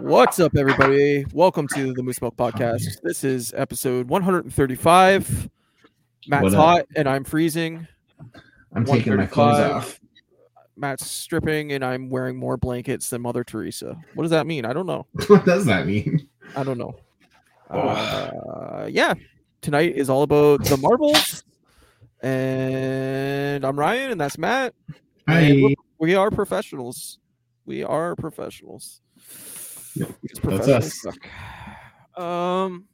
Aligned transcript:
What's 0.00 0.40
up, 0.40 0.56
everybody? 0.56 1.24
Welcome 1.32 1.68
to 1.68 1.92
the 1.92 2.02
Moose 2.02 2.20
Milk 2.22 2.36
Podcast. 2.36 3.00
This 3.02 3.22
is 3.22 3.52
episode 3.54 4.08
135. 4.08 5.50
Matt's 6.26 6.54
hot 6.54 6.86
and 6.96 7.08
I'm 7.08 7.22
freezing. 7.24 7.86
I'm 8.74 8.84
taking 8.84 9.16
my 9.16 9.26
clothes 9.26 9.58
off. 9.58 10.00
Matt's 10.76 11.06
stripping 11.06 11.72
and 11.72 11.84
I'm 11.84 12.08
wearing 12.08 12.36
more 12.36 12.56
blankets 12.56 13.10
than 13.10 13.20
Mother 13.22 13.44
Teresa. 13.44 13.96
What 14.14 14.24
does 14.24 14.30
that 14.30 14.46
mean? 14.46 14.64
I 14.64 14.72
don't 14.72 14.86
know. 14.86 15.06
what 15.26 15.44
does 15.44 15.66
that 15.66 15.86
mean? 15.86 16.28
I 16.56 16.62
don't 16.64 16.78
know. 16.78 16.96
Oh. 17.72 17.78
Uh, 17.78 18.88
yeah, 18.90 19.14
tonight 19.60 19.94
is 19.94 20.10
all 20.10 20.24
about 20.24 20.64
the 20.64 20.76
Marvels. 20.76 21.44
And 22.20 23.64
I'm 23.64 23.78
Ryan, 23.78 24.10
and 24.10 24.20
that's 24.20 24.36
Matt. 24.36 24.74
Hi. 25.28 25.52
we're- 25.52 25.76
we 26.00 26.16
are 26.16 26.32
professionals. 26.32 27.20
We 27.66 27.84
are 27.84 28.16
professionals. 28.16 29.02
Yeah, 29.94 30.06
that's 30.44 30.68
us. 30.68 31.02
suck. 31.02 32.20
Um, 32.22 32.84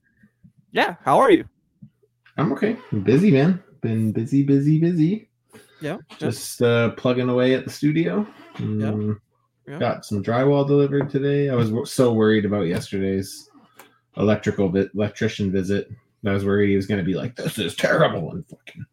yeah. 0.72 0.96
How 1.04 1.18
are 1.18 1.30
you? 1.30 1.44
I'm 2.36 2.52
okay. 2.52 2.76
I'm 2.92 3.02
busy, 3.02 3.30
man. 3.30 3.62
Been 3.80 4.12
busy, 4.12 4.42
busy, 4.42 4.78
busy. 4.78 5.28
Yeah. 5.80 5.98
Just 6.18 6.62
uh, 6.62 6.90
plugging 6.90 7.28
away 7.28 7.54
at 7.54 7.64
the 7.64 7.70
studio. 7.70 8.26
Mm, 8.56 9.18
Yeah. 9.68 9.78
Got 9.78 10.04
some 10.04 10.22
drywall 10.22 10.66
delivered 10.66 11.10
today. 11.10 11.48
I 11.50 11.54
was 11.54 11.68
w- 11.68 11.84
so 11.86 12.12
worried 12.12 12.44
about 12.44 12.62
yesterday's 12.66 13.50
electrical 14.16 14.68
vi- 14.68 14.88
electrician 14.94 15.50
visit. 15.52 15.90
I 16.24 16.32
was 16.32 16.44
worried 16.44 16.70
he 16.70 16.76
was 16.76 16.86
going 16.86 16.98
to 16.98 17.04
be 17.04 17.14
like, 17.14 17.36
"This 17.36 17.58
is 17.58 17.74
terrible," 17.76 18.30
and 18.32 18.44
fucking 18.48 18.84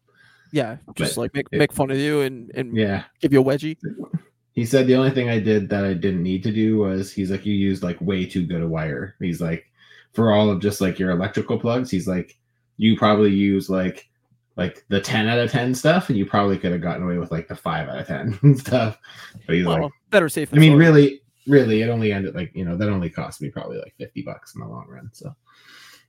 yeah. 0.52 0.76
Just 0.96 1.14
But 1.16 1.20
like 1.22 1.34
make 1.34 1.46
it- 1.52 1.58
make 1.58 1.72
fun 1.72 1.90
of 1.90 1.96
you 1.98 2.20
and 2.22 2.50
and 2.54 2.76
yeah. 2.76 3.04
give 3.20 3.32
you 3.32 3.40
a 3.40 3.44
wedgie. 3.44 3.76
He 4.54 4.64
said 4.64 4.86
the 4.86 4.94
only 4.94 5.10
thing 5.10 5.28
I 5.28 5.40
did 5.40 5.68
that 5.70 5.84
I 5.84 5.94
didn't 5.94 6.22
need 6.22 6.42
to 6.44 6.52
do 6.52 6.78
was 6.78 7.12
he's 7.12 7.30
like, 7.30 7.44
you 7.44 7.52
used 7.52 7.82
like 7.82 8.00
way 8.00 8.24
too 8.24 8.46
good 8.46 8.62
a 8.62 8.68
wire. 8.68 9.16
He's 9.20 9.40
like, 9.40 9.70
for 10.12 10.32
all 10.32 10.48
of 10.48 10.60
just 10.60 10.80
like 10.80 10.98
your 10.98 11.10
electrical 11.10 11.58
plugs, 11.58 11.90
he's 11.90 12.06
like, 12.06 12.36
you 12.76 12.96
probably 12.96 13.30
use 13.30 13.68
like 13.68 14.08
like 14.56 14.84
the 14.88 15.00
10 15.00 15.28
out 15.28 15.38
of 15.38 15.50
10 15.50 15.74
stuff, 15.74 16.08
and 16.08 16.18
you 16.18 16.24
probably 16.24 16.56
could 16.56 16.72
have 16.72 16.80
gotten 16.80 17.02
away 17.02 17.18
with 17.18 17.32
like 17.32 17.48
the 17.48 17.56
5 17.56 17.88
out 17.88 17.98
of 17.98 18.06
10 18.06 18.56
stuff. 18.58 18.98
But 19.46 19.56
he's 19.56 19.66
Well, 19.66 19.82
like, 19.82 19.92
better 20.10 20.28
safe. 20.28 20.54
I 20.54 20.58
mean, 20.58 20.76
really, 20.76 21.22
really, 21.48 21.82
it 21.82 21.88
only 21.88 22.12
ended 22.12 22.34
like, 22.34 22.52
you 22.54 22.64
know, 22.64 22.76
that 22.76 22.88
only 22.88 23.10
cost 23.10 23.42
me 23.42 23.50
probably 23.50 23.78
like 23.78 23.94
50 23.98 24.22
bucks 24.22 24.54
in 24.54 24.60
the 24.60 24.68
long 24.68 24.86
run. 24.88 25.10
So 25.12 25.34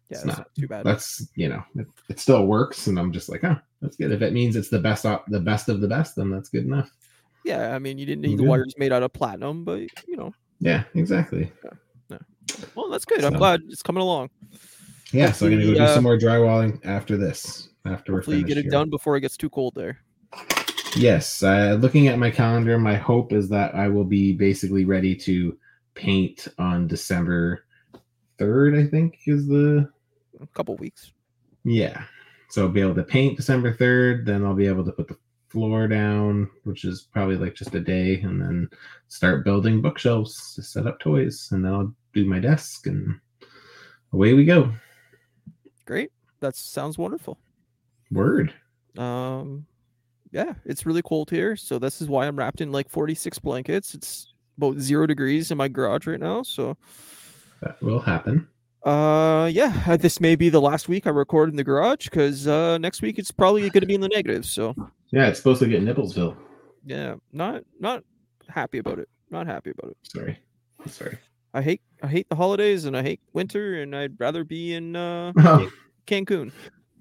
yeah, 0.09 0.17
it's 0.17 0.25
not 0.25 0.53
too 0.53 0.67
bad. 0.67 0.85
that's, 0.85 1.27
you 1.35 1.49
know, 1.49 1.63
it, 1.75 1.87
it 2.09 2.19
still 2.19 2.45
works. 2.45 2.85
And 2.85 2.99
I'm 2.99 3.11
just 3.11 3.29
like, 3.29 3.43
oh, 3.43 3.57
that's 3.81 3.97
good. 3.97 4.11
If 4.11 4.21
it 4.21 4.33
means 4.33 4.55
it's 4.55 4.69
the 4.69 4.79
best, 4.79 5.05
op- 5.07 5.25
the 5.27 5.39
best 5.39 5.67
of 5.67 5.81
the 5.81 5.87
best, 5.87 6.15
then 6.15 6.29
that's 6.29 6.49
good 6.49 6.65
enough. 6.65 6.91
Yeah, 7.45 7.75
I 7.75 7.79
mean, 7.79 7.97
you 7.97 8.05
didn't 8.05 8.23
need 8.23 8.39
the 8.39 8.43
wires 8.43 8.73
made 8.77 8.91
out 8.91 9.03
of 9.03 9.13
platinum, 9.13 9.63
but 9.63 9.81
you 10.07 10.17
know, 10.17 10.33
Yeah, 10.59 10.83
exactly. 10.95 11.51
Yeah. 12.09 12.17
well, 12.75 12.89
that's 12.89 13.05
good. 13.05 13.23
I'm 13.23 13.33
glad 13.33 13.61
it's 13.69 13.83
coming 13.83 14.01
along. 14.01 14.29
Yeah, 15.11 15.31
so 15.31 15.45
I'm 15.45 15.53
gonna 15.53 15.65
go 15.65 15.73
do 15.75 15.79
uh, 15.83 15.93
some 15.93 16.03
more 16.03 16.17
drywalling 16.17 16.83
after 16.85 17.15
this. 17.17 17.69
After 17.85 18.11
we're 18.13 18.19
Hopefully, 18.19 18.37
you 18.39 18.43
get 18.45 18.57
it 18.57 18.63
here. 18.63 18.71
done 18.71 18.89
before 18.89 19.15
it 19.15 19.21
gets 19.21 19.37
too 19.37 19.49
cold 19.49 19.73
there. 19.75 19.99
Yes, 20.95 21.43
uh, 21.43 21.77
looking 21.79 22.07
at 22.07 22.17
my 22.17 22.31
calendar, 22.31 22.79
my 22.79 22.95
hope 22.95 23.31
is 23.33 23.47
that 23.49 23.75
I 23.75 23.87
will 23.89 24.05
be 24.05 24.33
basically 24.33 24.85
ready 24.85 25.13
to 25.17 25.57
paint 25.93 26.47
on 26.57 26.87
December 26.87 27.65
third. 28.39 28.75
I 28.75 28.85
think 28.87 29.19
is 29.27 29.47
the 29.47 29.87
A 30.41 30.47
couple 30.47 30.75
weeks. 30.77 31.11
yeah. 31.63 32.03
So 32.49 32.63
I'll 32.63 32.69
be 32.71 32.79
able 32.81 32.95
to 32.95 33.03
paint 33.03 33.35
December 33.37 33.73
third. 33.73 34.25
Then 34.25 34.45
I'll 34.45 34.53
be 34.55 34.67
able 34.67 34.85
to 34.85 34.91
put 34.91 35.07
the 35.09 35.17
floor 35.55 35.87
down, 35.87 36.49
which 36.65 36.83
is 36.83 37.07
probably 37.13 37.37
like 37.37 37.55
just 37.55 37.73
a 37.75 37.79
day, 37.79 38.19
and 38.19 38.41
then 38.41 38.69
start 39.07 39.45
building 39.45 39.81
bookshelves 39.81 40.53
to 40.53 40.61
set 40.61 40.85
up 40.85 40.99
toys, 40.99 41.47
and 41.51 41.63
then 41.63 41.73
I'll 41.73 41.95
do 42.13 42.25
my 42.25 42.39
desk, 42.39 42.87
and 42.87 43.17
away 44.11 44.33
we 44.33 44.43
go. 44.43 44.69
Great. 45.85 46.11
That 46.41 46.57
sounds 46.57 46.97
wonderful. 46.97 47.37
Word. 48.11 48.53
Um, 48.97 49.65
yeah, 50.33 50.55
it's 50.65 50.85
really 50.85 51.01
cold 51.01 51.29
here, 51.29 51.55
so 51.55 51.79
this 51.79 52.01
is 52.01 52.09
why 52.09 52.27
I'm 52.27 52.35
wrapped 52.35 52.59
in 52.59 52.73
like 52.73 52.89
46 52.89 53.39
blankets. 53.39 53.95
It's 53.95 54.33
about 54.57 54.77
zero 54.77 55.07
degrees 55.07 55.51
in 55.51 55.57
my 55.57 55.69
garage 55.69 56.05
right 56.05 56.19
now, 56.19 56.43
so 56.43 56.75
That 57.61 57.81
will 57.81 58.01
happen. 58.01 58.49
Uh, 58.85 59.49
yeah, 59.51 59.83
uh, 59.87 59.97
this 59.97 60.21
may 60.21 60.35
be 60.35 60.49
the 60.49 60.61
last 60.61 60.87
week 60.87 61.07
I 61.07 61.09
record 61.09 61.49
in 61.49 61.55
the 61.55 61.63
garage 61.63 62.05
because 62.05 62.47
uh, 62.47 62.77
next 62.77 63.01
week 63.01 63.17
it's 63.19 63.31
probably 63.31 63.61
going 63.69 63.81
to 63.81 63.87
be 63.87 63.95
in 63.95 64.01
the 64.01 64.07
negative. 64.09 64.45
So 64.45 64.75
Yeah, 65.11 65.27
it's 65.27 65.39
supposed 65.39 65.59
to 65.61 65.67
get 65.67 65.81
Nibblesville. 65.83 66.37
yeah, 66.85 67.15
not 67.33 67.63
not 67.79 68.03
happy 68.47 68.77
about 68.77 68.99
it. 68.99 69.09
Not 69.31 69.47
happy 69.47 69.71
about 69.71 69.91
it. 69.91 69.97
Sorry. 70.03 70.37
Sorry. 70.87 71.17
I 71.53 71.61
hate 71.61 71.81
I 72.03 72.07
hate 72.07 72.29
the 72.29 72.35
holidays 72.35 72.85
and 72.85 72.95
I 72.95 73.01
hate 73.01 73.21
winter 73.33 73.81
and 73.81 73.95
I'd 73.95 74.19
rather 74.19 74.43
be 74.43 74.73
in 74.73 74.95
uh, 74.95 75.31
Oh, 75.39 75.69
Cancun. 76.05 76.51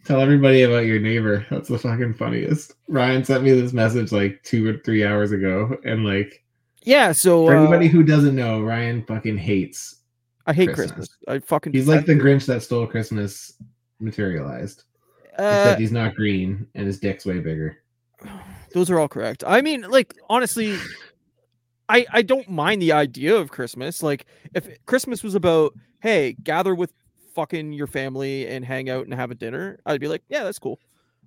tell 0.06 0.20
everybody 0.20 0.62
about 0.62 0.86
your 0.86 1.00
neighbor. 1.00 1.44
That's 1.50 1.68
the 1.68 1.78
fucking 1.78 2.14
funniest. 2.14 2.74
Ryan 2.88 3.24
sent 3.24 3.42
me 3.44 3.52
this 3.52 3.72
message 3.74 4.10
like 4.12 4.42
two 4.42 4.66
or 4.68 4.78
three 4.84 5.04
hours 5.04 5.32
ago, 5.32 5.76
and 5.84 6.04
like 6.04 6.42
Yeah, 6.82 7.12
so 7.12 7.44
for 7.46 7.54
uh, 7.56 7.60
anybody 7.60 7.88
who 7.88 8.02
doesn't 8.04 8.34
know, 8.36 8.62
Ryan 8.62 9.04
fucking 9.04 9.36
hates. 9.36 9.96
I 10.46 10.52
hate 10.52 10.74
Christmas. 10.74 11.08
Christmas. 11.08 11.18
I 11.28 11.38
fucking 11.38 11.72
He's 11.72 11.88
like 11.88 12.06
the 12.06 12.14
Grinch 12.14 12.46
that 12.46 12.62
stole 12.62 12.86
Christmas 12.86 13.54
materialized, 14.00 14.84
uh, 15.38 15.42
except 15.42 15.80
he's 15.80 15.92
not 15.92 16.14
green 16.14 16.66
and 16.74 16.86
his 16.86 16.98
dick's 16.98 17.24
way 17.24 17.40
bigger. 17.40 17.78
those 18.74 18.90
are 18.90 18.98
all 18.98 19.08
correct. 19.08 19.44
I 19.46 19.62
mean, 19.62 19.82
like 19.82 20.14
honestly, 20.28 20.78
I 21.88 22.06
I 22.12 22.22
don't 22.22 22.48
mind 22.48 22.82
the 22.82 22.92
idea 22.92 23.36
of 23.36 23.50
Christmas. 23.50 24.02
Like 24.02 24.26
if 24.54 24.68
Christmas 24.86 25.22
was 25.22 25.34
about 25.34 25.74
hey, 26.00 26.36
gather 26.42 26.74
with 26.74 26.92
fucking 27.34 27.72
your 27.72 27.86
family 27.86 28.46
and 28.46 28.64
hang 28.64 28.90
out 28.90 29.04
and 29.04 29.14
have 29.14 29.30
a 29.30 29.34
dinner, 29.34 29.78
I'd 29.86 30.00
be 30.00 30.08
like, 30.08 30.22
yeah, 30.28 30.44
that's 30.44 30.58
cool. 30.58 30.78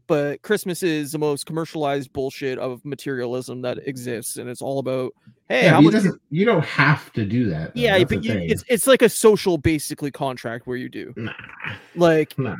But 0.07 0.41
Christmas 0.41 0.83
is 0.83 1.11
the 1.11 1.17
most 1.17 1.45
commercialized 1.45 2.13
bullshit 2.13 2.57
of 2.57 2.83
materialism 2.85 3.61
that 3.63 3.85
exists, 3.87 4.37
and 4.37 4.49
it's 4.49 4.61
all 4.61 4.79
about 4.79 5.13
hey, 5.49 5.65
yeah, 5.65 5.71
how 5.71 5.81
much? 5.81 6.03
You 6.29 6.45
don't 6.45 6.63
have 6.63 7.11
to 7.13 7.25
do 7.25 7.49
that. 7.49 7.75
though. 7.75 7.81
yeah, 7.81 7.97
That's 7.97 8.13
but 8.13 8.23
you, 8.23 8.33
it's 8.33 8.63
it's 8.69 8.87
like 8.87 9.01
a 9.01 9.09
social 9.09 9.57
basically 9.57 10.11
contract 10.11 10.65
where 10.65 10.77
you 10.77 10.87
do 10.87 11.13
nah, 11.17 11.33
like 11.95 12.37
nah. 12.39 12.55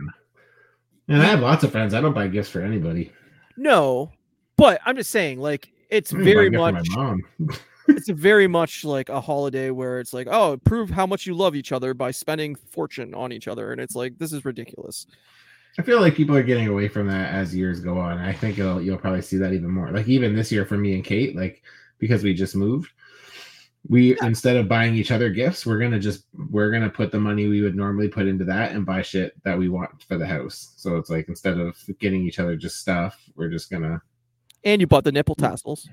And 1.08 1.22
I 1.22 1.26
have 1.26 1.40
lots 1.40 1.64
of 1.64 1.72
friends. 1.72 1.94
I 1.94 2.02
don't 2.02 2.14
buy 2.14 2.28
gifts 2.28 2.50
for 2.50 2.62
anybody. 2.62 3.14
no, 3.56 4.12
but 4.58 4.82
I'm 4.86 4.98
just 4.98 5.12
saying 5.12 5.40
like 5.40 5.72
it's 5.90 6.14
I 6.14 6.18
don't 6.18 6.26
buy 6.26 6.32
a 6.32 6.34
very 6.34 6.50
much 6.50 6.88
it's 7.88 8.10
very 8.10 8.48
much 8.48 8.84
like 8.84 9.10
a 9.10 9.22
holiday 9.22 9.70
where 9.72 10.00
it's 10.00 10.14
like, 10.14 10.28
oh, 10.30 10.58
prove 10.58 10.90
how 10.90 11.06
much 11.06 11.26
you 11.26 11.34
love 11.34 11.56
each 11.56 11.72
other 11.72 11.94
by 11.94 12.12
spending 12.12 12.56
fortune 12.56 13.14
on 13.14 13.32
each 13.32 13.48
other, 13.48 13.72
and 13.72 13.80
it's 13.80 13.96
like 13.96 14.18
this 14.18 14.34
is 14.34 14.44
ridiculous. 14.46 15.08
I 15.80 15.84
feel 15.84 16.02
like 16.02 16.16
people 16.16 16.36
are 16.36 16.44
getting 16.44 16.68
away 16.68 16.88
from 16.88 17.08
that 17.08 17.34
as 17.34 17.56
years 17.56 17.80
go 17.80 18.00
on. 18.00 18.18
I 18.18 18.34
think 18.34 18.58
it'll, 18.58 18.82
you'll 18.82 18.98
probably 18.98 19.22
see 19.22 19.38
that 19.38 19.54
even 19.54 19.70
more. 19.70 19.92
Like 19.92 20.08
even 20.08 20.36
this 20.36 20.52
year 20.52 20.66
for 20.66 20.78
me 20.78 20.96
and 20.96 21.04
Kate, 21.04 21.36
like 21.36 21.62
because 22.00 22.24
we 22.24 22.34
just 22.34 22.56
moved, 22.56 22.92
we 23.88 24.18
instead 24.22 24.58
of 24.58 24.68
buying 24.68 24.96
each 24.96 25.12
other 25.12 25.30
gifts, 25.30 25.66
we're 25.66 25.80
gonna 25.80 26.00
just 26.00 26.26
we're 26.50 26.72
gonna 26.72 26.90
put 26.90 27.12
the 27.12 27.20
money 27.20 27.48
we 27.48 27.62
would 27.62 27.76
normally 27.76 28.08
put 28.08 28.28
into 28.28 28.44
that 28.46 28.72
and 28.72 28.86
buy 28.86 29.02
shit 29.02 29.34
that 29.44 29.58
we 29.58 29.70
want 29.70 30.04
for 30.04 30.18
the 30.18 30.26
house. 30.26 30.74
So 30.78 30.98
it's 30.98 31.10
like 31.10 31.30
instead 31.30 31.60
of 31.60 31.78
getting 32.00 32.26
each 32.26 32.40
other 32.40 32.56
just 32.56 32.80
stuff, 32.80 33.18
we're 33.36 33.50
just 33.50 33.70
gonna. 33.70 34.02
And 34.64 34.82
you 34.82 34.88
bought 34.88 35.04
the 35.04 35.12
nipple 35.12 35.36
mm. 35.36 35.48
tassels. 35.48 35.88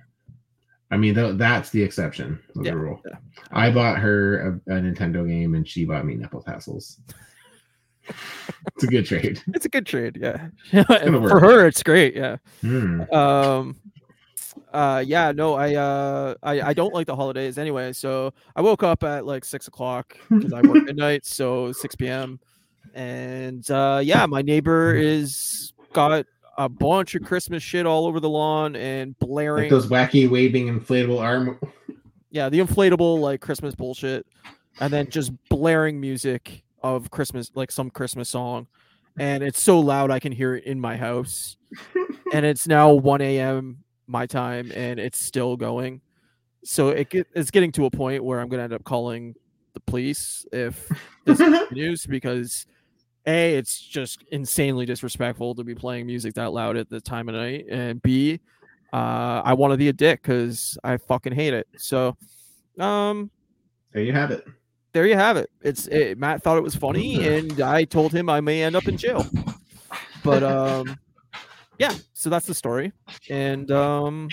I 0.91 0.97
mean, 0.97 1.15
th- 1.15 1.37
that's 1.37 1.71
the 1.71 1.83
exception 1.83 2.41
of 2.57 2.65
Yeah, 2.65 2.73
the 2.73 2.79
rule. 2.79 3.03
yeah. 3.07 3.17
I 3.53 3.71
bought 3.71 3.99
her 3.99 4.61
a, 4.67 4.75
a 4.75 4.81
Nintendo 4.81 5.27
game 5.27 5.55
and 5.55 5.67
she 5.67 5.85
bought 5.85 6.05
me 6.05 6.15
nipple 6.15 6.43
tassels. 6.43 7.01
It's 8.75 8.85
a 8.85 8.87
good 8.87 9.07
trade. 9.07 9.43
It's 9.55 9.67
a 9.67 9.69
good 9.69 9.87
trade, 9.87 10.19
yeah. 10.21 10.49
For 10.85 11.41
her, 11.41 11.67
it's 11.67 11.83
great, 11.83 12.15
yeah. 12.15 12.37
Hmm. 12.61 13.03
Um, 13.13 13.77
uh, 14.73 15.03
yeah, 15.07 15.33
no, 15.33 15.55
I 15.55 15.75
uh, 15.77 16.35
I 16.43 16.61
I 16.61 16.75
don't 16.75 16.93
like 16.93 17.07
the 17.07 17.15
holidays 17.15 17.59
anyway. 17.59 17.93
So 17.93 18.33
I 18.57 18.61
woke 18.61 18.83
up 18.83 19.05
at 19.05 19.25
like 19.25 19.45
six 19.45 19.69
o'clock 19.69 20.17
because 20.29 20.53
I 20.53 20.63
work 20.63 20.79
at 20.79 20.85
midnight, 20.87 21.25
so 21.25 21.73
six 21.73 21.95
p.m. 21.95 22.41
And 22.95 23.69
uh, 23.71 24.01
yeah, 24.03 24.27
my 24.27 24.43
neighbor 24.43 24.95
is 24.95 25.73
got 25.93 26.27
a 26.59 26.69
bunch 26.69 27.15
of 27.15 27.23
Christmas 27.23 27.63
shit 27.63 27.87
all 27.87 28.07
over 28.07 28.19
the 28.21 28.29
lawn 28.29 28.75
and 28.77 29.19
blaring. 29.19 29.65
Like 29.65 29.71
those 29.71 29.87
wacky 29.87 30.29
waving 30.29 30.69
inflatable 30.69 31.21
arm. 31.21 31.59
yeah, 32.31 32.49
the 32.49 32.59
inflatable 32.59 33.21
like 33.21 33.41
Christmas 33.41 33.77
bullshit, 33.77 34.27
and 34.81 34.93
then 34.93 35.09
just 35.09 35.33
blaring 35.49 36.01
music 36.01 36.64
of 36.85 37.11
Christmas, 37.11 37.51
like 37.55 37.73
some 37.73 37.91
Christmas 37.91 38.29
song, 38.29 38.69
and 39.19 39.43
it's 39.43 39.61
so 39.61 39.81
loud 39.81 40.11
I 40.11 40.21
can 40.21 40.31
hear 40.31 40.55
it 40.55 40.65
in 40.65 40.79
my 40.79 40.97
house. 40.97 41.57
and 42.33 42.47
it's 42.47 42.69
now 42.69 42.93
1 42.93 43.21
a.m. 43.21 43.79
my 44.07 44.27
time, 44.27 44.71
and 44.73 45.01
it's 45.01 45.19
still 45.19 45.57
going. 45.57 46.01
So 46.63 46.91
it 46.91 47.11
get, 47.11 47.27
it's 47.35 47.51
getting 47.51 47.73
to 47.73 47.87
a 47.87 47.91
point 47.91 48.23
where 48.23 48.41
I'm 48.41 48.49
gonna 48.49 48.63
end 48.63 48.73
up 48.73 48.85
calling 48.85 49.35
the 49.73 49.81
police 49.81 50.47
if 50.53 50.89
this 51.25 51.39
continues 51.39 52.07
because 52.09 52.67
a 53.27 53.57
it's 53.57 53.81
just 53.81 54.23
insanely 54.31 54.87
disrespectful 54.87 55.55
to 55.57 55.65
be 55.65 55.75
playing 55.75 56.07
music 56.07 56.35
that 56.35 56.53
loud 56.53 56.77
at 56.77 56.89
the 56.89 57.01
time 57.01 57.29
of 57.29 57.35
night, 57.35 57.67
and 57.71 58.01
b 58.03 58.41
uh, 58.95 59.43
I 59.45 59.55
want 59.55 59.73
to 59.73 59.77
be 59.77 59.89
a 59.89 59.93
dick 59.93 60.23
because 60.23 60.79
I 60.85 60.99
fucking 60.99 61.33
hate 61.33 61.53
it. 61.53 61.67
So, 61.77 62.17
um, 62.79 63.29
There 63.93 64.05
you 64.05 64.13
have 64.13 64.31
it. 64.31 64.47
There 64.95 65.07
you 65.07 65.17
have 65.17 65.37
it. 65.37 65.51
It's 65.61 65.89
it, 65.89 66.19
Matt 66.19 66.43
thought 66.43 66.57
it 66.57 66.63
was 66.63 66.75
funny, 66.77 67.27
and 67.27 67.61
I 67.61 67.85
told 67.85 68.13
him 68.13 68.31
I 68.31 68.41
may 68.41 68.63
end 68.63 68.77
up 68.77 68.87
in 68.87 68.97
jail. 68.97 69.27
But 70.23 70.43
um, 70.43 70.99
yeah. 71.79 71.93
So 72.15 72.31
that's 72.31 72.47
the 72.47 72.55
story, 72.55 72.93
and 73.29 73.71
um, 73.71 74.29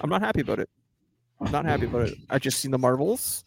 I'm 0.00 0.10
not 0.10 0.20
happy 0.20 0.42
about 0.42 0.60
it. 0.60 0.68
I'm 1.40 1.50
not 1.50 1.64
happy 1.64 1.86
about 1.86 2.08
it. 2.08 2.18
I 2.30 2.38
just 2.38 2.60
seen 2.60 2.70
the 2.70 2.78
Marvels, 2.78 3.44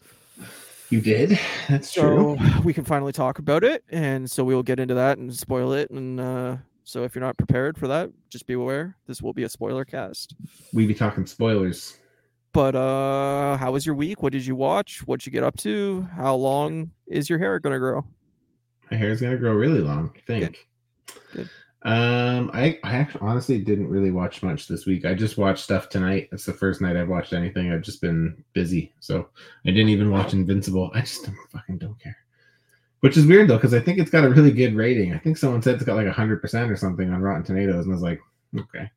You 0.90 1.00
did. 1.00 1.38
That's 1.68 1.92
true. 1.92 2.36
we 2.64 2.74
can 2.74 2.84
finally 2.84 3.12
talk 3.12 3.38
about 3.38 3.64
it, 3.64 3.84
and 3.88 4.30
so 4.30 4.44
we 4.44 4.54
will 4.54 4.62
get 4.64 4.80
into 4.80 4.94
that 4.94 5.18
and 5.18 5.34
spoil 5.34 5.72
it. 5.72 5.90
And 5.90 6.20
uh, 6.20 6.56
so 6.82 7.04
if 7.04 7.14
you're 7.14 7.24
not 7.24 7.38
prepared 7.38 7.78
for 7.78 7.86
that, 7.88 8.10
just 8.28 8.46
be 8.46 8.54
aware 8.54 8.96
this 9.06 9.22
will 9.22 9.32
be 9.32 9.44
a 9.44 9.48
spoiler 9.48 9.84
cast. 9.84 10.34
We 10.74 10.86
be 10.86 10.94
talking 10.94 11.26
spoilers. 11.26 11.96
But 12.52 12.74
uh, 12.74 13.56
how 13.56 13.72
was 13.72 13.84
your 13.84 13.94
week? 13.94 14.22
What 14.22 14.32
did 14.32 14.46
you 14.46 14.56
watch? 14.56 15.00
What'd 15.06 15.26
you 15.26 15.32
get 15.32 15.44
up 15.44 15.56
to? 15.58 16.08
How 16.16 16.34
long 16.34 16.90
is 17.06 17.28
your 17.28 17.38
hair 17.38 17.58
gonna 17.58 17.78
grow? 17.78 18.04
My 18.90 18.96
hair's 18.96 19.20
gonna 19.20 19.36
grow 19.36 19.52
really 19.52 19.80
long. 19.80 20.12
I 20.16 20.20
think. 20.20 20.66
Good. 21.32 21.48
Um, 21.82 22.50
I 22.52 22.78
I 22.82 22.96
actually 22.96 23.20
honestly 23.20 23.58
didn't 23.60 23.88
really 23.88 24.10
watch 24.10 24.42
much 24.42 24.66
this 24.66 24.86
week. 24.86 25.04
I 25.04 25.14
just 25.14 25.38
watched 25.38 25.62
stuff 25.62 25.88
tonight. 25.88 26.28
It's 26.32 26.44
the 26.44 26.52
first 26.52 26.80
night 26.80 26.96
I've 26.96 27.08
watched 27.08 27.32
anything. 27.32 27.70
I've 27.70 27.82
just 27.82 28.00
been 28.00 28.42
busy, 28.52 28.92
so 28.98 29.28
I 29.64 29.70
didn't 29.70 29.90
even 29.90 30.10
watch 30.10 30.32
Invincible. 30.32 30.90
I 30.94 31.00
just 31.00 31.24
don't, 31.24 31.36
fucking 31.52 31.78
don't 31.78 32.00
care. 32.00 32.16
Which 33.00 33.16
is 33.16 33.26
weird 33.26 33.48
though, 33.48 33.56
because 33.56 33.74
I 33.74 33.80
think 33.80 33.98
it's 33.98 34.10
got 34.10 34.24
a 34.24 34.28
really 34.28 34.50
good 34.50 34.74
rating. 34.74 35.14
I 35.14 35.18
think 35.18 35.36
someone 35.36 35.62
said 35.62 35.76
it's 35.76 35.84
got 35.84 35.96
like 35.96 36.08
hundred 36.08 36.42
percent 36.42 36.70
or 36.70 36.76
something 36.76 37.12
on 37.12 37.22
Rotten 37.22 37.44
Tomatoes, 37.44 37.84
and 37.84 37.92
I 37.92 37.94
was 37.94 38.02
like, 38.02 38.20
okay. 38.58 38.90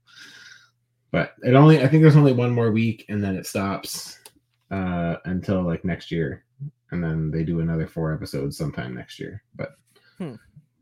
But 1.12 1.36
it 1.44 1.54
only 1.56 1.82
I 1.84 1.88
think 1.88 2.02
there's 2.04 2.16
only 2.16 2.34
one 2.34 2.52
more 2.52 2.72
week, 2.72 3.06
and 3.10 3.24
then 3.24 3.36
it 3.36 3.46
stops 3.46 4.20
uh 4.72 5.18
until 5.26 5.64
like 5.64 5.84
next 5.84 6.12
year, 6.12 6.44
and 6.92 7.04
then 7.04 7.30
they 7.32 7.44
do 7.44 7.60
another 7.60 7.88
four 7.88 8.14
episodes 8.14 8.58
sometime 8.58 8.94
next 8.96 9.20
year. 9.20 9.44
But 9.56 9.76
Hmm. 10.18 10.36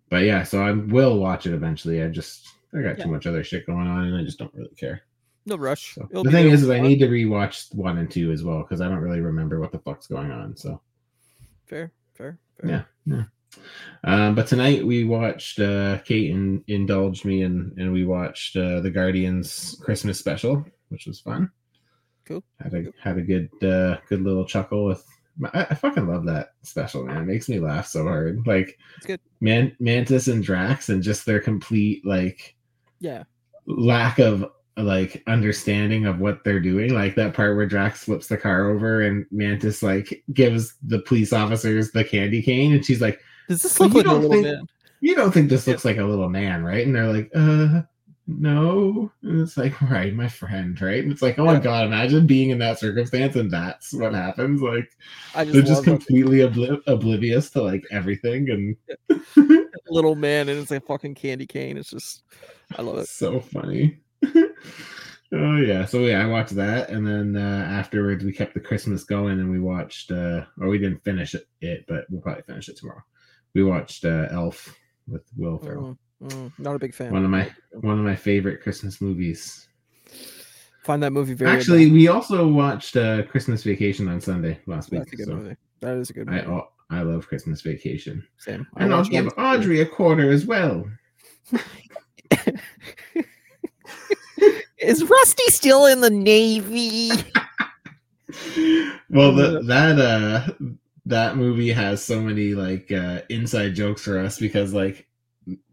but 0.10 0.24
yeah, 0.24 0.44
so 0.44 0.62
I 0.64 0.72
will 0.74 1.18
watch 1.20 1.46
it 1.48 1.54
eventually. 1.54 2.04
I 2.04 2.10
just 2.10 2.48
I 2.74 2.81
got 2.81 2.98
Yeah. 2.98 3.06
too 3.06 3.12
much 3.12 3.26
other 3.26 3.44
shit 3.44 3.66
going 3.66 3.88
on, 3.88 4.06
and 4.08 4.16
I 4.18 4.24
just 4.24 4.38
don't 4.38 4.54
really 4.54 4.76
care. 4.76 5.02
No 5.46 5.56
rush. 5.56 5.96
So 5.96 6.08
the 6.12 6.30
thing 6.30 6.50
is, 6.50 6.62
is 6.64 6.70
I 6.70 6.80
need 6.80 7.00
to 7.00 7.08
rewatch 7.08 7.74
one 7.74 7.98
and 7.98 8.12
two 8.12 8.32
as 8.32 8.44
well 8.44 8.60
because 8.60 8.82
I 8.82 8.88
don't 8.90 9.00
really 9.00 9.22
remember 9.22 9.60
what 9.60 9.72
the 9.72 9.80
fuck's 9.80 10.06
going 10.06 10.30
on. 10.32 10.56
So 10.56 10.80
fair, 11.66 11.92
fair, 12.14 12.38
fair. 12.62 12.70
yeah, 12.70 12.84
yeah. 13.06 13.24
Um, 14.04 14.36
but 14.36 14.48
tonight 14.48 14.86
we 14.86 15.04
watched 15.04 15.60
uh, 15.60 16.00
Kate 16.00 16.31
in, 16.31 16.63
indulged 16.68 17.25
me 17.25 17.44
and 17.44 17.78
and 17.78 17.92
we 17.92 18.06
watched 18.06 18.56
uh, 18.56 18.80
the 18.80 18.92
Guardians 18.92 19.78
Christmas 19.81 20.19
special, 20.19 20.66
which 20.90 21.06
was 21.06 21.19
fun. 21.19 21.51
Cool. 22.25 22.44
Had 22.62 22.74
a 22.74 22.86
had 23.01 23.18
a 23.18 23.22
good 23.22 23.50
uh, 23.63 23.98
good 24.07 24.22
little 24.22 24.46
chuckle 24.46 24.86
with. 24.86 25.06
I, 25.54 25.68
I 25.69 25.75
fucking 25.75 26.07
love 26.07 26.25
that 26.25 26.50
special, 26.63 27.06
man. 27.06 27.24
It 27.24 27.25
makes 27.25 27.48
me 27.48 27.60
laugh 27.60 27.88
so 27.88 28.04
hard. 28.04 28.46
Like, 28.46 28.78
It's 28.98 29.06
good. 29.06 29.22
Man, 29.40 29.75
Mantis 29.80 30.28
and 30.28 30.44
Drax, 30.44 30.90
and 30.90 31.01
just 31.01 31.25
their 31.25 31.40
complete 31.40 32.06
like 32.06 32.56
Yeah, 33.00 33.24
lack 33.66 34.19
of 34.19 34.46
like 34.78 35.24
understanding 35.28 36.06
of 36.06 36.19
what 36.19 36.44
they're 36.44 36.60
doing 36.60 36.94
like 36.94 37.16
that 37.16 37.34
part 37.34 37.57
where 37.57 37.66
drax 37.66 38.06
flips 38.06 38.28
the 38.28 38.38
car 38.38 38.69
over 38.69 39.01
and 39.01 39.25
mantis 39.30 39.84
like 39.84 40.24
gives 40.34 40.75
the 40.84 41.00
police 41.00 41.34
officers 41.34 41.92
the 41.92 42.04
candy 42.04 42.42
cane 42.42 42.74
and 42.74 42.86
she's 42.86 43.01
like 43.01 43.19
does 43.50 43.62
this 43.62 43.78
look 43.81 43.92
you 43.92 43.98
like 43.98 44.06
a 44.06 44.10
don't 44.10 44.22
little 44.22 44.31
think- 44.31 44.46
man? 44.46 44.66
you 45.01 45.16
don't 45.16 45.31
think 45.34 45.50
this 45.50 45.68
looks 45.68 45.84
like 45.84 45.98
a 45.98 46.04
little 46.04 46.30
man 46.30 46.63
right 46.63 46.86
and 46.86 46.96
they're 46.96 47.12
like 47.12 47.30
uh 47.36 47.81
no 48.28 49.12
and 49.24 49.42
it's 49.42 49.57
like 49.57 49.81
right 49.90 50.13
my 50.13 50.28
friend 50.28 50.80
right 50.81 51.04
and 51.04 51.12
it's 51.12 51.22
like 51.22 51.40
oh 51.40 51.46
my 51.46 51.57
god 51.60 51.86
imagine 51.88 52.28
being 52.28 52.51
in 52.51 52.60
that 52.60 52.78
circumstance 52.80 53.36
and 53.36 53.50
that's 53.51 53.94
what 53.94 54.13
happens 54.13 54.62
like 54.62 54.90
I 55.36 55.44
just 55.44 55.54
they're 55.54 55.63
just 55.63 55.84
completely 55.84 56.38
obli- 56.40 56.81
oblivious 56.86 57.50
to 57.51 57.63
like 57.63 57.84
everything 57.92 58.50
and 58.50 59.19
little 59.90 60.16
man, 60.16 60.50
and 60.50 60.60
it's 60.60 60.72
a 60.72 60.80
fucking 60.80 61.16
candy 61.16 61.48
cane. 61.48 61.75
It's 61.75 61.90
just, 61.90 62.22
I 62.78 62.84
love 62.84 63.00
it. 63.00 63.07
so 63.07 63.40
funny. 63.40 64.00
oh 64.25 65.56
yeah, 65.57 65.86
so 65.86 66.00
yeah, 66.01 66.22
I 66.22 66.28
watched 66.28 66.56
that, 66.56 66.90
and 66.90 67.06
then 67.07 67.36
uh, 67.36 67.66
afterwards 67.68 68.24
we 68.24 68.31
kept 68.31 68.54
the 68.54 68.60
Christmas 68.60 69.04
going, 69.04 69.40
and 69.40 69.50
we 69.50 69.60
watched, 69.60 70.12
uh, 70.12 70.46
or 70.60 70.68
we 70.68 70.78
didn't 70.78 71.04
finish 71.04 71.34
it, 71.34 71.48
it, 71.62 71.86
but 71.88 72.06
we'll 72.10 72.22
probably 72.22 72.44
finish 72.44 72.69
it 72.69 72.78
tomorrow. 72.78 73.01
We 73.54 73.63
watched 73.63 74.06
uh, 74.06 74.28
Elf 74.31 74.75
with 75.07 75.24
Will 75.36 75.57
Ferrell, 75.57 75.98
Mm, 76.22 76.31
mm, 76.31 76.51
not 76.60 76.75
a 76.75 76.80
big 76.80 76.94
fan. 76.94 77.12
one 77.12 77.24
of 77.24 77.31
my 77.31 77.50
one 77.72 77.98
of 78.00 78.06
my 78.06 78.16
favorite 78.16 78.62
Christmas 78.62 79.01
movies. 79.01 79.68
Find 80.84 81.01
that 81.04 81.12
movie 81.12 81.34
very. 81.34 81.51
Actually, 81.51 81.92
we 81.92 82.07
also 82.07 82.48
watched 82.48 82.96
uh, 82.96 83.24
Christmas 83.24 83.63
Vacation 83.63 84.07
on 84.07 84.22
Sunday 84.22 84.60
last 84.66 84.92
week. 84.92 85.01
that's 85.01 85.13
a 85.13 85.16
good 85.16 85.25
so 85.25 85.36
movie. 85.36 85.56
That 85.81 85.98
is 85.98 86.10
a 86.10 86.13
good 86.13 86.30
I 86.30 86.42
oh, 86.42 86.69
I 86.90 87.01
love 87.01 87.28
Christmas 87.28 87.62
Vacation, 87.62 88.25
Same. 88.38 88.66
I 88.75 88.84
and 88.84 88.94
I'll 88.94 89.04
give 89.06 89.31
Audrey 89.38 89.81
a 89.81 89.86
quarter 89.86 90.31
as 90.31 90.46
well. 90.46 90.86
Is 94.80 95.04
Rusty 95.04 95.44
still 95.48 95.86
in 95.86 96.00
the 96.01 96.10
Navy? 96.10 97.10
well 99.10 99.34
the, 99.36 99.62
that 99.66 100.00
uh 100.00 100.48
that 101.10 101.36
movie 101.36 101.72
has 101.72 102.04
so 102.04 102.22
many 102.22 102.54
like 102.54 102.92
uh 102.92 103.22
inside 103.30 103.74
jokes 103.74 104.04
for 104.04 104.20
us 104.20 104.40
because 104.40 104.74
like 104.74 105.08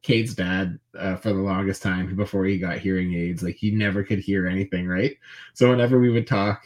kate's 0.03 0.35
dad 0.35 0.79
uh, 0.99 1.17
for 1.17 1.29
the 1.29 1.35
longest 1.35 1.83
time 1.83 2.17
before 2.17 2.47
he 2.47 2.59
got 2.59 2.79
hearing 2.79 3.13
aids 3.13 3.43
like 3.43 3.57
he 3.57 3.71
never 3.71 4.03
could 4.03 4.19
hear 4.19 4.47
anything 4.47 4.89
right? 4.89 5.17
So 5.53 5.69
whenever 5.71 5.99
we 5.99 6.11
would 6.11 6.27
talk 6.27 6.65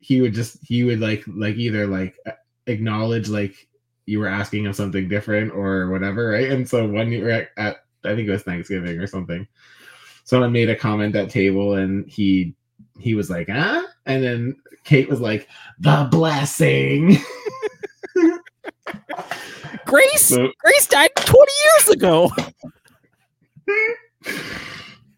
he 0.00 0.20
would 0.20 0.34
just 0.34 0.58
he 0.62 0.84
would 0.84 1.00
like 1.00 1.24
like 1.26 1.56
either 1.56 1.86
like 1.86 2.18
acknowledge 2.66 3.30
like 3.30 3.68
you 4.04 4.18
were 4.18 4.28
asking 4.28 4.66
him 4.66 4.74
something 4.74 5.08
different 5.08 5.50
or 5.52 5.88
whatever 5.88 6.28
right? 6.28 6.50
And 6.50 6.68
so 6.68 6.86
one 6.86 7.10
year 7.10 7.30
at, 7.30 7.48
at 7.56 7.76
i 8.04 8.14
think 8.14 8.28
it 8.28 8.32
was 8.32 8.42
thanksgiving 8.42 8.98
or 8.98 9.06
something 9.06 9.48
someone 10.24 10.52
made 10.52 10.68
a 10.68 10.76
comment 10.76 11.16
at 11.16 11.30
table 11.30 11.74
and 11.74 12.06
he 12.06 12.54
he 12.98 13.14
was 13.14 13.30
like 13.30 13.48
ah 13.50 13.82
and 14.04 14.22
then 14.22 14.56
kate 14.84 15.08
was 15.08 15.20
like 15.20 15.48
the 15.78 16.06
blessing 16.10 17.16
Grace. 19.94 20.26
so 20.26 20.50
Grace 20.58 20.86
died 20.86 21.10
20 21.16 21.52
years 21.64 21.88
ago. 21.90 22.30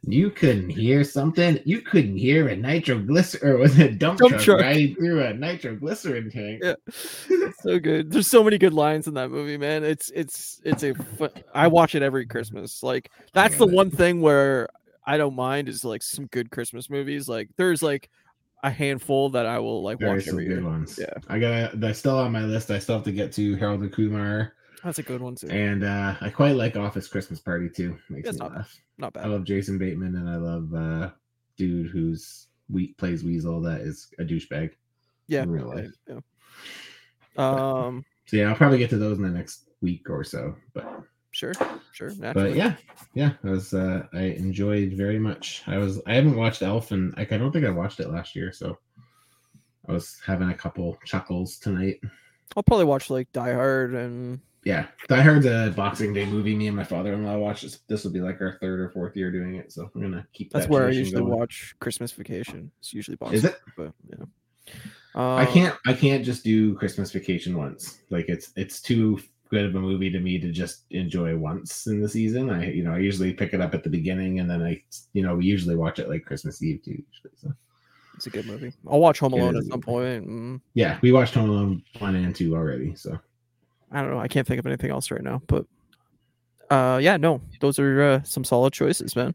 you 0.08 0.31
couldn't 0.31 0.69
hear 0.70 1.02
something 1.02 1.58
you 1.64 1.81
couldn't 1.81 2.17
hear 2.17 2.49
a 2.49 2.55
nitroglycerin 2.56 3.50
or 3.52 3.58
was 3.58 3.76
it 3.78 3.90
a 3.90 3.94
dump, 3.94 4.19
Dump 4.20 4.32
truck, 4.34 4.43
truck. 4.44 4.61
riding 4.61 4.94
through 4.94 5.23
a 5.25 5.34
nitroglycerin 5.34 6.31
tank 6.31 6.62
Yeah. 6.62 6.75
So 7.62 7.78
good. 7.81 8.12
There's 8.12 8.28
so 8.28 8.44
many 8.44 8.58
good 8.58 8.75
lines 8.75 9.09
in 9.09 9.14
that 9.14 9.30
movie, 9.30 9.56
man. 9.56 9.83
It's 9.83 10.11
it's 10.14 10.61
it's 10.64 10.85
a. 10.85 10.95
Fu- 10.95 11.28
I 11.54 11.66
watch 11.66 11.95
it 11.97 12.02
every 12.02 12.26
Christmas. 12.26 12.83
Like 12.83 13.11
that's 13.33 13.56
the 13.56 13.66
it. 13.66 13.73
one 13.75 13.90
thing 13.90 14.21
where 14.21 14.68
I 15.04 15.16
don't 15.16 15.35
mind 15.35 15.68
is 15.68 15.85
like 15.85 16.02
some 16.02 16.26
good 16.26 16.50
Christmas 16.50 16.88
movies. 16.90 17.28
Like 17.28 17.49
there's 17.56 17.83
like 17.83 18.09
a 18.62 18.71
handful 18.71 19.30
that 19.30 19.47
I 19.47 19.59
will 19.59 19.83
like 19.83 19.99
there 19.99 20.11
are 20.11 20.14
watch 20.14 20.25
some 20.26 20.35
every 20.35 20.45
good 20.47 20.61
year. 20.62 20.64
ones 20.64 20.99
Yeah. 21.00 21.12
i 21.28 21.38
got 21.38 21.78
that's 21.80 21.99
still 21.99 22.18
on 22.18 22.33
my 22.33 22.40
list 22.42 22.71
i 22.71 22.78
still 22.78 22.97
have 22.97 23.04
to 23.04 23.12
get 23.12 23.30
to 23.35 23.54
harold 23.56 23.83
and 23.83 23.92
kumar 23.92 24.54
That's 24.87 24.99
a 25.00 25.02
good 25.02 25.21
one 25.21 25.35
too. 25.35 25.49
and 25.49 25.83
uh 25.85 26.14
i 26.21 26.31
quite 26.31 26.55
like 26.57 26.76
office 26.76 27.09
christmas 27.09 27.40
party 27.40 27.69
too 27.69 27.99
makes 28.09 28.28
It's 28.28 28.38
me 28.38 28.47
not 28.47 28.55
laugh 28.57 28.81
Not 28.99 29.12
bad. 29.14 29.25
i 29.25 29.28
love 29.28 29.45
jason 29.45 29.78
bateman 29.78 30.14
and 30.14 30.28
i 30.31 30.37
love 30.37 30.73
uh 30.75 31.11
dude 31.57 31.88
who's 31.90 32.47
we 32.71 32.88
plays 32.95 33.25
weasel 33.25 33.61
that 33.62 33.81
is 33.81 34.09
a 34.21 34.23
douchebag 34.25 34.71
Yeah. 35.26 35.43
in 35.43 35.50
real 35.50 35.69
life 35.69 35.90
Yeah. 36.09 36.21
Um. 37.37 38.05
so 38.26 38.37
yeah 38.37 38.49
i'll 38.49 38.55
probably 38.57 38.78
get 38.78 38.90
to 38.90 38.99
those 38.99 39.19
in 39.19 39.25
the 39.25 39.28
next 39.31 39.69
week 39.81 40.09
or 40.09 40.25
so 40.25 40.55
but 40.73 41.02
Sure. 41.33 41.52
Sure. 41.93 42.12
but 42.33 42.55
yeah 42.55 42.76
yeah 43.12 43.33
i 43.45 43.50
was 43.50 43.75
uh 43.75 44.07
i 44.14 44.23
enjoyed 44.23 44.95
very 44.95 45.19
much 45.19 45.62
i 45.66 45.76
was 45.76 46.00
i 46.07 46.14
haven't 46.14 46.37
watched 46.37 46.62
elf 46.62 46.93
and 46.93 47.14
like 47.19 47.31
i 47.33 47.37
don't 47.37 47.52
think 47.52 47.66
i 47.66 47.71
watched 47.71 48.00
it 48.00 48.09
last 48.09 48.35
year 48.35 48.52
so 48.52 48.78
i 49.88 49.93
was 49.93 50.19
having 50.25 50.49
a 50.49 50.55
couple 50.55 50.97
chuckles 51.05 51.59
tonight 51.59 52.00
I'll 52.57 52.62
probably 52.62 52.85
watch 52.87 53.11
like 53.11 53.31
Die 53.33 53.52
Hard 53.52 53.95
and 53.95 54.40
yeah 54.66 54.87
die 55.08 55.23
hard's 55.23 55.46
a 55.46 55.73
boxing 55.76 56.12
day 56.12 56.26
movie 56.26 56.54
me 56.56 56.66
and 56.66 56.76
my 56.76 56.82
father-in-law 56.82 57.38
watched 57.38 57.62
this 57.62 57.78
this 57.87 58.02
will 58.04 58.11
be 58.11 58.20
like 58.20 58.40
our 58.40 58.58
third 58.61 58.80
or 58.80 58.90
fourth 58.90 59.16
year 59.16 59.30
doing 59.30 59.54
it 59.54 59.73
so 59.73 59.88
i'm 59.94 60.00
gonna 60.02 60.26
keep 60.32 60.50
that's 60.52 60.66
that 60.66 60.70
where 60.73 60.88
I 60.88 60.90
usually 60.90 61.23
going. 61.23 61.38
watch 61.38 61.75
Christmas 61.80 62.11
Vacation. 62.12 62.70
It's 62.80 62.92
usually 62.92 63.16
Boston. 63.16 63.37
is 63.38 63.44
it 63.44 63.56
But 63.76 63.92
yeah. 64.11 64.25
I 65.14 65.46
Um, 65.46 65.52
can't 65.52 65.76
I 65.87 65.92
can't 65.92 66.25
just 66.25 66.42
do 66.44 66.75
Christmas 66.75 67.12
Vacation 67.12 67.56
once. 67.56 68.00
Like 68.11 68.28
it's 68.28 68.50
it's 68.56 68.82
too 68.82 69.20
good 69.49 69.64
of 69.64 69.76
a 69.76 69.80
movie 69.80 70.11
to 70.11 70.18
me 70.18 70.40
to 70.40 70.50
just 70.50 70.82
enjoy 70.90 71.37
once 71.37 71.87
in 71.87 72.02
the 72.02 72.08
season. 72.08 72.50
I 72.50 72.70
you 72.73 72.82
know 72.82 72.92
I 72.92 72.99
usually 72.99 73.32
pick 73.32 73.54
it 73.54 73.61
up 73.61 73.73
at 73.73 73.85
the 73.85 73.88
beginning 73.90 74.40
and 74.40 74.50
then 74.50 74.62
I 74.62 74.82
you 75.12 75.23
know 75.23 75.37
we 75.37 75.46
usually 75.46 75.76
watch 75.76 76.00
it 76.00 76.08
like 76.08 76.25
Christmas 76.25 76.61
Eve 76.62 76.82
too. 76.82 77.00
Usually, 77.12 77.32
so 77.40 77.52
It's 78.16 78.26
a 78.26 78.30
good 78.30 78.46
movie. 78.46 78.73
I'll 78.88 78.99
watch 79.00 79.20
Home 79.20 79.32
Alone 79.35 79.56
at 79.56 79.64
some 79.64 79.80
point. 79.80 80.26
Mm, 80.28 80.61
yeah, 80.75 80.99
we 81.02 81.12
watched 81.12 81.35
Home 81.35 81.50
Alone 81.50 81.82
one 82.00 82.16
and 82.16 82.35
two 82.35 82.56
already. 82.56 82.94
So 82.96 83.16
I 83.93 84.02
don't 84.02 84.11
know. 84.11 84.19
I 84.21 84.28
can't 84.28 84.47
think 84.47 84.59
of 84.59 84.66
anything 84.66 84.90
else 84.90 85.11
right 85.11 85.23
now. 85.23 85.40
But 85.47 85.64
uh, 86.71 86.99
yeah, 87.02 87.16
no, 87.16 87.40
those 87.61 87.78
are 87.78 88.02
uh, 88.02 88.23
some 88.25 88.45
solid 88.45 88.73
choices, 88.73 89.14
man. 89.16 89.35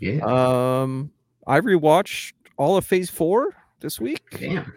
yeah, 0.00 0.20
Um, 0.24 1.10
I 1.46 1.60
rewatched 1.60 2.32
all 2.58 2.76
of 2.76 2.84
Phase 2.84 3.08
Four 3.10 3.54
this 3.80 3.98
week. 4.00 4.22
damn. 4.38 4.72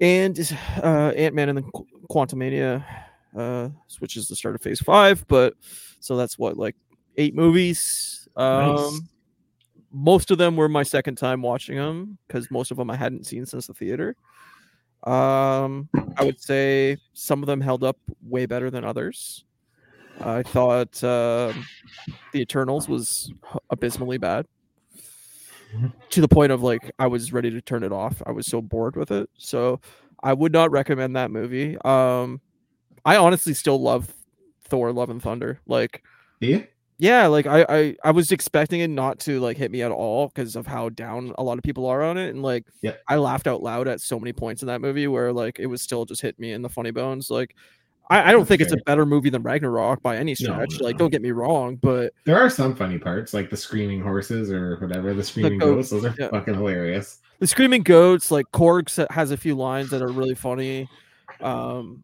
and 0.00 0.38
uh, 0.82 1.12
Ant 1.16 1.34
Man 1.34 1.48
and 1.48 1.58
the 1.58 1.62
Qu- 1.62 1.86
Quantumania 2.10 2.84
uh, 3.36 3.68
switches 3.86 4.28
the 4.28 4.36
start 4.36 4.54
of 4.54 4.62
Phase 4.62 4.80
Five. 4.80 5.24
But 5.28 5.54
so 6.00 6.16
that's 6.16 6.38
what 6.38 6.56
like 6.56 6.76
eight 7.16 7.34
movies. 7.34 8.28
Um, 8.36 8.76
Nice. 8.76 9.00
Most 9.92 10.30
of 10.30 10.36
them 10.36 10.56
were 10.56 10.68
my 10.68 10.82
second 10.82 11.14
time 11.16 11.40
watching 11.40 11.76
them 11.76 12.18
because 12.26 12.50
most 12.50 12.70
of 12.70 12.76
them 12.76 12.90
I 12.90 12.96
hadn't 12.96 13.24
seen 13.24 13.46
since 13.46 13.68
the 13.68 13.72
theater. 13.72 14.14
Um, 15.06 15.88
I 16.16 16.24
would 16.24 16.40
say 16.40 16.96
some 17.12 17.42
of 17.42 17.46
them 17.46 17.60
held 17.60 17.84
up 17.84 17.98
way 18.22 18.46
better 18.46 18.70
than 18.70 18.84
others. 18.84 19.44
I 20.20 20.42
thought 20.42 21.02
um 21.04 21.64
the 22.32 22.40
Eternals 22.40 22.88
was 22.88 23.32
abysmally 23.70 24.18
bad 24.18 24.46
to 26.10 26.20
the 26.20 26.28
point 26.28 26.52
of 26.52 26.62
like 26.62 26.90
I 26.98 27.06
was 27.06 27.32
ready 27.32 27.50
to 27.50 27.60
turn 27.60 27.82
it 27.82 27.92
off. 27.92 28.22
I 28.26 28.32
was 28.32 28.46
so 28.46 28.62
bored 28.62 28.96
with 28.96 29.10
it. 29.10 29.28
So 29.36 29.80
I 30.22 30.32
would 30.32 30.52
not 30.52 30.70
recommend 30.70 31.16
that 31.16 31.30
movie. 31.30 31.76
Um 31.84 32.40
I 33.04 33.16
honestly 33.16 33.54
still 33.54 33.80
love 33.80 34.12
Thor 34.64 34.92
Love 34.92 35.10
and 35.10 35.22
Thunder. 35.22 35.60
Like 35.66 36.02
Yeah. 36.40 36.62
Yeah, 36.98 37.26
like 37.26 37.46
I 37.46 37.66
I, 37.68 37.96
I 38.04 38.10
was 38.10 38.32
expecting 38.32 38.80
it 38.80 38.88
not 38.88 39.18
to 39.20 39.40
like 39.40 39.56
hit 39.56 39.70
me 39.70 39.82
at 39.82 39.90
all 39.90 40.28
because 40.28 40.56
of 40.56 40.66
how 40.66 40.88
down 40.88 41.32
a 41.38 41.42
lot 41.42 41.58
of 41.58 41.64
people 41.64 41.86
are 41.86 42.02
on 42.02 42.16
it 42.18 42.30
and 42.30 42.42
like. 42.42 42.64
I 43.08 43.16
laughed 43.16 43.46
out 43.46 43.62
loud 43.62 43.88
at 43.88 44.00
so 44.00 44.18
many 44.18 44.32
points 44.32 44.62
in 44.62 44.68
that 44.68 44.80
movie 44.80 45.06
where 45.08 45.32
like 45.32 45.58
it 45.58 45.66
was 45.66 45.82
still 45.82 46.04
just 46.04 46.22
hit 46.22 46.38
me 46.38 46.52
in 46.52 46.62
the 46.62 46.68
funny 46.68 46.90
bones. 46.90 47.30
Like 47.30 47.54
I, 48.08 48.28
I 48.28 48.32
don't 48.32 48.40
That's 48.40 48.48
think 48.48 48.60
it's 48.60 48.72
a 48.72 48.84
better 48.86 49.04
movie 49.04 49.30
than 49.30 49.42
Ragnarok 49.42 50.02
by 50.02 50.16
any 50.16 50.34
stretch. 50.34 50.78
no, 50.78 50.84
like 50.86 50.94
no. 50.94 50.98
don't 50.98 51.10
get 51.10 51.22
me 51.22 51.32
wrong, 51.32 51.76
but 51.76 52.12
There 52.24 52.38
are 52.38 52.48
some 52.48 52.74
funny 52.76 52.98
parts, 52.98 53.34
like 53.34 53.50
the 53.50 53.56
screaming 53.56 54.00
horses 54.00 54.50
or 54.52 54.76
whatever, 54.78 55.12
the 55.12 55.24
screaming 55.24 55.58
goats, 55.58 55.90
ghosts. 55.90 55.90
Those 55.90 56.04
are 56.04 56.14
yeah. 56.18 56.28
fucking 56.28 56.54
hilarious. 56.54 57.18
the 57.40 57.46
screaming 57.46 57.82
goats 57.82 58.30
like 58.30 58.46
korg 58.52 59.10
has 59.10 59.30
a 59.32 59.36
few 59.36 59.54
lines 59.54 59.90
that 59.90 60.02
are 60.02 60.08
really 60.12 60.34
funny 60.34 60.88
um 61.40 62.02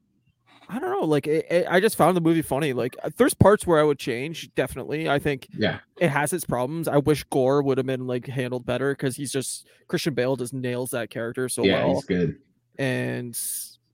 i 0.73 0.79
don't 0.79 0.91
know 0.91 1.07
like 1.07 1.27
it, 1.27 1.47
it- 1.51 1.67
i 1.69 1.79
just 1.81 1.97
found 1.97 2.17
the 2.17 2.21
movie 2.21 2.43
funny 2.43 2.73
like 2.73 2.97
uh, 3.05 3.11
there's 3.17 3.35
parts 3.35 3.67
where 3.67 3.79
i 3.79 3.83
would 3.85 3.99
change 3.99 4.53
definitely 4.55 5.09
i 5.09 5.19
think 5.19 5.47
Yeah. 5.57 5.79
it 6.01 6.09
has 6.09 6.33
its 6.33 6.45
problems 6.45 6.89
i 6.89 6.97
wish 6.97 7.25
Gorr 7.25 7.63
would 7.63 7.79
have 7.79 7.87
been 7.87 8.07
like 8.07 8.27
handled 8.27 8.65
better 8.67 8.93
because 8.93 9.15
he's 9.17 9.31
just 9.33 9.67
christian 9.89 10.15
bale 10.15 10.37
just 10.37 10.53
nails 10.55 10.91
that 10.91 11.11
character 11.11 11.49
so 11.49 11.63
yeah, 11.65 11.85
well 11.85 11.95
he's 11.97 12.05
good. 12.07 12.37
and 12.79 13.39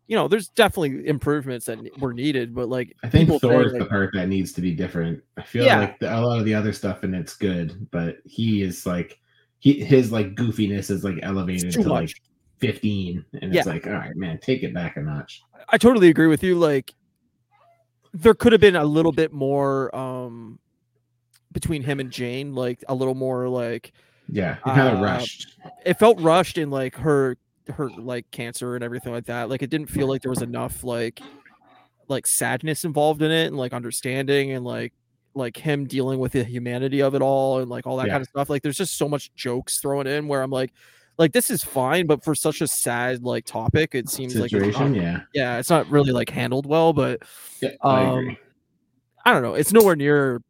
you 0.06 0.16
know 0.16 0.28
there's 0.28 0.49
definitely 0.49 1.06
improvements 1.06 1.66
that 1.66 1.78
were 2.00 2.14
needed 2.14 2.54
but 2.54 2.68
like 2.68 2.97
I 3.02 3.08
think 3.11 3.28
say, 3.28 3.38
Thor's 3.40 3.73
like- 3.73 3.82
the 3.82 3.87
part 3.88 4.11
that 4.14 4.28
needs 4.28 4.52
to 4.54 4.61
be 4.62 4.73
different. 4.75 5.23
I 5.37 5.42
feel 5.42 5.64
Yeah. 5.66 5.80
like 5.80 5.99
the, 5.99 6.16
a 6.16 6.20
lot 6.20 6.38
of 6.38 6.44
the 6.47 6.54
other 6.54 6.73
stuff 6.73 7.02
and 7.02 7.14
it's 7.14 7.37
good, 7.37 7.87
but 7.90 8.16
he 8.25 8.62
is 8.62 8.87
like 8.87 9.18
he 9.58 9.85
his 9.85 10.11
like 10.12 10.35
goofiness 10.35 10.90
is 10.90 11.04
like 11.04 11.18
elevated 11.23 11.73
too 11.75 11.82
to 11.82 11.88
much 11.88 12.14
like 12.14 12.14
15 12.60 13.24
and 13.40 13.52
Yeah. 13.54 13.60
it's 13.60 13.68
like 13.68 13.86
all 13.86 13.92
right 13.94 14.16
man 14.16 14.38
take 14.38 14.62
it 14.62 14.72
back 14.74 14.96
a 14.96 15.00
notch 15.00 15.42
I 15.70 15.76
totally 15.76 16.08
agree 16.08 16.28
with 16.28 16.42
you. 16.42 16.56
Like, 16.58 16.94
there 18.14 18.32
could 18.32 18.52
have 18.52 18.60
been 18.60 18.76
a 18.76 18.84
little 18.84 19.12
bit 19.12 19.32
more 19.34 19.94
um 19.94 20.58
between 21.52 21.82
him 21.82 22.00
and 22.00 22.10
Jane, 22.10 22.54
like 22.54 22.82
a 22.88 22.94
little 22.94 23.14
more 23.14 23.48
like 23.48 23.92
yeah 24.30 24.56
kind 24.64 24.88
of 24.88 24.98
Uh, 24.98 25.02
rushed 25.02 25.46
it 25.84 25.94
felt 25.98 26.20
rushed 26.20 26.56
in 26.58 26.70
like 26.70 26.94
her 26.96 27.36
her 27.74 27.90
like 27.98 28.30
cancer 28.30 28.74
and 28.76 28.82
everything 28.84 29.12
like 29.12 29.26
that. 29.26 29.50
Like 29.50 29.62
it 29.62 29.68
didn't 29.70 29.88
feel 29.90 30.06
like 30.08 30.22
there 30.22 30.30
was 30.30 30.40
enough 30.42 30.82
like 30.84 31.20
like 32.08 32.26
sadness 32.26 32.84
involved 32.84 33.20
in 33.20 33.30
it 33.30 33.46
and 33.48 33.56
like 33.58 33.74
understanding 33.74 34.52
and 34.52 34.64
like 34.64 34.94
like 35.34 35.56
him 35.58 35.86
dealing 35.86 36.18
with 36.18 36.32
the 36.32 36.44
humanity 36.44 37.00
of 37.02 37.14
it 37.14 37.20
all 37.20 37.58
and 37.58 37.68
like 37.68 37.86
all 37.86 37.98
that 37.98 38.06
Yeah. 38.06 38.14
kind 38.14 38.22
of 38.22 38.28
stuff. 38.28 38.48
Like 38.48 38.62
there's 38.62 38.76
just 38.78 38.96
so 38.96 39.06
much 39.08 39.34
jokes 39.34 39.80
thrown 39.80 40.06
in 40.06 40.28
where 40.28 40.42
I'm 40.42 40.50
like 40.50 40.72
like 41.18 41.32
this 41.32 41.50
is 41.50 41.62
fine, 41.64 42.06
but 42.06 42.22
for 42.22 42.34
such 42.34 42.60
a 42.60 42.68
sad 42.68 43.22
like 43.25 43.44
topic, 43.44 43.94
it 43.94 44.08
seems 44.08 44.37
like 44.37 44.52
it's 44.52 44.78
not, 44.78 44.94
yeah 44.94 45.20
yeah, 45.34 45.58
it's 45.58 45.70
not 45.70 45.88
really 45.90 46.12
like 46.12 46.30
handled 46.30 46.64
well, 46.66 46.92
but 46.92 47.22
yeah 47.60 47.70
i 47.82 48.04
um, 48.04 48.18
agree 48.18 48.38
I 49.25 49.32
don't 49.32 49.42
know. 49.42 49.54
It's 49.54 49.72
nowhere 49.72 49.96
near 49.96 50.40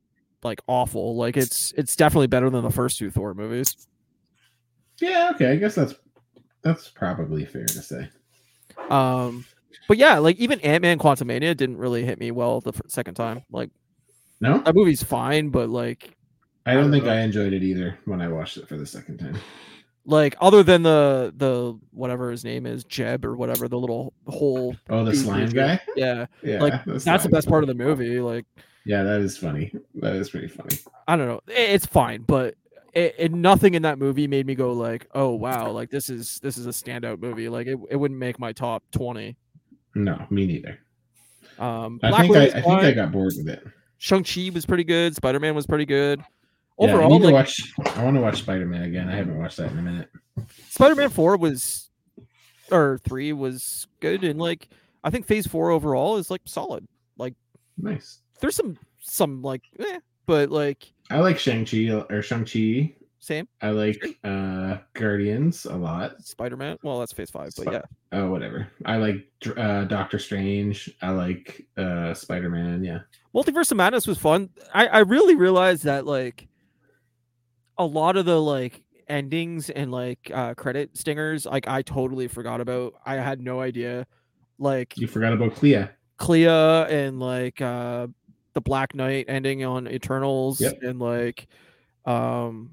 like 0.45 0.61
awful. 0.69 1.17
Like 1.17 1.37
it's 1.37 1.73
it's 1.77 1.97
definitely 1.97 2.29
better 2.29 2.49
than 2.51 2.63
the 2.63 2.71
first 2.71 2.99
two 2.99 3.11
Thor 3.11 3.35
movies. 3.35 3.75
yeah 5.01 5.31
okay 5.35 5.51
i 5.53 5.57
guess 5.57 5.75
that's 5.75 5.95
that's 6.63 6.89
probably 6.89 7.45
fair 7.45 7.65
to 7.67 7.83
say 7.83 8.09
Um, 8.91 9.45
but 9.89 9.97
yeah, 9.97 10.19
like 10.19 10.37
even 10.37 10.61
Ant 10.61 10.83
Man 10.83 10.99
Quantumania 10.99 11.57
didn't 11.57 11.79
really 11.79 12.05
hit 12.05 12.19
me 12.21 12.31
well 12.31 12.61
the 12.61 12.73
second 12.89 13.15
time. 13.15 13.43
Like 13.51 13.71
no 14.41 14.59
that 14.59 14.75
movie's 14.75 15.03
fine, 15.03 15.49
but 15.49 15.69
like 15.71 16.15
i 16.67 16.75
don't 16.75 16.83
don't 16.85 16.93
think 16.93 17.05
know. 17.05 17.13
i 17.13 17.21
enjoyed 17.21 17.53
it 17.55 17.63
either 17.63 17.99
when 18.05 18.21
i 18.21 18.29
watched 18.29 18.59
it 18.59 18.69
for 18.69 18.77
the 18.77 18.85
second 18.87 19.17
time 19.19 19.37
like 20.09 20.35
other 20.41 20.63
than 20.63 20.83
the 20.83 21.33
the 21.37 21.79
whatever 21.93 22.31
his 22.31 22.43
name 22.43 22.67
is 22.67 22.83
Jeb 22.83 23.25
or 23.25 23.37
whatever 23.37 23.69
the 23.69 23.79
little 23.79 24.13
whole 24.27 24.75
oh 24.91 25.05
the 25.05 25.15
slime 25.15 25.51
guy 25.51 25.81
yeah 25.95 26.27
yeah 26.43 26.61
Like, 26.61 26.85
that's 26.85 27.23
the 27.23 27.29
best 27.29 27.47
part 27.49 27.63
of 27.63 27.69
the 27.69 27.75
movie. 27.75 28.19
Like 28.19 28.47
yeah 28.85 29.03
that 29.03 29.21
is 29.21 29.37
funny 29.37 29.71
that 29.97 30.15
is 30.17 30.31
pretty 30.31 30.49
funny 30.49 30.79
I 31.07 31.17
don't 31.17 31.29
know, 31.29 31.41
it's 31.47 31.87
fine, 31.87 32.23
but. 32.23 32.55
It, 32.95 33.15
it, 33.19 33.33
nothing 33.33 33.75
in 33.75 33.83
that 33.83 33.99
movie 33.99 34.27
made 34.27 34.47
me 34.47 34.55
go 34.55 34.73
like, 34.73 35.07
oh 35.15 35.29
wow, 35.29 35.71
like 35.71 35.91
this 35.91 36.09
is 36.09 36.41
this 36.41 36.57
is 36.57 36.67
a 36.67 36.71
standout 36.71 37.21
movie. 37.21 37.49
Like 37.51 37.67
it, 37.67 37.79
it 37.91 37.97
wouldn't 37.97 38.19
make 38.19 38.41
my 38.41 38.53
top 38.53 38.83
twenty. 38.91 39.37
no 39.95 40.27
me 40.31 40.47
neither 40.47 40.79
Um, 41.59 42.01
i 42.03 42.09
Black 42.09 42.23
think 42.23 42.37
I, 42.37 42.45
I 42.45 42.63
think 42.63 42.67
i 42.67 42.91
got 42.93 43.13
bored 43.13 43.35
with 43.37 43.49
it 43.49 43.63
Shang 43.99 44.25
Chi 44.25 44.51
was 44.55 44.65
pretty 44.65 44.85
good. 44.85 45.15
Spider 45.15 45.39
Man 45.39 45.55
was 45.55 45.67
pretty 45.67 45.85
good. 45.85 46.23
Yeah, 46.81 46.87
I 46.87 46.93
Overall, 46.93 47.19
like 47.19 47.33
watch 47.33 47.73
i 47.97 48.05
want 48.05 48.17
to 48.17 48.21
watch 48.21 48.39
spider-man 48.39 48.83
again 48.83 49.09
i 49.09 49.17
haven't 49.17 49.37
watched 49.39 49.57
that 49.57 49.71
in 49.73 49.79
a 49.79 49.83
minute 49.83 50.09
Spider 50.69 50.95
Man 50.95 51.11
Four 51.11 51.37
was, 51.37 51.91
or 52.71 52.99
three 53.05 53.33
was 53.33 53.87
good, 54.01 54.25
and 54.25 54.39
like 54.41 54.69
I 55.05 55.11
think 55.11 55.27
Phase 55.27 55.47
Four 55.47 55.71
overall 55.71 56.17
is 56.17 56.31
like 56.31 56.43
solid. 56.45 56.87
Like 57.17 57.35
nice 57.77 58.21
There's 58.41 58.57
some 58.57 58.79
some 59.01 59.43
like, 59.43 59.63
eh, 59.79 59.99
but 60.27 60.51
like 60.51 60.93
I 61.11 61.21
like 61.21 61.39
Shang-Chi 61.39 61.91
or 62.11 62.23
Shang-Chi. 62.23 62.95
same 63.19 63.49
I 63.61 63.71
like 63.71 64.19
uh 64.25 64.79
Guardians 64.95 65.65
a 65.65 65.77
lot. 65.77 66.23
Spider 66.23 66.57
Man. 66.57 66.77
Well, 66.83 67.01
that's 67.01 67.13
Phase 67.13 67.31
Five, 67.31 67.53
but 67.57 67.73
yeah, 67.73 67.83
Oh, 68.13 68.31
whatever. 68.31 68.69
I 68.85 68.97
like 68.97 69.27
uh 69.57 69.85
Doctor 69.85 70.19
Strange. 70.19 70.91
I 71.03 71.11
like 71.11 71.67
uh 71.77 72.15
Spider-Man. 72.15 72.85
Yeah. 72.85 73.01
Multiverse 73.35 73.71
of 73.71 73.77
Madness 73.77 74.07
was 74.07 74.19
fun. 74.19 74.51
I 74.75 74.87
I 74.87 74.99
really 75.01 75.35
realized 75.35 75.85
that 75.85 76.07
like 76.07 76.48
a 77.79 77.85
lot 77.85 78.17
of 78.17 78.25
the 78.27 78.41
like 78.41 78.83
endings 79.09 79.71
and 79.71 79.91
like 79.91 80.31
uh 80.35 80.55
credit 80.55 80.97
stingers, 80.97 81.47
like 81.47 81.67
I 81.69 81.83
totally 81.83 82.29
forgot 82.29 82.61
about. 82.61 82.95
I 83.07 83.15
had 83.15 83.41
no 83.41 83.61
idea. 83.61 84.07
Like 84.59 84.97
You 84.99 85.07
forgot 85.07 85.33
about 85.33 85.55
Clea. 85.55 85.87
Clea 86.19 86.47
and 86.47 87.21
like 87.21 87.61
uh 87.61 88.09
the 88.55 88.61
Black 88.61 88.95
Knight 88.95 89.27
ending 89.29 89.65
on 89.65 89.87
Eternals 89.89 90.61
Yep. 90.61 90.83
and 90.83 90.99
like 90.99 91.47
um 92.05 92.73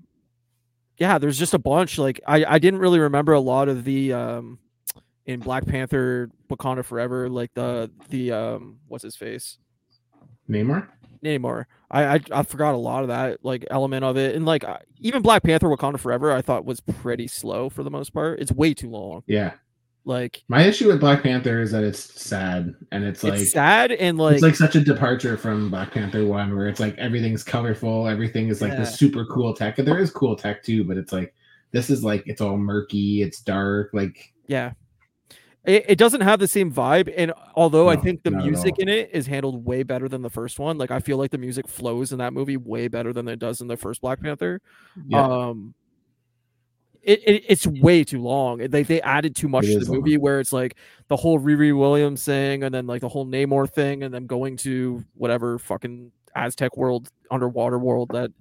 yeah, 0.97 1.17
there's 1.17 1.37
just 1.37 1.53
a 1.53 1.59
bunch. 1.59 1.97
Like 1.97 2.21
I 2.25 2.45
I 2.45 2.59
didn't 2.59 2.79
really 2.79 2.99
remember 2.99 3.33
a 3.33 3.39
lot 3.39 3.67
of 3.69 3.83
the 3.83 4.13
um 4.13 4.59
in 5.25 5.39
Black 5.39 5.65
Panther 5.65 6.29
Wakanda 6.49 6.83
Forever, 6.85 7.29
like 7.29 7.53
the 7.53 7.91
the 8.09 8.31
um 8.31 8.77
what's 8.87 9.03
his 9.03 9.15
face? 9.15 9.57
Namor. 10.49 10.87
Namor. 11.25 11.65
I, 11.91 12.15
I 12.15 12.19
I 12.31 12.43
forgot 12.43 12.73
a 12.73 12.77
lot 12.77 13.01
of 13.03 13.09
that 13.09 13.43
like 13.43 13.65
element 13.69 14.03
of 14.05 14.17
it, 14.17 14.35
and 14.35 14.45
like 14.45 14.63
even 14.99 15.21
Black 15.21 15.43
Panther 15.43 15.67
Wakanda 15.67 15.99
Forever, 15.99 16.31
I 16.31 16.41
thought 16.41 16.65
was 16.65 16.79
pretty 16.79 17.27
slow 17.27 17.69
for 17.69 17.83
the 17.83 17.91
most 17.91 18.11
part. 18.13 18.39
It's 18.39 18.51
way 18.51 18.73
too 18.73 18.89
long. 18.89 19.23
Yeah. 19.27 19.53
Like 20.07 20.43
My 20.47 20.61
issue 20.61 20.87
with 20.87 20.99
Black 20.99 21.23
Panther 21.23 21.61
is 21.61 21.71
that 21.71 21.83
it's 21.83 21.99
sad 22.21 22.75
and 22.91 23.03
it's 23.03 23.23
like 23.23 23.39
it's 23.39 23.51
sad 23.51 23.91
and 23.91 24.19
like, 24.19 24.35
it's 24.35 24.43
like 24.43 24.55
such 24.55 24.75
a 24.75 24.79
departure 24.79 25.35
from 25.35 25.71
Black 25.71 25.91
Panther 25.93 26.23
one 26.27 26.55
where 26.55 26.67
it's 26.67 26.79
like 26.79 26.95
everything's 26.99 27.43
colorful, 27.43 28.07
everything 28.07 28.49
is 28.49 28.61
like 28.61 28.73
Yeah. 28.73 28.81
the 28.81 28.85
super 28.85 29.25
cool 29.25 29.55
tech. 29.55 29.79
And 29.79 29.87
there 29.87 29.97
is 29.97 30.11
cool 30.11 30.35
tech 30.35 30.61
too, 30.61 30.83
but 30.83 30.97
it's 30.97 31.11
like 31.11 31.33
this 31.71 31.89
is 31.89 32.03
like 32.03 32.21
it's 32.27 32.39
all 32.39 32.55
murky, 32.55 33.23
it's 33.23 33.41
dark, 33.41 33.89
like 33.93 34.31
Yeah. 34.47 34.73
It, 35.65 35.85
it 35.89 35.97
doesn't 35.97 36.21
have 36.21 36.39
the 36.39 36.47
same 36.47 36.71
vibe. 36.71 37.11
And 37.17 37.33
although 37.55 37.89
I 37.89 37.95
think 37.95 38.23
the 38.23 38.31
music 38.31 38.75
in 38.77 38.87
it 38.87 39.09
is 39.13 39.25
handled 39.27 39.65
way 39.65 39.83
better 39.83 40.07
than 40.07 40.21
the 40.21 40.29
first 40.29 40.59
one, 40.59 40.77
like 40.77 40.91
I 40.91 40.99
feel 40.99 41.17
like 41.17 41.31
the 41.31 41.37
music 41.37 41.67
flows 41.67 42.11
in 42.11 42.19
that 42.19 42.33
movie 42.33 42.57
way 42.57 42.87
better 42.87 43.11
than 43.13 43.27
it 43.27 43.39
does 43.39 43.61
in 43.61 43.67
the 43.67 43.77
first 43.77 44.01
Black 44.01 44.21
Panther. 44.21 44.61
yeah. 45.07 45.23
Um 45.25 45.73
it, 47.01 47.21
it 47.27 47.43
it's 47.47 47.67
way 47.67 48.03
too 48.03 48.21
long. 48.21 48.57
They 48.57 48.81
they 48.83 48.99
added 49.01 49.35
too 49.35 49.47
much 49.47 49.65
It 49.65 49.73
to 49.73 49.79
the 49.85 49.91
long. 49.91 50.01
movie 50.01 50.17
where 50.17 50.39
it's 50.39 50.51
like 50.51 50.75
the 51.07 51.15
whole 51.15 51.39
Riri 51.39 51.77
Williams 51.77 52.23
thing 52.23 52.63
and 52.63 52.73
then 52.73 52.87
like 52.87 53.01
the 53.01 53.09
whole 53.09 53.25
Namor 53.27 53.69
thing 53.69 54.01
and 54.03 54.11
then 54.13 54.25
going 54.25 54.57
to 54.57 55.03
whatever 55.13 55.59
fucking 55.59 56.11
Aztec 56.35 56.75
world, 56.75 57.09
underwater 57.29 57.77
world 57.77 58.09
that 58.13 58.31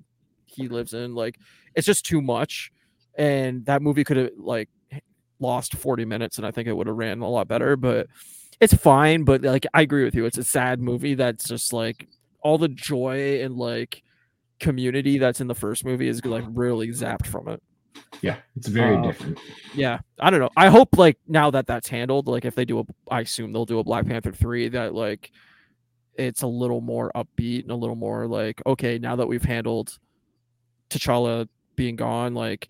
he 0.46 0.68
lives 0.68 0.94
in. 0.94 1.14
Like 1.14 1.38
it's 1.74 1.86
just 1.86 2.06
too 2.06 2.22
much. 2.22 2.70
And 3.16 3.66
that 3.66 3.82
movie 3.82 4.02
could 4.02 4.16
have 4.16 4.30
like 4.38 4.68
lost 5.40 5.74
40 5.74 6.04
minutes 6.04 6.38
and 6.38 6.46
I 6.46 6.50
think 6.50 6.68
it 6.68 6.76
would 6.76 6.86
have 6.86 6.96
ran 6.96 7.20
a 7.20 7.28
lot 7.28 7.48
better, 7.48 7.76
but 7.76 8.06
it's 8.60 8.74
fine. 8.74 9.24
But 9.24 9.42
like 9.42 9.66
I 9.74 9.82
agree 9.82 10.04
with 10.04 10.14
you. 10.14 10.24
It's 10.26 10.38
a 10.38 10.44
sad 10.44 10.80
movie 10.80 11.14
that's 11.14 11.48
just 11.48 11.72
like 11.72 12.08
all 12.40 12.58
the 12.58 12.68
joy 12.68 13.42
and 13.42 13.56
like 13.56 14.02
community 14.60 15.18
that's 15.18 15.40
in 15.40 15.46
the 15.48 15.54
first 15.54 15.84
movie 15.84 16.08
is 16.08 16.24
like 16.24 16.44
really 16.48 16.88
zapped 16.88 17.26
from 17.26 17.48
it. 17.48 17.62
Yeah, 18.22 18.36
it's 18.56 18.68
very 18.68 18.96
Uh, 18.96 19.02
different. 19.02 19.38
Yeah, 19.74 19.98
I 20.20 20.30
don't 20.30 20.40
know. 20.40 20.50
I 20.56 20.68
hope 20.68 20.96
like 20.96 21.18
now 21.28 21.50
that 21.50 21.66
that's 21.66 21.88
handled, 21.88 22.26
like 22.28 22.44
if 22.44 22.54
they 22.54 22.64
do 22.64 22.80
a, 22.80 22.84
I 23.10 23.20
assume 23.20 23.52
they'll 23.52 23.64
do 23.66 23.78
a 23.78 23.84
Black 23.84 24.06
Panther 24.06 24.32
three 24.32 24.68
that 24.68 24.94
like 24.94 25.30
it's 26.16 26.42
a 26.42 26.46
little 26.46 26.80
more 26.80 27.10
upbeat 27.14 27.62
and 27.62 27.70
a 27.72 27.76
little 27.76 27.96
more 27.96 28.26
like 28.26 28.62
okay, 28.66 28.98
now 28.98 29.16
that 29.16 29.26
we've 29.26 29.42
handled 29.44 29.98
T'Challa 30.90 31.48
being 31.76 31.96
gone, 31.96 32.34
like 32.34 32.68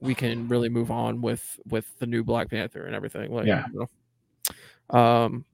we 0.00 0.14
can 0.14 0.48
really 0.48 0.68
move 0.68 0.90
on 0.90 1.20
with 1.22 1.58
with 1.68 1.86
the 1.98 2.06
new 2.06 2.22
Black 2.24 2.50
Panther 2.50 2.84
and 2.84 2.94
everything. 2.94 3.32
Like, 3.32 3.46
Yeah. 3.46 3.66
you 3.72 3.80
know. 4.90 4.98
Um, 4.98 5.44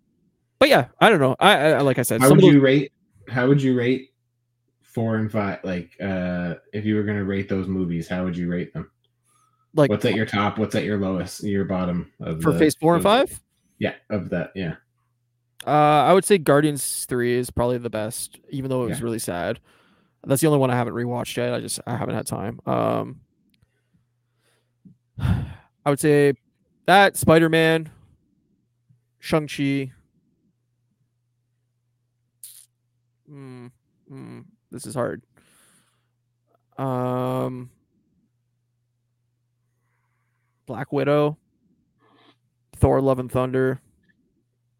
but 0.58 0.68
yeah, 0.68 0.88
I 1.00 1.08
don't 1.10 1.20
know. 1.20 1.36
I, 1.40 1.72
I 1.74 1.80
like 1.80 1.98
I 1.98 2.02
said, 2.02 2.20
How 2.20 2.28
would 2.30 2.38
those- 2.40 2.52
you 2.52 2.60
rate? 2.60 2.92
How 3.28 3.46
would 3.48 3.62
you 3.62 3.76
rate 3.76 4.10
four 4.82 5.16
and 5.16 5.30
five? 5.30 5.60
Like, 5.64 5.90
uh 6.00 6.56
if 6.72 6.84
you 6.84 6.96
were 6.96 7.02
gonna 7.04 7.24
rate 7.24 7.48
those 7.48 7.66
movies, 7.68 8.08
how 8.08 8.24
would 8.24 8.36
you 8.36 8.48
rate 8.50 8.72
them? 8.74 8.90
like 9.74 9.88
What's 9.90 10.04
at 10.04 10.14
your 10.14 10.26
top? 10.26 10.58
What's 10.58 10.74
at 10.74 10.84
your 10.84 10.98
lowest? 10.98 11.42
Your 11.44 11.64
bottom 11.64 12.12
of 12.20 12.42
for 12.42 12.52
the- 12.52 12.58
Phase 12.58 12.74
four 12.74 12.94
and 12.94 13.02
five? 13.02 13.40
Yeah, 13.78 13.94
of 14.10 14.28
that. 14.30 14.52
Yeah, 14.54 14.74
Uh, 15.66 15.70
I 15.70 16.12
would 16.12 16.24
say 16.24 16.36
Guardians 16.38 17.06
Three 17.06 17.32
is 17.34 17.50
probably 17.50 17.78
the 17.78 17.88
best, 17.90 18.38
even 18.50 18.68
though 18.68 18.82
it 18.84 18.88
was 18.90 18.98
Yeah. 18.98 19.04
really 19.04 19.18
sad. 19.18 19.60
That's 20.24 20.40
the 20.40 20.46
only 20.46 20.58
one 20.60 20.70
I 20.70 20.76
haven't 20.76 20.94
rewatched 20.94 21.36
yet. 21.36 21.54
I 21.54 21.60
just 21.60 21.80
I 21.86 21.96
haven't 21.96 22.14
had 22.14 22.26
time. 22.26 22.60
Um, 22.66 23.20
I 25.22 25.90
would 25.90 26.00
say 26.00 26.34
that 26.86 27.16
Spider 27.16 27.48
Man, 27.48 27.90
Shang 29.18 29.46
Chi. 29.48 29.90
Mm, 33.30 33.70
mm, 34.10 34.44
this 34.70 34.86
is 34.86 34.94
hard. 34.94 35.22
Um, 36.78 37.70
Black 40.66 40.92
Widow, 40.92 41.38
Thor: 42.76 43.00
Love 43.00 43.18
and 43.18 43.30
Thunder. 43.30 43.80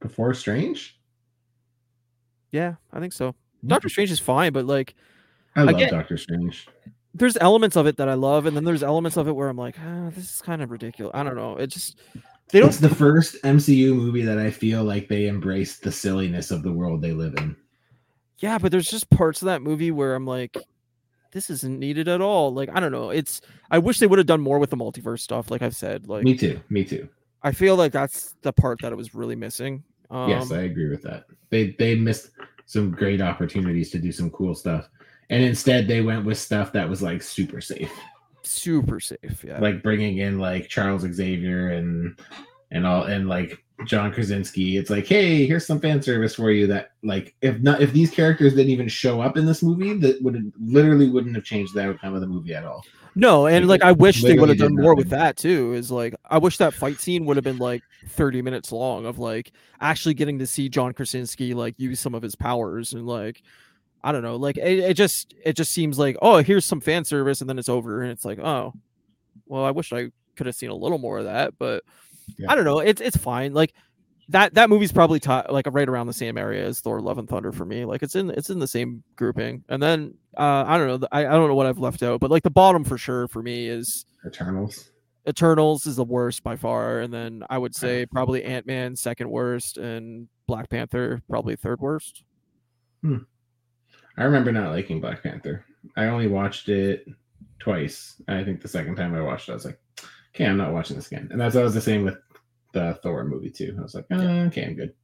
before 0.01 0.35
Strange. 0.35 0.99
Yeah, 2.51 2.75
I 2.93 2.99
think 3.01 3.13
so. 3.13 3.35
Doctor 3.67 3.89
Strange 3.89 4.11
is 4.11 4.19
fine, 4.21 4.53
but 4.53 4.67
like 4.67 4.95
I 5.57 5.63
love 5.63 5.77
Again- 5.77 5.91
Doctor 5.93 6.17
Strange. 6.17 6.69
There's 7.15 7.37
elements 7.41 7.77
of 7.77 7.87
it 7.87 7.97
that 7.99 8.09
I 8.09 8.15
love, 8.15 8.47
and 8.47 8.57
then 8.57 8.65
there's 8.65 8.83
elements 8.83 9.17
of 9.17 9.29
it 9.29 9.33
where 9.33 9.49
I'm 9.49 9.57
like, 9.57 9.77
ah, 9.79 10.11
this 10.15 10.35
is 10.35 10.43
kind 10.43 10.63
of 10.63 10.71
ridiculous. 10.71 11.13
I 11.15 11.23
don't 11.23 11.37
know. 11.37 11.57
It 11.57 11.69
just 11.69 12.01
they 12.51 12.61
don't. 12.61 12.69
It's 12.69 12.79
the 12.79 12.95
first 12.95 13.43
MCU 13.43 13.95
movie 13.95 14.23
that 14.23 14.39
I 14.39 14.51
feel 14.51 14.85
like 14.85 15.09
they 15.09 15.27
embrace 15.27 15.79
the 15.79 15.93
silliness 15.93 16.51
of 16.51 16.63
the 16.63 16.73
world 16.73 17.03
they 17.03 17.13
live 17.13 17.35
in. 17.37 17.57
Yeah, 18.39 18.59
but 18.59 18.73
there's 18.73 18.91
just 18.91 19.09
parts 19.11 19.41
of 19.43 19.47
that 19.47 19.63
movie 19.63 19.91
where 19.91 20.15
I'm 20.15 20.27
like, 20.27 20.57
this 21.33 21.49
isn't 21.51 21.79
needed 21.79 22.09
at 22.09 22.21
all. 22.21 22.53
Like 22.53 22.69
I 22.73 22.81
don't 22.81 22.93
know. 22.93 23.11
It's 23.11 23.41
I 23.71 23.79
wish 23.79 23.99
they 23.99 24.07
would 24.07 24.19
have 24.19 24.27
done 24.27 24.41
more 24.41 24.59
with 24.59 24.71
the 24.71 24.77
multiverse 24.77 25.21
stuff. 25.21 25.51
Like 25.51 25.63
I've 25.63 25.77
said, 25.77 26.09
like 26.09 26.25
Me 26.25 26.37
too. 26.37 26.61
Me 26.69 26.85
too. 26.85 27.09
I 27.43 27.53
feel 27.53 27.77
like 27.77 27.93
that's 27.93 28.35
the 28.43 28.53
part 28.53 28.81
that 28.83 28.93
it 28.93 28.97
was 28.97 29.15
really 29.15 29.37
missing. 29.37 29.83
Um, 30.11 30.29
yes, 30.29 30.53
I 30.53 30.63
agree 30.63 30.89
with 30.89 31.03
that. 31.03 31.25
They 31.51 31.75
they 31.79 31.95
missed 31.95 32.31
some 32.67 32.91
great 32.91 33.21
opportunities 33.21 33.91
to 33.91 33.99
do 33.99 34.13
some 34.13 34.31
cool 34.31 34.55
stuff, 34.55 34.89
and 35.31 35.43
instead 35.43 35.89
they 35.89 36.01
went 36.01 36.25
with 36.25 36.39
stuff 36.39 36.73
that 36.73 36.89
was 36.89 37.03
like 37.03 37.23
super 37.23 37.61
safe, 37.61 37.93
super 38.43 39.01
safe. 39.01 39.45
Yeah, 39.47 39.59
like 39.61 39.83
bringing 39.83 40.19
in 40.19 40.39
like 40.39 40.69
Charles 40.69 41.03
Xavier 41.03 41.71
and 41.71 42.19
and 42.71 42.87
all 42.87 43.05
and 43.05 43.29
like 43.29 43.63
John 43.87 44.13
Krasinski. 44.13 44.77
It's 44.77 44.91
like, 44.91 45.07
hey, 45.07 45.47
here's 45.47 45.67
some 45.67 45.81
fan 45.81 46.03
service 46.03 46.35
for 46.35 46.51
you. 46.51 46.67
That 46.67 46.93
like 47.03 47.35
if 47.43 47.59
not 47.61 47.81
if 47.81 47.93
these 47.93 48.11
characters 48.11 48.55
didn't 48.55 48.71
even 48.71 48.89
show 48.89 49.21
up 49.21 49.37
in 49.37 49.47
this 49.47 49.63
movie, 49.63 49.95
that 49.95 50.23
would 50.23 50.53
literally 50.61 51.09
wouldn't 51.09 51.35
have 51.35 51.45
changed 51.45 51.75
the 51.75 51.89
outcome 51.89 52.15
of 52.15 52.21
the 52.21 52.27
movie 52.27 52.55
at 52.55 52.65
all. 52.65 52.85
no, 53.15 53.47
and 53.47 53.69
like, 53.69 53.83
like 53.83 53.89
I 53.89 53.93
wish 53.93 54.23
they 54.23 54.39
would 54.39 54.49
have 54.49 54.59
done 54.59 54.75
more 54.77 54.95
with 54.95 55.11
that 55.11 55.37
too. 55.37 55.75
Is 55.75 55.91
like 55.91 56.15
I 56.25 56.39
wish 56.39 56.57
that 56.59 56.75
fight 56.75 57.01
scene 57.01 57.25
would 57.27 57.37
have 57.37 57.45
been 57.45 57.59
like 57.59 57.83
30 58.09 58.43
minutes 58.43 58.73
long 58.73 59.07
of 59.07 59.19
like 59.19 59.53
actually 59.81 60.15
getting 60.15 60.39
to 60.39 60.47
see 60.47 60.69
John 60.69 60.93
Krasinski 60.93 61.55
like 61.55 61.75
use 61.79 62.01
some 62.01 62.15
of 62.15 62.23
his 62.23 62.35
powers 62.35 62.93
and 62.93 63.07
like 63.07 63.43
I 64.05 64.13
don't 64.13 64.23
know, 64.23 64.37
like 64.37 64.57
it, 64.57 64.79
it 64.79 64.95
just 64.95 65.35
it 65.45 65.55
just 65.55 65.73
seems 65.73 65.99
like 65.99 66.17
oh 66.23 66.39
here's 66.43 66.65
some 66.65 66.81
fan 66.81 67.05
service 67.05 67.41
and 67.41 67.49
then 67.49 67.59
it's 67.59 67.69
over 67.69 68.03
and 68.03 68.11
it's 68.11 68.25
like 68.25 68.39
oh 68.39 68.73
well 69.47 69.65
I 69.65 69.71
wish 69.71 69.93
I 69.93 70.11
could 70.37 70.47
have 70.47 70.57
seen 70.57 70.71
a 70.71 70.75
little 70.75 70.99
more 70.99 71.19
of 71.19 71.25
that 71.27 71.55
but 71.59 71.85
Yeah. 72.39 72.51
I 72.51 72.55
don't 72.55 72.65
know 72.65 72.81
it's 72.81 73.01
it's 73.01 73.17
fine 73.17 73.53
like 73.55 73.75
that 74.29 74.55
that 74.55 74.71
movie's 74.71 74.93
probably 74.93 75.21
ti 75.21 75.43
like 75.51 75.67
right 75.71 75.89
around 75.89 76.07
the 76.07 76.13
same 76.13 76.39
area 76.39 76.65
as 76.65 76.81
Thor: 76.81 77.01
Love 77.01 77.19
and 77.19 77.29
Thunder 77.29 77.53
for 77.53 77.65
me. 77.65 77.85
Like 77.85 78.03
it's 78.03 78.15
in 78.15 78.31
it's 78.31 78.51
in 78.51 78.61
the 78.61 78.67
same 78.69 79.03
grouping. 79.17 79.63
And 79.69 79.83
then 79.83 80.15
uh 80.37 80.65
I 80.67 80.79
don't 80.79 81.01
know 81.01 81.09
I, 81.13 81.27
I 81.27 81.31
don't 81.33 81.49
know 81.49 81.55
what 81.55 81.67
I've 81.67 81.79
left 81.79 82.03
out, 82.03 82.21
but 82.21 82.31
like 82.31 82.43
the 82.43 82.51
bottom 82.51 82.85
for 82.85 82.97
sure 82.97 83.29
for 83.29 83.43
me 83.43 83.67
is 83.67 84.07
Eternals. 84.27 84.91
Eternals 85.29 85.87
is 85.87 85.97
the 85.97 86.05
worst 86.05 86.43
by 86.43 86.57
far, 86.57 87.01
and 87.01 87.13
then 87.13 87.45
I 87.51 87.59
would 87.59 87.75
say 87.75 88.07
probably 88.07 88.43
Ant 88.45 88.67
Man 88.67 88.97
second 88.97 89.29
worst, 89.31 89.77
and 89.77 90.29
Black 90.47 90.71
Panther 90.71 91.23
probably 91.29 91.55
third 91.57 91.81
worst. 91.81 92.25
I 94.17 94.25
remember 94.25 94.53
not 94.53 94.73
liking 94.73 95.01
Black 95.01 95.23
Panther. 95.23 95.65
I 95.97 96.07
only 96.07 96.29
watched 96.29 96.69
it 96.69 97.07
twice. 97.59 98.21
I 98.29 98.45
think 98.45 98.61
the 98.61 98.69
second 98.69 98.97
time 98.97 99.15
I 99.15 99.21
watched 99.21 99.49
it, 99.49 99.53
I 99.53 99.55
was 99.55 99.65
like, 99.65 99.79
okay, 100.35 100.47
I'm 100.47 100.57
not 100.57 100.73
watching 100.73 100.97
this 100.97 101.07
again. 101.07 101.29
And 101.31 101.41
that's 101.41 101.55
that 101.55 101.63
was 101.63 101.75
the 101.75 101.81
same 101.81 102.05
with 102.05 102.17
the 102.73 102.99
Thor 103.03 103.25
movie 103.25 103.51
too. 103.51 103.75
I 103.79 103.83
was 103.83 103.95
like, 103.95 104.07
uh, 104.11 104.47
okay, 104.49 104.67
I'm 104.67 104.75
good. 104.75 104.95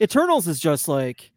Eternals 0.00 0.48
is 0.48 0.60
just 0.60 0.88
like 0.88 1.32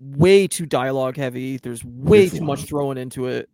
way 0.00 0.48
too 0.48 0.66
dialogue 0.66 1.16
heavy. 1.16 1.58
There's 1.58 1.84
way 1.84 2.24
It's 2.24 2.38
too 2.38 2.44
much 2.44 2.64
thrown 2.64 2.98
into 2.98 3.26
it. 3.26 3.48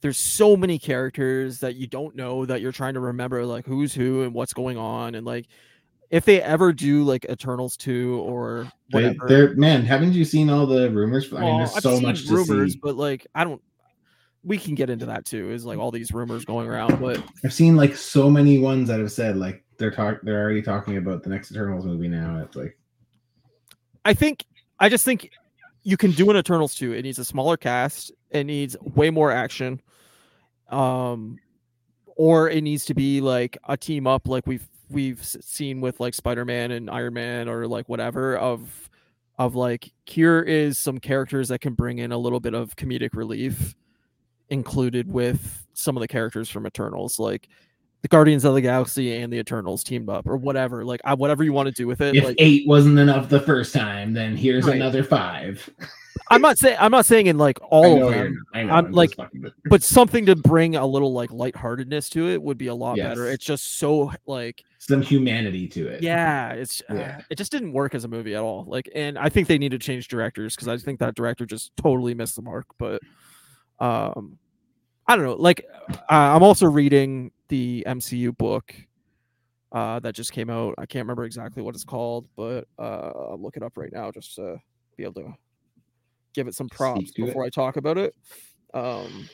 There's 0.00 0.18
so 0.18 0.56
many 0.56 0.78
characters 0.78 1.60
that 1.60 1.74
you 1.74 1.86
don't 1.86 2.16
know 2.16 2.46
that 2.46 2.62
you're 2.62 2.72
trying 2.72 2.94
to 2.94 3.00
remember 3.00 3.44
like 3.44 3.66
who's 3.66 3.92
who 3.92 4.22
and 4.22 4.32
what's 4.32 4.54
going 4.54 4.78
on 4.78 5.14
and 5.14 5.26
like 5.26 5.46
if 6.10 6.24
they 6.24 6.42
ever 6.42 6.72
do 6.72 7.04
like 7.04 7.24
Eternals 7.30 7.76
2 7.76 8.20
or 8.20 8.70
whatever. 8.90 9.28
they're 9.28 9.54
man, 9.54 9.84
haven't 9.84 10.12
you 10.12 10.24
seen 10.24 10.50
all 10.50 10.66
the 10.66 10.90
rumors? 10.90 11.32
I 11.32 11.40
mean, 11.40 11.58
there's 11.58 11.82
so 11.82 12.00
much 12.00 12.26
to 12.26 12.34
rumors, 12.34 12.72
see. 12.72 12.80
but 12.82 12.96
like 12.96 13.26
I 13.34 13.44
don't 13.44 13.62
we 14.42 14.58
can 14.58 14.74
get 14.74 14.90
into 14.90 15.06
that 15.06 15.24
too, 15.24 15.50
is 15.50 15.64
like 15.64 15.78
all 15.78 15.90
these 15.90 16.12
rumors 16.12 16.44
going 16.44 16.68
around. 16.68 17.00
But 17.00 17.22
I've 17.44 17.52
seen 17.52 17.76
like 17.76 17.94
so 17.94 18.30
many 18.30 18.58
ones 18.58 18.88
that 18.88 18.98
have 18.98 19.12
said 19.12 19.36
like 19.36 19.64
they're 19.78 19.90
talk 19.90 20.18
they're 20.22 20.42
already 20.42 20.62
talking 20.62 20.96
about 20.96 21.22
the 21.22 21.30
next 21.30 21.52
Eternals 21.52 21.84
movie 21.84 22.08
now. 22.08 22.40
It's 22.42 22.56
like 22.56 22.76
I 24.04 24.14
think 24.14 24.44
I 24.78 24.88
just 24.88 25.04
think 25.04 25.30
you 25.82 25.96
can 25.96 26.10
do 26.10 26.28
an 26.30 26.36
Eternals 26.36 26.74
2. 26.74 26.92
It 26.92 27.02
needs 27.02 27.18
a 27.18 27.24
smaller 27.24 27.56
cast. 27.56 28.12
It 28.30 28.44
needs 28.44 28.76
way 28.80 29.10
more 29.10 29.30
action. 29.30 29.80
Um 30.70 31.38
or 32.16 32.50
it 32.50 32.62
needs 32.62 32.84
to 32.86 32.94
be 32.94 33.20
like 33.20 33.56
a 33.68 33.76
team 33.76 34.06
up 34.06 34.28
like 34.28 34.46
we've 34.46 34.66
we've 34.90 35.24
seen 35.24 35.80
with 35.80 36.00
like 36.00 36.14
Spider-Man 36.14 36.70
and 36.70 36.90
Iron 36.90 37.14
Man 37.14 37.48
or 37.48 37.66
like 37.66 37.88
whatever 37.88 38.36
of 38.36 38.90
of 39.38 39.54
like 39.54 39.90
here 40.04 40.40
is 40.42 40.78
some 40.78 40.98
characters 40.98 41.48
that 41.48 41.60
can 41.60 41.74
bring 41.74 41.98
in 41.98 42.12
a 42.12 42.18
little 42.18 42.40
bit 42.40 42.52
of 42.54 42.76
comedic 42.76 43.10
relief 43.14 43.74
included 44.50 45.10
with 45.10 45.66
some 45.72 45.96
of 45.96 46.00
the 46.00 46.08
characters 46.08 46.48
from 46.50 46.66
Eternals 46.66 47.18
like 47.18 47.48
the 48.02 48.08
Guardians 48.08 48.44
of 48.44 48.54
the 48.54 48.60
Galaxy 48.60 49.16
and 49.16 49.32
the 49.32 49.38
Eternals 49.38 49.84
teamed 49.84 50.08
up 50.08 50.26
or 50.26 50.36
whatever 50.36 50.84
like 50.84 51.00
I, 51.04 51.14
whatever 51.14 51.44
you 51.44 51.52
want 51.52 51.68
to 51.68 51.72
do 51.72 51.86
with 51.86 52.00
it 52.00 52.16
if 52.16 52.24
like 52.24 52.36
eight 52.38 52.66
wasn't 52.66 52.98
enough 52.98 53.28
the 53.28 53.40
first 53.40 53.72
time, 53.74 54.12
then 54.12 54.36
here's 54.36 54.66
Right. 54.66 54.76
another 54.76 55.04
five. 55.04 55.68
I'm 56.30 56.40
not 56.40 56.58
saying 56.58 56.76
I'm 56.80 56.92
not 56.92 57.06
saying 57.06 57.26
in 57.26 57.38
like 57.38 57.58
all 57.70 57.98
know 57.98 58.08
of 58.08 58.14
them, 58.14 58.44
I 58.54 58.62
know, 58.62 58.72
I'm 58.72 58.86
I'm 58.86 58.92
like- 58.92 59.10
just 59.10 59.16
fucking 59.16 59.42
with- 59.42 59.52
but 59.64 59.82
something 59.82 60.26
to 60.26 60.36
bring 60.36 60.76
a 60.76 60.86
little 60.86 61.12
like 61.12 61.30
lightheartedness 61.32 62.08
to 62.10 62.28
it 62.28 62.40
would 62.40 62.56
be 62.56 62.68
a 62.68 62.74
lot 62.74 62.96
better. 62.96 63.26
It's 63.28 63.44
just 63.44 63.78
so 63.78 64.12
like 64.26 64.62
some 64.78 65.02
humanity 65.02 65.66
to 65.68 65.88
it. 65.88 66.02
yeah, 66.02 66.52
it's 66.54 66.82
uh, 66.88 67.20
it 67.30 67.36
just 67.36 67.50
didn't 67.52 67.72
work 67.72 67.94
as 67.94 68.04
a 68.04 68.08
movie 68.08 68.34
at 68.34 68.42
all. 68.42 68.64
Like, 68.66 68.88
and 68.94 69.18
I 69.18 69.28
think 69.28 69.48
they 69.48 69.58
need 69.58 69.72
to 69.72 69.78
change 69.78 70.08
directors 70.08 70.54
because 70.54 70.68
I 70.68 70.76
think 70.78 71.00
that 71.00 71.14
director 71.14 71.44
just 71.46 71.76
totally 71.76 72.14
missed 72.14 72.36
the 72.36 72.42
mark. 72.42 72.66
But 72.78 73.02
um, 73.80 74.38
I 75.06 75.16
don't 75.16 75.24
know. 75.24 75.34
Like, 75.34 75.66
uh, 75.88 75.94
I'm 76.08 76.42
also 76.42 76.66
reading 76.66 77.32
the 77.48 77.84
MCU 77.86 78.36
book 78.36 78.74
uh 79.72 80.00
that 80.00 80.14
just 80.14 80.32
came 80.32 80.50
out. 80.50 80.74
I 80.78 80.86
can't 80.86 81.04
remember 81.04 81.24
exactly 81.24 81.62
what 81.62 81.74
it's 81.74 81.84
called, 81.84 82.26
but 82.36 82.66
uh, 82.78 83.10
I'll 83.30 83.38
look 83.40 83.56
it 83.56 83.62
up 83.62 83.76
right 83.76 83.92
now 83.92 84.10
just 84.10 84.36
to 84.36 84.58
be 84.96 85.02
able 85.04 85.14
to 85.14 85.34
give 86.34 86.48
it 86.48 86.54
some 86.54 86.68
props 86.68 87.12
to 87.12 87.22
it. 87.22 87.26
before 87.26 87.44
I 87.44 87.50
talk 87.50 87.76
about 87.76 87.98
it. 87.98 88.14
Um, 88.74 89.28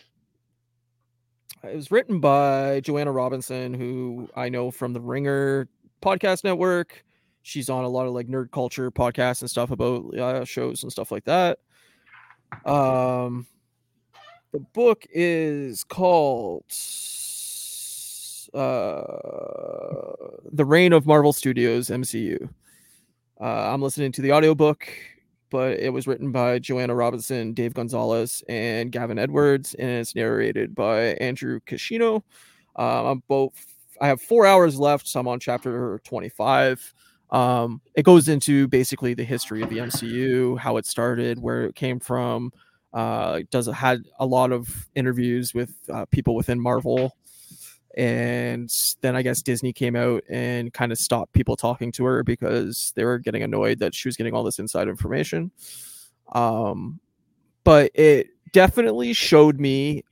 it 1.64 1.74
was 1.74 1.90
written 1.90 2.20
by 2.20 2.80
Joanna 2.80 3.12
Robinson, 3.12 3.74
who 3.74 4.28
I 4.36 4.48
know 4.48 4.70
from 4.70 4.92
the 4.92 5.00
Ringer 5.00 5.68
podcast 6.02 6.44
network. 6.44 7.04
She's 7.42 7.70
on 7.70 7.84
a 7.84 7.88
lot 7.88 8.06
of 8.06 8.12
like 8.12 8.28
nerd 8.28 8.50
culture 8.50 8.90
podcasts 8.90 9.40
and 9.40 9.50
stuff 9.50 9.70
about 9.70 10.16
uh, 10.16 10.44
shows 10.44 10.82
and 10.82 10.92
stuff 10.92 11.10
like 11.10 11.24
that. 11.24 11.58
Um, 12.64 13.46
the 14.52 14.60
book 14.60 15.04
is 15.12 15.84
called 15.84 16.64
uh, 18.54 19.02
The 20.52 20.64
Reign 20.64 20.92
of 20.92 21.06
Marvel 21.06 21.32
Studios 21.32 21.88
MCU. 21.88 22.48
Uh, 23.40 23.44
I'm 23.44 23.82
listening 23.82 24.12
to 24.12 24.22
the 24.22 24.32
audiobook, 24.32 24.88
but 25.50 25.78
it 25.78 25.92
was 25.92 26.06
written 26.06 26.32
by 26.32 26.58
Joanna 26.58 26.94
Robinson, 26.94 27.52
Dave 27.52 27.74
Gonzalez, 27.74 28.42
and 28.48 28.92
Gavin 28.92 29.18
Edwards, 29.18 29.74
and 29.74 29.90
it's 29.90 30.14
narrated 30.14 30.74
by 30.74 31.14
Andrew 31.20 31.60
Kashino. 31.66 32.22
Uh, 32.78 33.10
I'm 33.10 33.22
both. 33.28 33.52
I 34.00 34.08
have 34.08 34.20
four 34.20 34.46
hours 34.46 34.78
left, 34.78 35.08
so 35.08 35.20
I'm 35.20 35.28
on 35.28 35.40
chapter 35.40 36.00
25. 36.04 36.94
Um, 37.30 37.80
it 37.94 38.04
goes 38.04 38.28
into 38.28 38.68
basically 38.68 39.14
the 39.14 39.24
history 39.24 39.62
of 39.62 39.70
the 39.70 39.78
MCU, 39.78 40.58
how 40.58 40.76
it 40.76 40.86
started, 40.86 41.40
where 41.40 41.64
it 41.64 41.74
came 41.74 41.98
from. 41.98 42.52
Uh, 42.92 43.40
does 43.50 43.68
it 43.68 43.72
had 43.72 44.02
a 44.18 44.26
lot 44.26 44.52
of 44.52 44.88
interviews 44.94 45.52
with 45.54 45.74
uh, 45.92 46.06
people 46.06 46.34
within 46.34 46.60
Marvel, 46.60 47.16
and 47.96 48.70
then 49.00 49.16
I 49.16 49.22
guess 49.22 49.40
Disney 49.40 49.72
came 49.72 49.96
out 49.96 50.22
and 50.28 50.72
kind 50.72 50.92
of 50.92 50.98
stopped 50.98 51.32
people 51.32 51.56
talking 51.56 51.90
to 51.92 52.04
her 52.04 52.22
because 52.22 52.92
they 52.94 53.04
were 53.04 53.18
getting 53.18 53.42
annoyed 53.42 53.78
that 53.78 53.94
she 53.94 54.08
was 54.08 54.16
getting 54.16 54.34
all 54.34 54.44
this 54.44 54.58
inside 54.58 54.88
information. 54.88 55.50
Um, 56.32 57.00
but 57.64 57.90
it 57.94 58.28
definitely 58.52 59.12
showed 59.12 59.58
me 59.58 60.04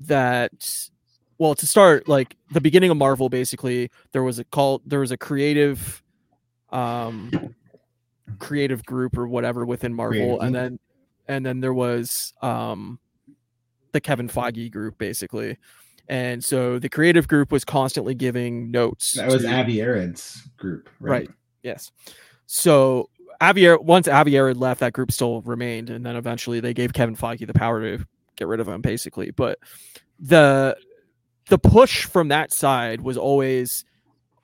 that 0.00 0.88
well 1.38 1.54
to 1.54 1.66
start 1.66 2.08
like 2.08 2.36
the 2.50 2.60
beginning 2.60 2.90
of 2.90 2.96
marvel 2.98 3.30
basically 3.30 3.90
there 4.12 4.22
was 4.22 4.38
a 4.38 4.44
call 4.44 4.82
there 4.84 5.00
was 5.00 5.10
a 5.10 5.16
creative 5.16 6.02
um 6.70 7.54
creative 8.38 8.84
group 8.84 9.16
or 9.16 9.26
whatever 9.26 9.64
within 9.64 9.94
marvel. 9.94 10.40
And 10.40 10.54
then 10.54 10.78
and 11.28 11.46
then 11.46 11.60
there 11.60 11.74
was 11.74 12.34
um 12.42 12.98
the 13.92 14.00
kevin 14.00 14.28
feige 14.28 14.70
group 14.70 14.98
basically 14.98 15.56
and 16.08 16.44
so 16.44 16.78
the 16.78 16.88
creative 16.88 17.28
group 17.28 17.50
was 17.52 17.64
constantly 17.64 18.14
giving 18.14 18.70
notes 18.70 19.12
That 19.14 19.28
was 19.30 19.42
to- 19.42 19.52
Avi 19.52 19.80
Arad's 19.80 20.48
group, 20.56 20.88
right? 21.00 21.10
Right. 21.10 21.30
Yes. 21.62 21.90
So 22.46 23.10
Avier 23.40 23.82
once 23.82 24.06
Avier 24.08 24.48
had 24.48 24.56
left, 24.56 24.80
that 24.80 24.92
group 24.92 25.10
still 25.12 25.42
remained, 25.42 25.90
and 25.90 26.04
then 26.06 26.16
eventually 26.16 26.60
they 26.60 26.72
gave 26.74 26.92
Kevin 26.92 27.16
Feige 27.16 27.46
the 27.46 27.52
power 27.54 27.80
to 27.98 28.04
get 28.36 28.48
rid 28.48 28.60
of 28.60 28.68
him, 28.68 28.80
basically. 28.80 29.30
But 29.30 29.58
the 30.18 30.76
the 31.48 31.58
push 31.58 32.04
from 32.04 32.28
that 32.28 32.52
side 32.52 33.00
was 33.00 33.16
always 33.16 33.84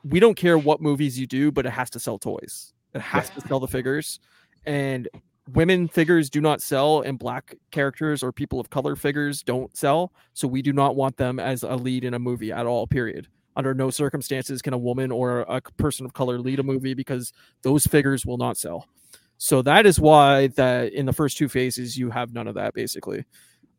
we 0.05 0.20
don't 0.20 0.35
care 0.35 0.59
what 0.59 0.81
movies 0.81 1.18
you 1.18 1.27
do, 1.27 1.53
but 1.53 1.64
it 1.64 1.70
has 1.70 1.90
to 1.90 2.01
sell 2.01 2.18
toys. 2.18 2.72
It 2.92 3.01
has 3.01 3.31
to 3.31 3.40
sell 3.42 3.61
the 3.61 3.68
figures. 3.68 4.18
And 4.66 5.09
women 5.50 5.88
figures 5.88 6.31
do 6.31 6.40
not 6.40 6.62
sell 6.62 7.00
and 7.00 7.18
black 7.18 7.57
characters 7.70 8.22
or 8.22 8.33
people 8.33 8.61
of 8.61 8.70
color 8.70 8.94
figures 8.94 9.42
don't 9.42 9.76
sell. 9.76 10.12
So 10.35 10.46
we 10.46 10.62
do 10.62 10.72
not 10.72 10.96
want 10.96 11.16
them 11.16 11.40
as 11.40 11.62
a 11.62 11.74
lead 11.74 12.05
in 12.05 12.14
a 12.14 12.18
movie 12.18 12.52
at 12.52 12.66
all, 12.66 12.87
period. 12.87 13.28
Under 13.57 13.74
no 13.74 13.90
circumstances 13.90 14.62
can 14.62 14.72
a 14.72 14.78
woman 14.78 15.11
or 15.11 15.40
a 15.40 15.61
person 15.61 16.07
of 16.07 16.14
color 16.14 16.38
lead 16.38 16.59
a 16.59 16.62
movie 16.62 16.94
because 16.94 17.33
those 17.62 17.87
figures 17.87 18.24
will 18.24 18.38
not 18.38 18.57
sell. 18.57 18.88
So 19.37 19.61
that 19.62 19.85
is 19.85 19.98
why 19.98 20.46
that 20.48 20.92
in 20.92 21.07
the 21.07 21.12
first 21.12 21.37
two 21.37 21.48
phases 21.48 21.98
you 21.98 22.11
have 22.11 22.33
none 22.33 22.46
of 22.46 22.55
that 22.55 22.74
basically. 22.74 23.24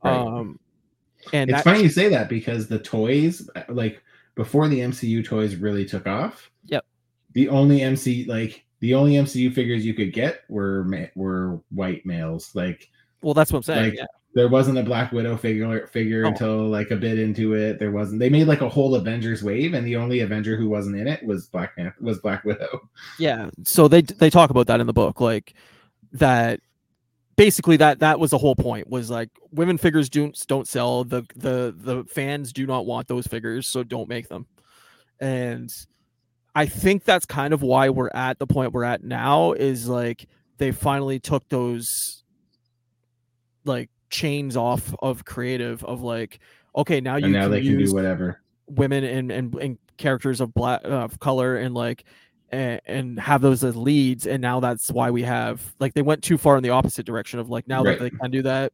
Right. 0.04 0.14
Um 0.14 0.60
and 1.32 1.50
it's 1.50 1.60
that, 1.60 1.64
funny 1.64 1.84
you 1.84 1.90
say 1.90 2.10
that 2.10 2.28
because 2.28 2.68
the 2.68 2.80
toys, 2.80 3.50
like 3.70 4.04
before 4.36 4.68
the 4.68 4.80
MCU 4.80 5.24
toys 5.24 5.56
really 5.56 5.86
took 5.86 6.06
off. 6.06 6.52
Yep. 6.66 6.86
The 7.32 7.48
only 7.50 7.82
MC 7.82 8.26
like 8.26 8.66
the 8.84 8.94
only 8.94 9.14
MCU 9.14 9.54
figures 9.54 9.86
you 9.86 9.94
could 9.94 10.12
get 10.12 10.42
were 10.50 10.84
ma- 10.84 11.06
were 11.16 11.62
white 11.70 12.06
males. 12.06 12.54
Like 12.54 12.92
well 13.22 13.34
that's 13.34 13.50
what 13.50 13.60
I'm 13.60 13.64
saying. 13.64 13.84
like 13.92 13.98
yeah. 13.98 14.06
there 14.34 14.50
wasn't 14.50 14.78
a 14.78 14.84
Black 14.84 15.14
Widow 15.14 15.38
figure 15.38 15.88
figure 15.88 16.24
No. 16.24 16.28
until 16.28 16.68
like 16.68 16.92
a 16.92 16.98
bit 16.98 17.18
into 17.18 17.54
it. 17.54 17.80
There 17.80 17.92
wasn't. 17.92 18.20
They 18.20 18.28
made 18.28 18.46
like 18.46 18.60
a 18.60 18.68
whole 18.68 18.96
Avengers 18.96 19.42
wave, 19.42 19.74
and 19.74 19.88
the 19.88 19.96
only 19.96 20.20
Avenger 20.20 20.58
who 20.58 20.68
wasn't 20.68 20.98
in 20.98 21.08
it 21.08 21.26
was 21.26 21.48
Black 21.48 21.78
was 22.02 22.20
Black 22.20 22.44
Widow. 22.44 22.90
Yeah. 23.18 23.52
So 23.64 23.88
they 23.88 24.02
they 24.02 24.30
talk 24.30 24.50
about 24.50 24.68
that 24.68 24.82
in 24.82 24.88
the 24.88 24.94
book, 24.94 25.22
like 25.22 25.54
that. 26.12 26.60
Basically, 27.38 27.78
that 27.78 28.00
that 28.00 28.20
was 28.20 28.32
the 28.32 28.38
whole 28.38 28.56
point. 28.56 28.90
Was 28.90 29.10
like 29.10 29.30
women 29.52 29.78
figures 29.78 30.10
don't 30.10 30.38
don't 30.48 30.68
sell. 30.68 31.06
The 31.06 31.24
the 31.38 31.74
the 31.78 32.04
fans 32.04 32.52
do 32.52 32.68
not 32.68 32.86
want 32.86 33.08
those 33.08 33.28
figures, 33.28 33.66
so 33.66 33.82
don't 33.82 34.10
make 34.10 34.28
them. 34.28 34.46
And 35.22 35.74
I 36.56 36.66
think 36.68 37.04
that's 37.04 37.26
kind 37.26 37.54
of 37.54 37.62
why 37.62 37.90
we're 37.90 38.12
at 38.14 38.38
the 38.40 38.48
point 38.48 38.74
we're 38.74 38.84
at 38.84 39.04
now. 39.04 39.54
Is 39.54 39.88
like 39.88 40.28
they 40.58 40.72
finally 40.72 41.20
took 41.20 41.48
those 41.50 42.24
like 43.66 43.90
chains 44.10 44.56
off 44.58 44.94
of 45.02 45.26
creative 45.26 45.84
of 45.86 46.02
like 46.02 46.40
okay 46.76 47.02
now 47.02 47.16
you 47.16 47.26
and 47.26 47.34
now 47.34 47.42
can 47.44 47.52
they 47.52 47.62
can 47.64 47.78
do 47.84 47.94
whatever. 47.94 48.42
women 48.68 49.04
and 49.04 49.32
and, 49.32 49.56
and 49.56 49.78
characters 49.98 50.42
of 50.42 50.54
black 50.54 50.82
uh, 50.86 50.90
of 50.90 51.20
color 51.20 51.56
and 51.58 51.74
like 51.74 52.04
and, 52.52 52.80
and 52.86 53.20
have 53.20 53.42
those 53.42 53.64
as 53.64 53.76
leads 53.76 54.28
and 54.28 54.42
now 54.42 54.60
that's 54.60 54.92
why 54.92 55.10
we 55.10 55.24
have 55.24 55.74
like 55.80 55.94
they 55.94 56.02
went 56.02 56.22
too 56.24 56.38
far 56.38 56.58
in 56.58 56.64
the 56.64 56.70
opposite 56.70 57.06
direction 57.06 57.40
of 57.40 57.50
like 57.50 57.68
now 57.68 57.84
Right. 57.84 57.98
that 57.98 58.04
they 58.04 58.10
can 58.18 58.30
do 58.30 58.44
that 58.44 58.74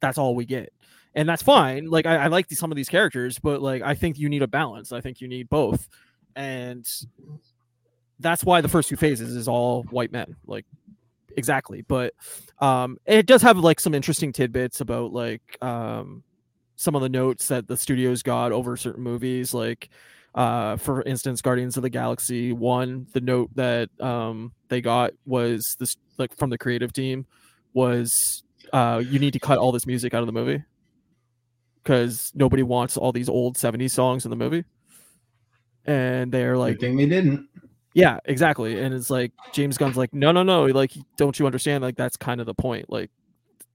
that's 0.00 0.18
all 0.18 0.34
we 0.34 0.44
get 0.44 0.72
and 1.14 1.26
that's 1.28 1.42
fine 1.42 1.86
like 1.88 2.04
i, 2.06 2.16
I 2.16 2.26
like 2.26 2.48
these, 2.48 2.58
some 2.58 2.70
of 2.72 2.76
these 2.76 2.88
characters 2.88 3.38
but 3.38 3.62
like 3.62 3.82
i 3.82 3.94
think 3.94 4.18
you 4.18 4.28
need 4.28 4.42
a 4.42 4.48
balance 4.48 4.92
i 4.92 5.00
think 5.00 5.20
you 5.20 5.28
need 5.28 5.48
both 5.48 5.88
and 6.36 6.86
that's 8.20 8.44
why 8.44 8.60
the 8.60 8.68
first 8.68 8.88
two 8.88 8.96
phases 8.96 9.34
is 9.34 9.48
all 9.48 9.82
white 9.84 10.12
men 10.12 10.36
like 10.46 10.64
exactly. 11.36 11.82
But 11.82 12.14
um 12.58 12.98
it 13.06 13.26
does 13.26 13.42
have 13.42 13.58
like 13.58 13.80
some 13.80 13.94
interesting 13.94 14.32
tidbits 14.32 14.80
about 14.80 15.12
like 15.12 15.42
um 15.62 16.22
some 16.76 16.94
of 16.94 17.02
the 17.02 17.08
notes 17.08 17.48
that 17.48 17.68
the 17.68 17.76
studios 17.76 18.22
got 18.22 18.52
over 18.52 18.76
certain 18.76 19.02
movies 19.02 19.54
like 19.54 19.88
uh 20.34 20.76
for 20.76 21.02
instance 21.02 21.42
guardians 21.42 21.76
of 21.76 21.82
the 21.82 21.90
galaxy 21.90 22.52
one 22.52 23.06
the 23.12 23.20
note 23.20 23.50
that 23.54 23.88
um 24.00 24.50
they 24.68 24.80
got 24.80 25.12
was 25.26 25.76
this 25.78 25.96
like 26.18 26.34
from 26.38 26.48
the 26.48 26.56
creative 26.56 26.92
team 26.92 27.26
was 27.74 28.42
uh 28.72 29.02
you 29.04 29.18
need 29.18 29.32
to 29.32 29.38
cut 29.38 29.58
all 29.58 29.70
this 29.72 29.86
music 29.86 30.14
out 30.14 30.20
of 30.20 30.26
the 30.26 30.32
movie 30.32 30.64
because 31.82 32.32
nobody 32.34 32.62
wants 32.62 32.96
all 32.96 33.12
these 33.12 33.28
old 33.28 33.56
70s 33.56 33.90
songs 33.90 34.24
in 34.24 34.30
the 34.30 34.36
movie 34.36 34.64
and 35.86 36.30
they're 36.32 36.56
Like 36.56 36.72
like 36.72 36.80
thing 36.80 36.96
they 36.96 37.06
didn't. 37.06 37.48
yeah, 37.94 38.18
exactly. 38.24 38.80
And 38.80 38.94
it's 38.94 39.10
like 39.10 39.32
James 39.52 39.76
Gunn's 39.78 39.96
like, 39.96 40.12
no, 40.14 40.32
no, 40.32 40.42
no. 40.42 40.64
Like, 40.66 40.92
don't 41.16 41.38
you 41.38 41.46
understand? 41.46 41.82
Like, 41.82 41.96
that's 41.96 42.16
kind 42.16 42.40
of 42.40 42.46
the 42.46 42.54
point. 42.54 42.88
Like, 42.90 43.10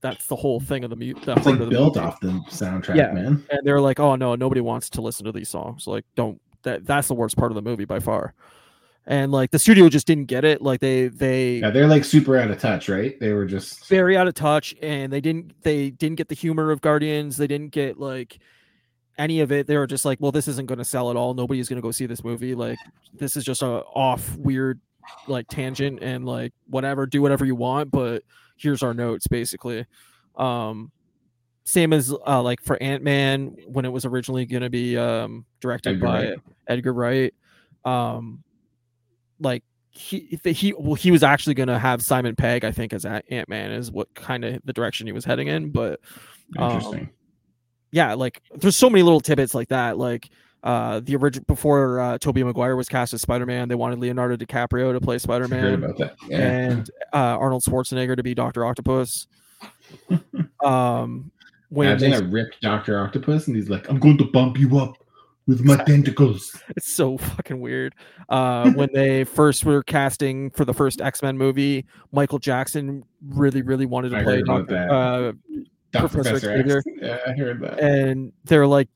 that's 0.00 0.26
the 0.26 0.36
whole 0.36 0.60
thing 0.60 0.84
of 0.84 0.90
the 0.90 0.96
mute. 0.96 1.20
The 1.24 1.32
It's 1.32 1.46
like 1.46 1.54
of 1.54 1.60
the 1.60 1.66
built 1.66 1.96
movie. 1.96 2.06
off 2.06 2.20
the 2.20 2.28
soundtrack, 2.48 2.96
Yeah. 2.96 3.12
man. 3.12 3.44
And 3.50 3.60
they're 3.64 3.80
like, 3.80 3.98
oh 4.00 4.14
no, 4.16 4.34
nobody 4.36 4.60
wants 4.60 4.88
to 4.90 5.00
listen 5.00 5.24
to 5.26 5.32
these 5.32 5.48
songs. 5.48 5.86
Like, 5.86 6.04
don't. 6.14 6.40
That 6.64 6.84
that's 6.84 7.06
the 7.08 7.14
worst 7.14 7.36
part 7.36 7.52
of 7.52 7.54
the 7.56 7.62
movie 7.62 7.84
by 7.84 8.00
far. 8.00 8.34
And 9.06 9.30
like 9.32 9.52
the 9.52 9.58
studio 9.60 9.88
just 9.88 10.06
didn't 10.08 10.26
get 10.26 10.44
it. 10.44 10.60
Like 10.60 10.80
they 10.80 11.06
they 11.08 11.58
Yeah, 11.58 11.70
they're 11.70 11.86
like 11.86 12.04
super 12.04 12.36
out 12.36 12.50
of 12.50 12.58
touch, 12.58 12.88
right? 12.88 13.18
They 13.20 13.32
were 13.32 13.46
just 13.46 13.88
very 13.88 14.16
out 14.16 14.26
of 14.28 14.34
touch 14.34 14.74
and 14.82 15.12
they 15.12 15.20
didn't 15.20 15.52
they 15.62 15.90
didn't 15.90 16.16
get 16.16 16.28
the 16.28 16.34
humor 16.34 16.70
of 16.72 16.80
guardians 16.80 17.36
they 17.36 17.46
didn't 17.46 17.70
get 17.72 17.98
like 17.98 18.38
any 19.18 19.40
of 19.40 19.50
it 19.52 19.66
they 19.66 19.76
were 19.76 19.86
just 19.86 20.04
like 20.04 20.18
well 20.20 20.32
this 20.32 20.48
isn't 20.48 20.66
going 20.66 20.78
to 20.78 20.84
sell 20.84 21.10
at 21.10 21.16
all 21.16 21.34
nobody's 21.34 21.68
going 21.68 21.76
to 21.76 21.82
go 21.82 21.90
see 21.90 22.06
this 22.06 22.24
movie 22.24 22.54
like 22.54 22.78
this 23.14 23.36
is 23.36 23.44
just 23.44 23.62
a 23.62 23.66
off 23.66 24.36
weird 24.36 24.80
like 25.26 25.46
tangent 25.48 26.02
and 26.02 26.24
like 26.24 26.52
whatever 26.68 27.04
do 27.06 27.20
whatever 27.20 27.44
you 27.44 27.54
want 27.54 27.90
but 27.90 28.22
here's 28.56 28.82
our 28.82 28.94
notes 28.94 29.26
basically 29.26 29.84
um 30.36 30.90
same 31.64 31.92
as 31.92 32.14
uh 32.26 32.40
like 32.40 32.62
for 32.62 32.80
ant-man 32.82 33.56
when 33.66 33.84
it 33.84 33.92
was 33.92 34.04
originally 34.04 34.46
going 34.46 34.62
to 34.62 34.70
be 34.70 34.96
um 34.96 35.44
directed 35.60 35.94
Edgar 35.96 36.06
by 36.06 36.24
Wright. 36.24 36.38
edgar 36.68 36.92
wright 36.92 37.34
um 37.84 38.42
like 39.40 39.64
he 39.90 40.38
he 40.44 40.72
well 40.78 40.94
he 40.94 41.10
was 41.10 41.24
actually 41.24 41.54
going 41.54 41.66
to 41.68 41.78
have 41.78 42.02
Simon 42.02 42.36
Pegg 42.36 42.64
I 42.64 42.70
think 42.70 42.92
as 42.92 43.04
Ant 43.04 43.48
Man 43.48 43.72
is 43.72 43.90
what 43.90 44.14
kind 44.14 44.44
of 44.44 44.60
the 44.64 44.72
direction 44.72 45.08
he 45.08 45.12
was 45.12 45.24
heading 45.24 45.48
in 45.48 45.70
but 45.70 45.98
um, 46.56 46.70
interesting. 46.70 47.10
Yeah 47.90 48.14
like 48.14 48.42
there's 48.56 48.76
so 48.76 48.88
many 48.90 49.02
little 49.02 49.20
tidbits 49.20 49.54
like 49.54 49.68
that 49.68 49.96
like 49.98 50.28
uh 50.64 51.00
the 51.00 51.14
original 51.16 51.44
before 51.46 52.00
uh 52.00 52.18
Tobey 52.18 52.42
Maguire 52.42 52.74
was 52.76 52.88
cast 52.88 53.14
as 53.14 53.22
Spider-Man 53.22 53.68
they 53.68 53.74
wanted 53.76 53.98
Leonardo 54.00 54.36
DiCaprio 54.36 54.92
to 54.92 55.00
play 55.00 55.18
Spider-Man. 55.18 55.94
Yeah. 56.28 56.38
and 56.38 56.90
uh 57.12 57.16
Arnold 57.38 57.62
Schwarzenegger 57.62 58.16
to 58.16 58.22
be 58.22 58.34
Dr. 58.34 58.64
Octopus 58.66 59.26
um 60.64 61.30
when 61.70 61.88
Imagine 61.88 62.10
they- 62.10 62.22
ripped 62.22 62.60
Doctor 62.62 62.98
Octopus, 62.98 63.46
and 63.46 63.54
he's 63.54 63.68
like, 63.68 63.88
"I'm 63.90 63.98
going 63.98 64.16
to 64.18 64.24
bump 64.24 64.58
you 64.58 64.78
up 64.78 64.94
with 65.46 65.62
my 65.64 65.76
tentacles." 65.84 66.56
it's 66.76 66.90
so 66.90 67.18
fucking 67.18 67.60
weird. 67.60 67.94
Uh, 68.30 68.70
when 68.72 68.88
they 68.94 69.24
first 69.24 69.66
were 69.66 69.82
casting 69.82 70.48
for 70.52 70.64
the 70.64 70.72
first 70.72 71.02
X 71.02 71.22
Men 71.22 71.36
movie, 71.36 71.84
Michael 72.10 72.38
Jackson 72.38 73.04
really, 73.28 73.60
really 73.60 73.84
wanted 73.84 74.10
to 74.10 74.16
I 74.16 74.22
play 74.22 74.42
Doctor. 74.42 74.74
that. 74.74 74.90
Uh, 74.90 75.32
Dr. 75.92 76.08
Professor 76.08 76.40
Professor 76.48 76.50
X. 76.50 76.68
Xavier. 76.68 76.82
Yeah, 77.02 77.18
I 77.26 77.32
heard 77.32 77.60
that. 77.60 77.78
and 77.80 78.32
they're 78.44 78.66
like, 78.66 78.88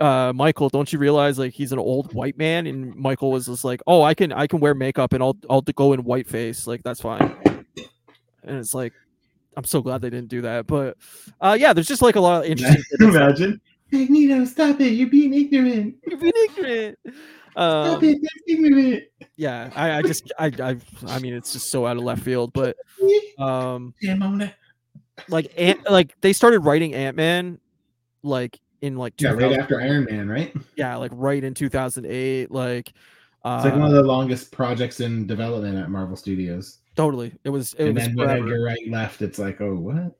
uh, 0.00 0.32
"Michael, 0.34 0.68
don't 0.68 0.92
you 0.92 0.98
realize 0.98 1.38
like 1.38 1.52
he's 1.52 1.72
an 1.72 1.78
old 1.78 2.14
white 2.14 2.38
man?" 2.38 2.66
And 2.66 2.94
Michael 2.94 3.30
was 3.32 3.46
just 3.46 3.64
like, 3.64 3.80
"Oh, 3.86 4.02
I 4.02 4.14
can, 4.14 4.32
I 4.32 4.46
can 4.46 4.60
wear 4.60 4.74
makeup 4.74 5.12
and 5.12 5.22
I'll, 5.22 5.36
I'll 5.50 5.60
go 5.62 5.92
in 5.92 6.04
white 6.04 6.26
face. 6.26 6.66
Like 6.66 6.82
that's 6.82 7.00
fine." 7.00 7.36
And 8.44 8.56
it's 8.58 8.72
like, 8.72 8.92
I'm 9.56 9.64
so 9.64 9.82
glad 9.82 10.00
they 10.00 10.08
didn't 10.10 10.28
do 10.28 10.40
that. 10.42 10.66
But 10.66 10.96
uh, 11.40 11.56
yeah, 11.58 11.72
there's 11.72 11.88
just 11.88 12.00
like 12.02 12.16
a 12.16 12.20
lot 12.20 12.44
of 12.44 12.50
interesting. 12.50 12.82
tidbits. 12.98 13.16
Imagine. 13.16 13.60
Magneto, 13.90 14.44
stop 14.44 14.80
it! 14.80 14.90
You're 14.92 15.08
being 15.08 15.32
ignorant. 15.34 15.96
You're 16.06 16.18
being 16.18 16.32
ignorant. 16.50 16.98
Stop 17.52 17.56
Um, 17.96 18.04
it! 18.04 18.18
That's 18.22 18.34
ignorant. 18.46 19.02
yeah, 19.36 19.70
I, 19.74 19.92
I 19.98 20.02
just, 20.02 20.30
I, 20.38 20.52
I, 20.62 20.76
I 21.06 21.18
mean, 21.20 21.32
it's 21.34 21.54
just 21.54 21.70
so 21.70 21.86
out 21.86 21.96
of 21.96 22.02
left 22.02 22.22
field. 22.22 22.52
But 22.52 22.76
um, 23.38 23.94
Damn, 24.02 24.18
Mona. 24.18 24.54
Like 25.28 25.52
ant 25.56 25.88
like 25.90 26.14
they 26.20 26.32
started 26.32 26.60
writing 26.60 26.94
ant-man 26.94 27.58
like 28.22 28.58
in 28.80 28.96
like 28.96 29.20
Yeah, 29.20 29.30
right 29.30 29.58
after 29.58 29.80
Iron 29.80 30.04
Man, 30.04 30.28
right? 30.28 30.54
Yeah, 30.76 30.96
like 30.96 31.10
right 31.14 31.42
in 31.42 31.54
2008. 31.54 32.50
Like, 32.50 32.92
uh, 33.44 33.62
like 33.64 33.72
one 33.74 33.82
of 33.84 33.92
the 33.92 34.02
longest 34.02 34.52
projects 34.52 35.00
in 35.00 35.26
development 35.26 35.76
at 35.76 35.90
Marvel 35.90 36.16
Studios. 36.16 36.78
totally. 36.94 37.32
It 37.44 37.50
was 37.50 37.74
it 37.74 37.86
and 37.86 37.94
was 37.96 38.04
then 38.04 38.16
when. 38.16 38.30
Edgar 38.30 38.62
Wright 38.62 38.88
left, 38.88 39.22
it's 39.22 39.38
like, 39.38 39.60
oh, 39.60 39.74
what? 39.74 40.16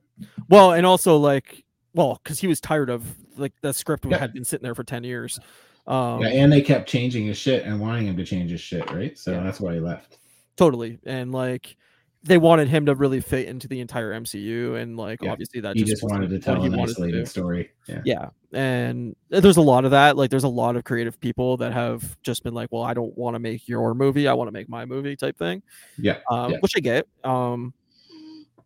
well, 0.49 0.73
and 0.73 0.85
also 0.85 1.17
like 1.17 1.63
well, 1.93 2.19
because 2.23 2.39
he 2.39 2.47
was 2.47 2.59
tired 2.59 2.89
of 2.89 3.03
like 3.37 3.53
the 3.61 3.73
script 3.73 4.05
Yeah. 4.05 4.17
had 4.17 4.33
been 4.33 4.43
sitting 4.43 4.63
there 4.63 4.75
for 4.75 4.83
10 4.83 5.03
years. 5.03 5.39
Um, 5.87 6.21
yeah, 6.21 6.27
and 6.27 6.51
they 6.51 6.61
kept 6.61 6.87
changing 6.87 7.25
his 7.25 7.37
shit 7.37 7.65
and 7.65 7.79
wanting 7.79 8.05
him 8.07 8.17
to 8.17 8.25
change 8.25 8.51
his 8.51 8.61
shit, 8.61 8.91
right? 8.91 9.17
So 9.17 9.31
Yeah. 9.31 9.43
that's 9.43 9.59
why 9.59 9.73
he 9.75 9.79
left. 9.79 10.17
totally 10.57 10.99
and 11.05 11.31
like 11.31 11.77
they 12.23 12.37
wanted 12.37 12.67
him 12.67 12.85
to 12.85 12.95
really 12.95 13.21
fit 13.21 13.47
into 13.47 13.67
the 13.67 13.79
entire 13.79 14.11
mcu 14.19 14.75
and 14.81 14.97
like 14.97 15.21
Yeah, 15.21 15.31
obviously 15.31 15.61
that 15.61 15.75
He 15.77 15.83
just 15.85 16.03
wasn't 16.03 16.21
wanted 16.21 16.29
to 16.31 16.39
tell 16.39 16.61
an 16.63 16.77
isolated 16.77 17.27
story. 17.29 17.69
Yeah. 17.87 18.01
yeah 18.03 18.29
and 18.51 19.15
there's 19.29 19.57
a 19.57 19.61
lot 19.61 19.85
of 19.85 19.91
that 19.91 20.17
like 20.17 20.29
there's 20.29 20.43
a 20.43 20.49
lot 20.49 20.75
of 20.75 20.83
creative 20.83 21.19
people 21.19 21.55
that 21.57 21.71
have 21.71 22.17
just 22.21 22.43
been 22.43 22.53
like 22.53 22.69
well 22.71 22.83
i 22.83 22.93
don't 22.93 23.17
want 23.17 23.35
to 23.35 23.39
make 23.39 23.67
your 23.67 23.93
movie 23.93 24.27
i 24.27 24.33
want 24.33 24.47
to 24.47 24.51
make 24.51 24.67
my 24.67 24.85
movie 24.85 25.15
type 25.15 25.37
thing 25.37 25.61
Yeah. 25.97 26.17
um, 26.29 26.51
Yeah. 26.51 26.57
which 26.59 26.73
i 26.75 26.79
get 26.79 27.07
um 27.23 27.73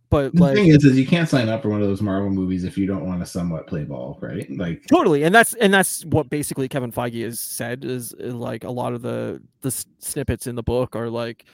but 0.09 0.31
The 0.35 0.41
like 0.43 0.55
thing 0.55 0.67
is, 0.67 0.83
is 0.85 0.95
you 0.97 1.07
can't 1.07 1.27
sign 1.27 1.49
up 1.49 1.63
for 1.63 1.69
one 1.69 1.81
of 1.81 1.87
those 1.87 2.01
Marvel 2.01 2.29
movies 2.29 2.63
if 2.65 2.77
you 2.77 2.85
don't 2.85 3.07
want 3.07 3.19
to 3.21 3.25
somewhat 3.25 3.65
play 3.65 3.83
ball, 3.83 4.19
right? 4.21 4.47
Like, 4.55 4.85
totally 4.85 5.23
and 5.23 5.33
that's 5.33 5.55
and 5.55 5.73
that's 5.73 6.05
what 6.05 6.29
basically 6.29 6.69
kevin 6.69 6.91
feige 6.91 7.23
has 7.23 7.39
said 7.39 7.83
is, 7.83 8.13
is 8.19 8.35
like 8.35 8.63
a 8.63 8.69
lot 8.69 8.93
of 8.93 9.01
the 9.01 9.41
the 9.61 9.69
s- 9.69 9.87
snippets 9.97 10.45
in 10.45 10.53
the 10.53 10.61
book 10.61 10.95
are 10.95 11.09
like 11.09 11.45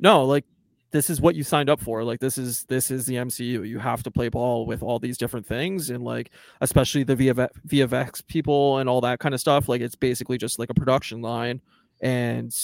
no 0.00 0.24
like 0.24 0.44
this 0.90 1.10
is 1.10 1.20
what 1.20 1.34
you 1.34 1.42
signed 1.42 1.68
up 1.68 1.80
for. 1.80 2.02
Like 2.02 2.20
this 2.20 2.38
is 2.38 2.64
this 2.64 2.90
is 2.90 3.06
the 3.06 3.16
mcu 3.16 3.68
you 3.68 3.78
have 3.78 4.02
to 4.04 4.10
play 4.10 4.28
ball 4.28 4.66
with 4.66 4.82
all 4.82 4.98
these 4.98 5.18
different 5.18 5.46
things. 5.46 5.90
And 5.90 6.02
like 6.02 6.30
especially 6.60 7.02
the 7.02 7.16
VFX, 7.16 7.48
vfx 7.66 8.26
people 8.26 8.78
and 8.78 8.88
all 8.88 9.00
that 9.02 9.18
kind 9.18 9.34
of 9.34 9.40
stuff 9.40 9.68
like 9.68 9.80
it's 9.80 9.96
basically 9.96 10.38
just 10.38 10.58
like 10.58 10.70
a 10.70 10.74
production 10.74 11.20
line. 11.20 11.60
And 12.00 12.54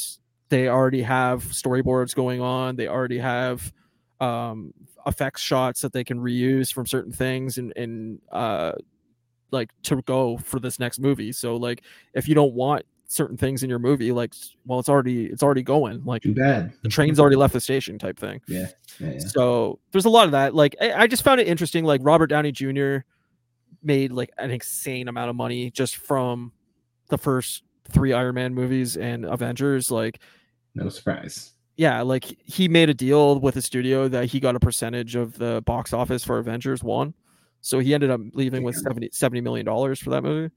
they 0.48 0.68
already 0.68 1.02
have 1.02 1.44
storyboards 1.44 2.14
going 2.14 2.40
on. 2.40 2.76
They 2.76 2.88
already 2.88 3.18
have 3.18 3.72
um 4.20 4.72
effects 5.06 5.42
shots 5.42 5.82
that 5.82 5.92
they 5.92 6.04
can 6.04 6.18
reuse 6.18 6.72
from 6.72 6.86
certain 6.86 7.12
things 7.12 7.58
and 7.58 7.72
and 7.76 8.20
uh 8.32 8.72
like 9.50 9.70
to 9.82 10.00
go 10.02 10.38
for 10.38 10.58
this 10.60 10.78
next 10.78 10.98
movie. 10.98 11.32
So 11.32 11.56
like 11.56 11.82
if 12.14 12.26
you 12.26 12.34
don't 12.34 12.54
want 12.54 12.86
certain 13.06 13.36
things 13.36 13.62
in 13.62 13.70
your 13.70 13.78
movie, 13.78 14.12
like 14.12 14.34
well 14.66 14.78
it's 14.78 14.88
already 14.88 15.26
it's 15.26 15.42
already 15.42 15.62
going. 15.62 16.02
Like 16.04 16.22
too 16.22 16.34
bad. 16.34 16.72
the 16.82 16.88
train's 16.88 17.20
already 17.20 17.36
left 17.36 17.52
the 17.52 17.60
station 17.60 17.98
type 17.98 18.18
thing. 18.18 18.40
Yeah. 18.48 18.68
Yeah. 18.98 19.12
yeah. 19.12 19.18
So 19.18 19.78
there's 19.92 20.04
a 20.06 20.10
lot 20.10 20.26
of 20.26 20.32
that. 20.32 20.54
Like 20.54 20.74
I, 20.80 20.92
I 20.92 21.06
just 21.06 21.22
found 21.22 21.40
it 21.40 21.46
interesting. 21.48 21.84
Like 21.84 22.00
Robert 22.04 22.28
Downey 22.28 22.52
Jr. 22.52 22.98
made 23.82 24.12
like 24.12 24.30
an 24.38 24.50
insane 24.50 25.08
amount 25.08 25.30
of 25.30 25.36
money 25.36 25.70
just 25.70 25.96
from 25.96 26.52
the 27.08 27.18
first 27.18 27.62
three 27.90 28.12
Iron 28.12 28.34
Man 28.34 28.54
movies 28.54 28.96
and 28.96 29.24
Avengers. 29.26 29.90
Like 29.90 30.20
No 30.74 30.88
surprise. 30.88 31.52
yeah, 31.76 32.00
like 32.02 32.24
he 32.24 32.66
made 32.68 32.88
a 32.88 32.94
deal 32.94 33.38
with 33.40 33.56
a 33.56 33.62
studio 33.62 34.08
that 34.08 34.26
he 34.26 34.40
got 34.40 34.56
a 34.56 34.60
percentage 34.60 35.14
of 35.16 35.36
the 35.38 35.62
box 35.66 35.92
office 35.92 36.24
for 36.24 36.38
Avengers 36.38 36.82
1. 36.82 37.12
So 37.60 37.78
he 37.78 37.94
ended 37.94 38.10
up 38.10 38.20
leaving 38.34 38.62
with 38.62 38.74
Damn. 38.76 38.82
70, 38.84 39.08
70 39.12 39.40
million 39.42 39.66
dollars 39.66 39.98
for 40.00 40.10
that 40.10 40.22
movie. 40.22 40.52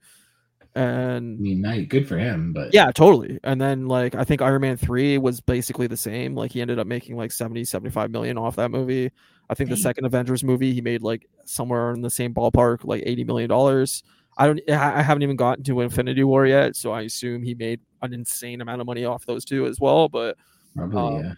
I 0.78 1.20
mean, 1.20 1.62
night, 1.62 1.90
good 1.90 2.08
for 2.08 2.18
him, 2.18 2.54
but 2.54 2.74
yeah, 2.74 2.92
totally. 2.92 3.40
And 3.44 3.60
then 3.60 3.88
like 3.88 4.16
I 4.16 4.24
think 4.24 4.42
Iron 4.42 4.62
Man 4.62 4.78
3 4.78 5.18
was 5.18 5.42
basically 5.42 5.88
the 5.88 5.98
same. 5.98 6.36
Like 6.36 6.52
he 6.52 6.62
ended 6.62 6.80
up 6.80 6.88
making 6.88 7.16
like 7.18 7.32
70 7.32 7.66
75 7.66 8.12
million 8.12 8.38
off 8.38 8.56
that 8.58 8.72
movie. 8.72 9.12
I 9.50 9.54
think 9.54 9.70
the 9.70 9.78
second 9.78 10.06
Avengers 10.06 10.44
movie 10.44 10.74
he 10.74 10.82
made 10.82 11.02
like 11.02 11.28
somewhere 11.46 11.94
in 11.94 12.02
the 12.02 12.10
same 12.10 12.34
ballpark 12.34 12.84
like 12.84 13.04
80 13.06 13.24
million 13.24 13.50
dollars. 13.50 14.04
I 14.38 14.48
don't 14.48 14.62
I 14.70 15.00
I 15.00 15.02
haven't 15.02 15.24
even 15.24 15.36
gotten 15.36 15.63
to 15.66 15.82
Infinity 15.82 16.24
War 16.24 16.46
yet, 16.46 16.76
so 16.76 16.92
I 16.92 17.02
assume 17.02 17.44
he 17.44 17.56
made 17.56 17.80
an 18.02 18.13
insane 18.13 18.62
amount 18.62 18.82
of 18.82 18.88
money 18.88 19.06
off 19.06 19.26
those 19.26 19.46
two 19.46 19.66
as 19.66 19.80
well, 19.80 20.10
but 20.10 20.38
probably 20.76 21.20
um, 21.20 21.26
yeah. 21.26 21.34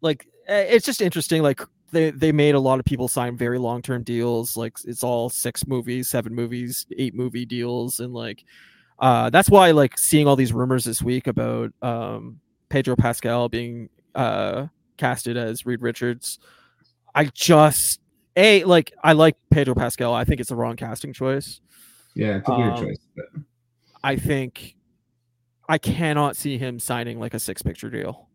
like 0.00 0.26
eh, 0.46 0.66
it's 0.70 0.86
just 0.86 1.02
interesting 1.02 1.42
like 1.42 1.60
they 1.90 2.10
they 2.10 2.32
made 2.32 2.54
a 2.54 2.60
lot 2.60 2.78
of 2.78 2.84
people 2.84 3.08
sign 3.08 3.36
very 3.36 3.58
long 3.58 3.82
term 3.82 4.02
deals 4.02 4.56
like 4.56 4.76
it's 4.84 5.04
all 5.04 5.28
six 5.28 5.66
movies 5.66 6.08
seven 6.08 6.34
movies 6.34 6.86
eight 6.98 7.14
movie 7.14 7.44
deals 7.44 8.00
and 8.00 8.12
like 8.12 8.44
uh 8.98 9.30
that's 9.30 9.50
why 9.50 9.70
like 9.70 9.98
seeing 9.98 10.26
all 10.26 10.36
these 10.36 10.52
rumors 10.52 10.84
this 10.84 11.02
week 11.02 11.26
about 11.26 11.72
um 11.82 12.40
pedro 12.68 12.96
pascal 12.96 13.48
being 13.48 13.88
uh 14.14 14.66
casted 14.96 15.36
as 15.36 15.66
reed 15.66 15.82
richards. 15.82 16.38
I 17.14 17.26
just 17.26 18.00
a 18.36 18.64
like 18.64 18.92
i 19.02 19.12
like 19.12 19.36
pedro 19.50 19.74
pascal. 19.74 20.14
I 20.14 20.24
think 20.24 20.40
it's 20.40 20.48
the 20.48 20.56
wrong 20.56 20.76
casting 20.76 21.12
choice. 21.12 21.60
Yeah, 22.14 22.36
it's 22.36 22.48
a 22.48 22.54
weird 22.54 22.74
um, 22.74 22.84
choice, 22.86 22.98
but 23.16 23.26
i 24.04 24.16
think 24.16 24.76
i 25.68 25.78
cannot 25.78 26.36
see 26.36 26.58
him 26.58 26.78
signing 26.78 27.18
like 27.18 27.34
a 27.34 27.40
six 27.40 27.62
picture 27.62 27.90
deal 27.90 28.28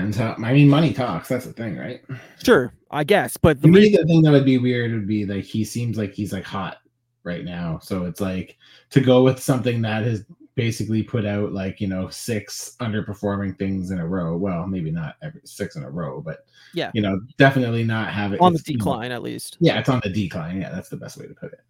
depends 0.00 0.16
how. 0.16 0.34
I 0.44 0.52
mean, 0.52 0.68
money 0.68 0.92
talks. 0.92 1.28
That's 1.28 1.46
the 1.46 1.52
thing, 1.52 1.76
right? 1.76 2.00
sure 2.42 2.72
i 2.92 3.04
guess 3.04 3.36
but 3.36 3.56
To 3.58 3.62
the 3.62 3.68
me, 3.68 3.94
the 3.96 4.04
thing 4.06 4.22
that 4.22 4.32
would 4.32 4.44
be 4.44 4.58
weird 4.58 4.92
would 4.92 5.06
be 5.06 5.24
like 5.24 5.44
he 5.44 5.62
seems 5.64 5.96
like 5.96 6.12
he's 6.12 6.32
like 6.32 6.44
hot 6.44 6.78
right 7.22 7.44
now. 7.44 7.78
So 7.82 8.04
it's 8.04 8.20
like 8.20 8.56
to 8.90 9.00
go 9.00 9.22
with 9.22 9.40
something 9.40 9.80
that 9.82 10.02
has 10.04 10.24
basically 10.56 11.02
put 11.02 11.24
out 11.24 11.52
like 11.52 11.80
you 11.80 11.86
know 11.86 12.08
six 12.08 12.76
underperforming 12.80 13.56
things 13.58 13.90
in 13.92 13.98
a 14.00 14.06
row. 14.06 14.36
Well, 14.36 14.66
maybe 14.66 14.90
not 14.90 15.16
every 15.22 15.40
six 15.44 15.76
in 15.76 15.84
a 15.84 15.90
row, 15.90 16.20
but 16.20 16.44
Yeah. 16.74 16.90
you 16.94 17.00
know, 17.02 17.20
definitely 17.38 17.84
not 17.84 18.12
have 18.12 18.32
it 18.32 18.40
on 18.40 18.52
the 18.52 18.58
it's, 18.58 18.68
you 18.68 18.74
know, 18.76 18.78
decline 18.78 19.12
at 19.12 19.22
least 19.22 19.56
Yeah, 19.60 19.78
it's 19.78 19.88
on 19.88 20.00
the 20.02 20.10
decline. 20.10 20.60
Yeah, 20.60 20.70
that's 20.70 20.88
the 20.88 20.96
best 20.96 21.16
way 21.18 21.26
to 21.26 21.34
put 21.34 21.52
it. 21.52 21.60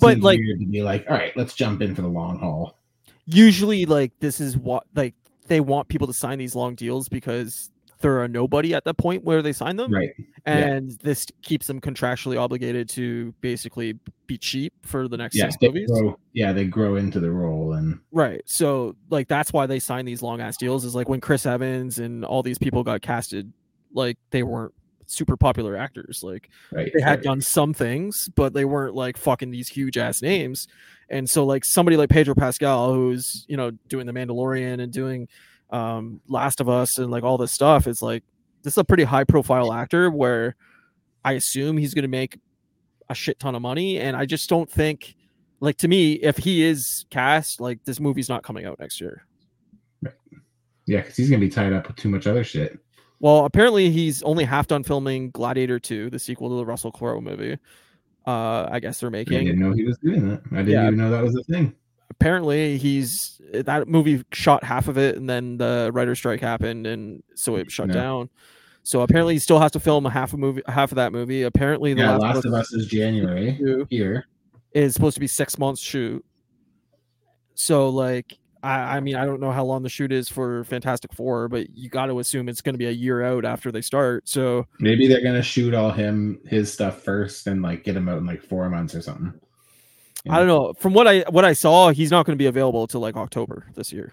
But, 0.00 0.12
Seems 0.14 0.24
like- 0.24 0.38
weird 0.38 0.60
to 0.60 0.66
be 0.66 0.82
like, 0.82 1.04
all 1.08 1.16
right, 1.16 1.36
let's 1.36 1.54
jump 1.54 1.82
in 1.82 1.94
for 1.94 2.02
the 2.02 2.08
long 2.08 2.38
haul. 2.38 2.78
usually 3.26 3.86
like 3.86 4.12
this 4.20 4.40
is 4.40 4.56
what 4.56 4.84
like 4.94 5.14
they 5.48 5.60
want 5.60 5.88
people 5.88 6.06
to 6.06 6.12
sign 6.12 6.38
these 6.38 6.54
long 6.54 6.74
deals 6.74 7.08
because 7.08 7.70
there 8.00 8.20
are 8.20 8.28
nobody 8.28 8.74
at 8.74 8.84
the 8.84 8.92
point 8.92 9.24
where 9.24 9.40
they 9.40 9.52
sign 9.54 9.76
them 9.76 9.90
Right. 9.92 10.10
yeah. 10.18 10.26
and 10.44 10.90
this 11.02 11.26
keeps 11.40 11.66
them 11.66 11.80
contractually 11.80 12.38
obligated 12.38 12.90
to 12.90 13.32
basically 13.40 13.98
be 14.26 14.36
cheap 14.36 14.74
for 14.82 15.08
the 15.08 15.16
next 15.16 15.34
Yeah. 15.34 15.44
six 15.44 15.56
They 15.60 15.68
movies 15.68 15.90
grow, 15.90 16.18
yeah, 16.34 16.52
they 16.52 16.66
grow 16.66 16.96
into 16.96 17.20
the 17.20 17.30
role 17.30 17.72
and 17.72 17.98
right 18.12 18.42
so 18.44 18.94
like 19.08 19.28
that's 19.28 19.50
why 19.52 19.64
they 19.66 19.78
sign 19.78 20.04
these 20.04 20.20
long 20.20 20.40
ass 20.42 20.58
deals 20.58 20.84
is 20.84 20.94
like 20.94 21.08
when 21.08 21.20
chris 21.22 21.46
evans 21.46 21.98
and 21.98 22.22
all 22.24 22.42
these 22.42 22.58
people 22.58 22.82
got 22.84 23.00
casted 23.00 23.50
like 23.94 24.18
they 24.30 24.42
weren't 24.42 24.74
super 25.06 25.36
popular 25.36 25.76
actors 25.76 26.20
like 26.22 26.50
right. 26.72 26.90
they 26.94 27.00
had 27.00 27.18
right. 27.18 27.22
done 27.22 27.40
some 27.40 27.72
things, 27.72 28.28
but 28.34 28.52
they 28.52 28.64
weren't 28.64 28.94
like 28.94 29.16
fucking 29.16 29.50
these 29.50 29.68
huge 29.68 29.96
ass 29.96 30.22
names. 30.22 30.68
And 31.08 31.28
so 31.28 31.44
like 31.44 31.64
somebody 31.64 31.96
like 31.96 32.10
Pedro 32.10 32.34
Pascal, 32.34 32.92
who's 32.92 33.44
you 33.48 33.56
know 33.56 33.70
doing 33.88 34.06
the 34.06 34.12
Mandalorian 34.12 34.80
and 34.82 34.92
doing 34.92 35.28
um 35.70 36.20
Last 36.28 36.60
of 36.60 36.68
Us 36.68 36.98
and 36.98 37.10
like 37.10 37.24
all 37.24 37.38
this 37.38 37.52
stuff, 37.52 37.86
is 37.86 38.02
like 38.02 38.24
this 38.62 38.74
is 38.74 38.78
a 38.78 38.84
pretty 38.84 39.04
high 39.04 39.24
profile 39.24 39.72
actor 39.72 40.10
where 40.10 40.56
I 41.24 41.32
assume 41.32 41.76
he's 41.76 41.94
gonna 41.94 42.08
make 42.08 42.38
a 43.08 43.14
shit 43.14 43.38
ton 43.38 43.54
of 43.54 43.62
money. 43.62 43.98
And 44.00 44.16
I 44.16 44.26
just 44.26 44.48
don't 44.48 44.70
think 44.70 45.14
like 45.60 45.76
to 45.78 45.88
me, 45.88 46.14
if 46.14 46.36
he 46.36 46.64
is 46.64 47.06
cast, 47.10 47.60
like 47.60 47.84
this 47.84 48.00
movie's 48.00 48.28
not 48.28 48.42
coming 48.42 48.66
out 48.66 48.78
next 48.78 49.00
year. 49.00 49.24
Yeah, 50.86 51.00
because 51.00 51.16
he's 51.16 51.30
gonna 51.30 51.40
be 51.40 51.48
tied 51.48 51.72
up 51.72 51.88
with 51.88 51.96
too 51.96 52.08
much 52.08 52.26
other 52.26 52.44
shit. 52.44 52.78
Well, 53.20 53.44
apparently 53.46 53.90
he's 53.90 54.22
only 54.22 54.44
half 54.44 54.66
done 54.66 54.82
filming 54.82 55.30
Gladiator 55.30 55.78
2, 55.78 56.10
the 56.10 56.18
sequel 56.18 56.50
to 56.50 56.56
the 56.56 56.66
Russell 56.66 56.92
Crowe 56.92 57.20
movie. 57.20 57.56
Uh, 58.26 58.68
I 58.70 58.80
guess 58.80 59.00
they're 59.00 59.10
making. 59.10 59.38
I 59.38 59.44
didn't 59.44 59.60
know 59.60 59.72
he 59.72 59.84
was 59.84 59.96
doing 59.98 60.28
that. 60.28 60.42
I 60.52 60.56
didn't 60.56 60.68
Yeah. 60.70 60.86
even 60.86 60.98
know 60.98 61.10
that 61.10 61.22
was 61.22 61.34
a 61.36 61.42
thing. 61.44 61.74
apparently 62.10 62.78
he's 62.78 63.40
that 63.52 63.88
movie 63.88 64.22
shot 64.32 64.62
half 64.62 64.86
of 64.88 64.96
it 64.96 65.16
and 65.16 65.28
then 65.28 65.58
the 65.58 65.90
writer's 65.92 66.18
strike 66.18 66.40
happened 66.40 66.86
and 66.86 67.22
so 67.34 67.56
it 67.56 67.70
shut 67.70 67.88
No. 67.88 67.94
down 67.94 68.30
so 68.84 69.00
apparently 69.02 69.34
he 69.34 69.38
still 69.40 69.58
has 69.58 69.72
to 69.72 69.80
film 69.80 70.06
a 70.06 70.10
half 70.10 70.32
a 70.32 70.36
movie 70.36 70.62
half 70.68 70.92
of 70.92 70.96
that 70.96 71.10
movie 71.12 71.42
apparently 71.42 71.94
the 71.94 72.02
Yeah, 72.02 72.16
last, 72.16 72.36
Last 72.36 72.44
of 72.46 72.54
Us 72.54 72.72
is 72.72 72.86
January 72.86 73.50
here. 73.90 74.26
is 74.72 74.94
supposed 74.94 75.14
to 75.14 75.20
be 75.20 75.26
six 75.26 75.58
months 75.58 75.82
shoot 75.82 76.24
so 77.54 77.88
like 77.88 78.38
I, 78.66 78.96
I 78.96 79.00
mean 79.00 79.16
i 79.16 79.24
don't 79.24 79.40
know 79.40 79.52
how 79.52 79.64
long 79.64 79.82
the 79.82 79.88
shoot 79.88 80.12
is 80.12 80.28
for 80.28 80.64
fantastic 80.64 81.12
four 81.12 81.48
but 81.48 81.70
you 81.70 81.88
got 81.88 82.06
to 82.06 82.18
assume 82.18 82.48
it's 82.48 82.60
going 82.60 82.74
to 82.74 82.78
be 82.78 82.86
a 82.86 82.90
year 82.90 83.22
out 83.22 83.44
after 83.44 83.70
they 83.70 83.82
start 83.82 84.28
so 84.28 84.66
Maybe 84.80 85.06
they're 85.06 85.22
gonna 85.22 85.42
shoot 85.42 85.74
all 85.74 85.90
him 85.90 86.40
his 86.46 86.72
stuff 86.72 87.02
first 87.02 87.46
and 87.46 87.62
like 87.62 87.84
get 87.84 87.96
him 87.96 88.08
out 88.08 88.18
in 88.18 88.26
like 88.26 88.42
four 88.42 88.68
months 88.68 88.94
or 88.94 89.02
something. 89.02 89.32
i 90.28 90.38
don't 90.38 90.48
know 90.48 90.72
from 90.74 90.94
what 90.94 91.06
i 91.06 91.20
what 91.30 91.44
i 91.44 91.52
saw 91.52 91.90
he's 91.90 92.10
not 92.10 92.26
going 92.26 92.36
to 92.36 92.42
be 92.42 92.46
available 92.46 92.86
till 92.86 93.00
like 93.00 93.16
october 93.16 93.66
this 93.74 93.92
year 93.92 94.12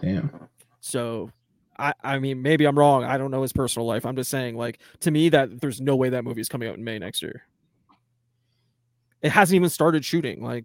Damn. 0.00 0.48
So 0.80 1.30
I 1.78 1.94
I 2.02 2.18
mean 2.18 2.42
maybe 2.42 2.64
I'm 2.66 2.78
wrong. 2.78 3.04
I 3.04 3.18
don't 3.18 3.30
know 3.30 3.42
his 3.42 3.52
personal 3.52 3.86
life. 3.86 4.06
I'm 4.06 4.16
just 4.16 4.30
saying 4.30 4.56
like 4.56 4.80
to 5.00 5.10
me 5.10 5.28
that 5.30 5.60
there's 5.60 5.80
no 5.80 5.96
way 5.96 6.08
that 6.10 6.24
movie's 6.24 6.48
coming 6.48 6.68
out 6.68 6.76
in 6.76 6.84
May 6.84 6.98
next 6.98 7.22
year. 7.22 7.42
It 9.22 9.30
hasn't 9.30 9.56
even 9.56 9.68
started 9.68 10.04
shooting. 10.04 10.42
Like 10.42 10.64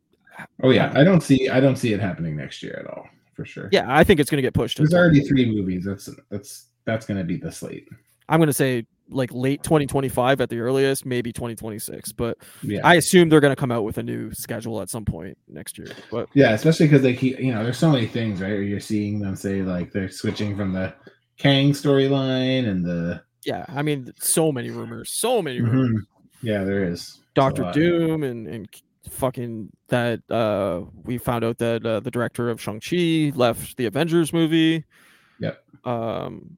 Oh 0.63 0.69
yeah, 0.71 0.91
I 0.95 1.03
don't 1.03 1.21
see 1.21 1.49
I 1.49 1.59
don't 1.59 1.75
see 1.77 1.93
it 1.93 1.99
happening 1.99 2.35
next 2.35 2.61
year 2.63 2.77
at 2.79 2.87
all 2.87 3.07
for 3.33 3.45
sure. 3.45 3.69
yeah, 3.71 3.85
I 3.87 4.03
think 4.03 4.19
it's 4.19 4.29
going 4.29 4.37
to 4.37 4.41
get 4.41 4.53
pushed. 4.53 4.77
There's 4.77 4.93
already 4.93 5.21
three 5.21 5.45
movies. 5.45 5.83
That's 5.85 6.09
that's 6.29 6.67
that's 6.85 7.05
gonna 7.05 7.23
be 7.23 7.37
the 7.37 7.51
slate. 7.51 7.87
I'm 8.29 8.39
going 8.39 8.47
to 8.47 8.53
say 8.53 8.87
like 9.09 9.31
late 9.31 9.61
2025 9.61 10.41
at 10.41 10.49
the 10.49 10.57
earliest, 10.59 11.05
maybe 11.05 11.31
2026. 11.31 12.11
But 12.13 12.39
Yeah. 12.63 12.79
I 12.83 12.95
assume 12.95 13.29
they're 13.29 13.39
going 13.39 13.51
to 13.55 13.59
come 13.59 13.71
out 13.71 13.83
with 13.83 13.99
a 13.99 14.03
new 14.03 14.33
schedule 14.33 14.81
at 14.81 14.89
some 14.89 15.05
point 15.05 15.37
next 15.47 15.77
year. 15.77 15.89
But 16.09 16.27
Yeah, 16.33 16.53
especially 16.53 16.87
because 16.87 17.03
they 17.03 17.13
keep, 17.13 17.39
you 17.39 17.53
know, 17.53 17.63
there's 17.63 17.77
so 17.77 17.91
many 17.91 18.07
things, 18.07 18.41
right? 18.41 18.49
Where 18.53 18.63
you're 18.63 18.79
seeing 18.79 19.19
them 19.19 19.35
say 19.35 19.61
like 19.61 19.91
they're 19.91 20.09
switching 20.09 20.57
from 20.57 20.73
the 20.73 20.91
Kang 21.37 21.71
storyline 21.71 22.67
and 22.67 22.83
the 22.83 23.21
yeah, 23.45 23.63
I 23.69 23.83
mean, 23.83 24.11
so 24.19 24.51
many 24.51 24.71
rumors, 24.71 25.11
so 25.11 25.39
many 25.39 25.61
rumors. 25.61 26.01
Mhm. 26.01 26.05
yeah, 26.41 26.63
there 26.63 26.83
is 26.83 27.19
Doctor. 27.35 27.69
Doom 27.73 28.23
and 28.23 28.47
and 28.47 28.67
fucking 29.09 29.69
that 29.89 30.21
uh 30.31 30.81
we 31.03 31.17
found 31.17 31.43
out 31.43 31.57
that 31.59 31.85
uh, 31.85 31.99
the 31.99 32.11
director 32.11 32.49
of 32.49 32.61
Shang-Chi 32.61 33.31
left 33.35 33.77
the 33.77 33.85
Avengers 33.85 34.33
movie. 34.33 34.83
Yep. 35.39 35.63
Um 35.85 36.57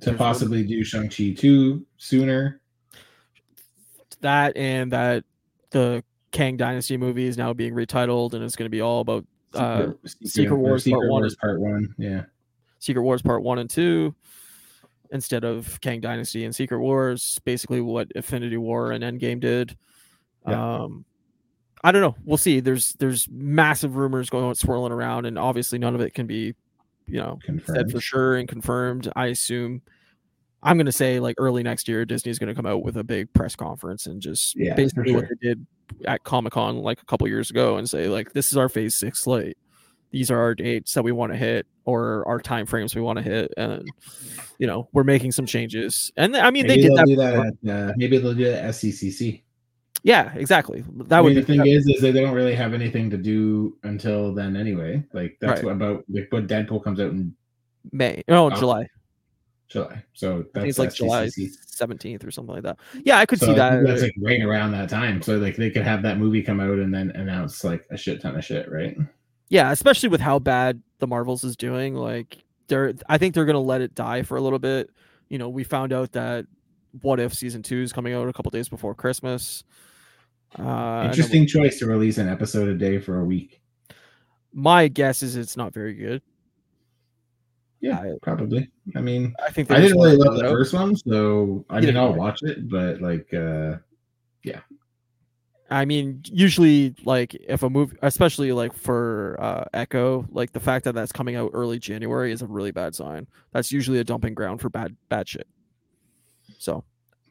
to 0.00 0.14
possibly 0.14 0.64
do 0.64 0.84
Shang 0.84 1.08
Chi 1.08 1.34
two 1.36 1.84
sooner. 1.96 2.60
that 4.20 4.56
and 4.56 4.92
that 4.92 5.24
the 5.70 6.02
Kang 6.32 6.56
Dynasty 6.56 6.96
movie 6.96 7.26
is 7.26 7.36
now 7.38 7.52
being 7.52 7.74
retitled 7.74 8.34
and 8.34 8.42
it's 8.44 8.56
going 8.56 8.66
to 8.66 8.70
be 8.70 8.80
all 8.80 9.00
about 9.00 9.24
uh 9.54 9.88
Secret 10.24 10.52
or 10.54 10.58
Wars 10.58 10.84
Part 10.86 11.00
One 11.00 11.08
Wars 11.08 11.32
is- 11.32 11.36
Part 11.36 11.60
One. 11.60 11.94
Yeah, 11.98 12.24
Secret 12.80 13.02
Wars 13.02 13.22
Part 13.22 13.42
1 13.42 13.58
and 13.58 13.70
2 13.70 14.14
instead 15.10 15.42
of 15.42 15.80
Kang 15.80 16.00
Dynasty 16.00 16.44
and 16.44 16.54
Secret 16.54 16.80
Wars, 16.80 17.40
basically 17.44 17.80
what 17.80 18.10
Infinity 18.14 18.58
War 18.58 18.92
and 18.92 19.02
Endgame 19.02 19.40
did. 19.40 19.76
Yeah. 20.46 20.80
Um 20.82 21.04
I 21.84 21.92
don't 21.92 22.02
know. 22.02 22.16
We'll 22.24 22.38
see. 22.38 22.60
There's 22.60 22.94
there's 22.94 23.28
massive 23.30 23.96
rumors 23.96 24.30
going 24.30 24.44
on 24.44 24.54
swirling 24.54 24.92
around 24.92 25.26
and 25.26 25.38
obviously 25.38 25.78
none 25.78 25.94
of 25.94 26.00
it 26.00 26.14
can 26.14 26.26
be, 26.26 26.54
you 27.06 27.20
know, 27.20 27.38
said 27.66 27.90
for 27.90 28.00
sure 28.00 28.36
and 28.36 28.48
confirmed. 28.48 29.10
I 29.14 29.26
assume 29.26 29.82
I'm 30.62 30.76
going 30.76 30.86
to 30.86 30.92
say 30.92 31.20
like 31.20 31.36
early 31.38 31.62
next 31.62 31.88
year 31.88 32.04
Disney's 32.04 32.38
going 32.38 32.48
to 32.48 32.54
come 32.54 32.66
out 32.66 32.82
with 32.82 32.96
a 32.96 33.04
big 33.04 33.32
press 33.32 33.54
conference 33.54 34.06
and 34.06 34.20
just 34.20 34.56
Yeah, 34.56 34.74
basically 34.74 35.14
what 35.14 35.26
they 35.28 35.48
did 35.48 35.66
at 36.04 36.24
Comic-Con 36.24 36.78
like 36.78 37.00
a 37.00 37.04
couple 37.04 37.28
years 37.28 37.50
ago 37.50 37.76
and 37.76 37.88
say 37.88 38.08
like 38.08 38.32
this 38.32 38.50
is 38.50 38.56
our 38.56 38.68
phase 38.68 38.94
6 38.96 39.18
slate. 39.18 39.56
These 40.10 40.30
are 40.30 40.38
our 40.38 40.54
dates 40.54 40.94
that 40.94 41.02
we 41.02 41.12
want 41.12 41.32
to 41.32 41.38
hit 41.38 41.66
or 41.84 42.26
our 42.26 42.40
time 42.40 42.66
frames 42.66 42.94
we 42.94 43.02
want 43.02 43.18
to 43.18 43.22
hit 43.22 43.52
and 43.56 43.88
you 44.58 44.66
know, 44.66 44.88
we're 44.92 45.04
making 45.04 45.30
some 45.30 45.46
changes. 45.46 46.10
And 46.16 46.36
I 46.36 46.50
mean 46.50 46.66
maybe 46.66 46.82
they 46.82 46.88
did 46.88 46.96
they'll 46.96 46.96
that. 46.96 47.06
do 47.06 47.16
that 47.16 47.70
at 47.70 47.90
uh, 47.90 47.92
maybe 47.96 48.18
they'll 48.18 48.34
do 48.34 48.46
it 48.46 48.54
at 48.54 48.74
SCCC. 48.74 49.42
Yeah, 50.04 50.32
exactly. 50.34 50.84
That 51.06 51.18
I 51.18 51.20
would 51.20 51.30
mean, 51.34 51.36
be 51.36 51.40
the 51.40 51.46
thing 51.64 51.66
is, 51.66 51.86
is 51.88 52.00
that 52.00 52.12
they 52.12 52.20
don't 52.20 52.34
really 52.34 52.54
have 52.54 52.72
anything 52.74 53.10
to 53.10 53.16
do 53.16 53.76
until 53.82 54.32
then 54.32 54.56
anyway. 54.56 55.02
Like 55.12 55.36
that's 55.40 55.62
Right. 55.62 55.64
what 55.64 55.72
about 55.72 56.04
like 56.08 56.28
what 56.30 56.46
Deadpool 56.46 56.84
comes 56.84 57.00
out 57.00 57.10
in 57.10 57.34
May. 57.92 58.22
No, 58.28 58.46
Oh, 58.46 58.50
July. 58.56 58.86
July. 59.68 60.02
So 60.14 60.44
that's 60.54 60.66
it's 60.66 60.78
like 60.78 60.94
July 60.94 61.26
17th 61.26 62.24
or 62.26 62.30
something 62.30 62.54
like 62.54 62.62
that. 62.62 62.78
Yeah, 63.04 63.18
I 63.18 63.26
could 63.26 63.38
So 63.38 63.46
see 63.46 63.54
that. 63.54 63.84
that's 63.84 64.02
like 64.02 64.14
right 64.20 64.40
around 64.42 64.72
that 64.72 64.88
time. 64.88 65.20
So 65.20 65.36
like 65.36 65.56
they 65.56 65.70
could 65.70 65.82
have 65.82 66.02
that 66.02 66.18
movie 66.18 66.42
come 66.42 66.60
out 66.60 66.78
and 66.78 66.94
then 66.94 67.10
announce 67.10 67.64
like 67.64 67.84
a 67.90 67.96
shit 67.96 68.20
ton 68.22 68.36
of 68.36 68.44
shit, 68.44 68.70
right? 68.70 68.96
yeah 69.50 69.70
especially 69.72 70.10
with 70.10 70.20
how 70.20 70.38
bad 70.38 70.82
the 70.98 71.06
marvels 71.06 71.42
is 71.42 71.56
doing 71.56 71.94
like 71.94 72.36
they're 72.66 72.92
i 73.08 73.16
think 73.16 73.34
they're 73.34 73.46
gonna 73.46 73.58
let 73.58 73.80
it 73.80 73.94
die 73.94 74.20
for 74.20 74.36
a 74.36 74.42
little 74.42 74.58
bit 74.58 74.90
you 75.30 75.38
know 75.38 75.48
we 75.48 75.64
found 75.64 75.90
out 75.90 76.12
that 76.12 76.44
what 77.00 77.18
if 77.18 77.32
season 77.32 77.62
two 77.62 77.80
is 77.80 77.90
coming 77.90 78.12
out 78.12 78.28
a 78.28 78.32
couple 78.34 78.50
days 78.50 78.68
before 78.68 78.94
christmas 78.94 79.64
uh 80.58 81.02
Interesting 81.06 81.46
choice 81.46 81.78
to 81.80 81.86
release 81.86 82.18
an 82.18 82.28
episode 82.28 82.68
a 82.68 82.74
day 82.74 82.98
for 82.98 83.20
a 83.20 83.24
week. 83.24 83.60
my 84.52 84.88
guess 84.88 85.22
is 85.22 85.36
it's 85.36 85.56
not 85.56 85.72
very 85.74 85.94
good 85.94 86.22
Yeah, 87.80 87.98
I- 88.00 88.14
probably. 88.22 88.70
I 88.96 89.00
mean, 89.00 89.34
i 89.46 89.50
think 89.50 89.70
I 89.70 89.80
didn't 89.80 89.98
really 90.00 90.16
love 90.16 90.36
the 90.36 90.48
first 90.48 90.72
one, 90.72 90.96
so 90.96 91.64
I 91.70 91.74
mean, 91.76 91.86
did 91.86 91.96
I'll 91.96 92.14
watch 92.14 92.40
it, 92.42 92.68
but 92.70 93.00
like, 93.00 93.32
uh 93.34 93.76
yeah. 94.42 94.60
i 95.70 95.84
mean 95.84 96.22
usually 96.24 96.94
like 97.04 97.34
if 97.34 97.62
a 97.62 97.68
movie 97.68 97.96
especially 98.02 98.52
like 98.52 98.72
for 98.72 99.36
uh 99.38 99.64
echo 99.74 100.26
like 100.30 100.52
the 100.52 100.60
fact 100.60 100.84
that 100.86 100.94
that's 100.94 101.12
coming 101.12 101.36
out 101.36 101.50
early 101.52 101.78
january 101.78 102.32
is 102.32 102.40
a 102.40 102.46
really 102.46 102.70
bad 102.70 102.94
sign 102.94 103.26
that's 103.52 103.70
usually 103.70 103.98
a 103.98 104.04
dumping 104.04 104.32
ground 104.32 104.60
for 104.62 104.70
bad 104.70 104.96
bad 105.10 105.28
shit 105.28 105.46
so 106.56 106.82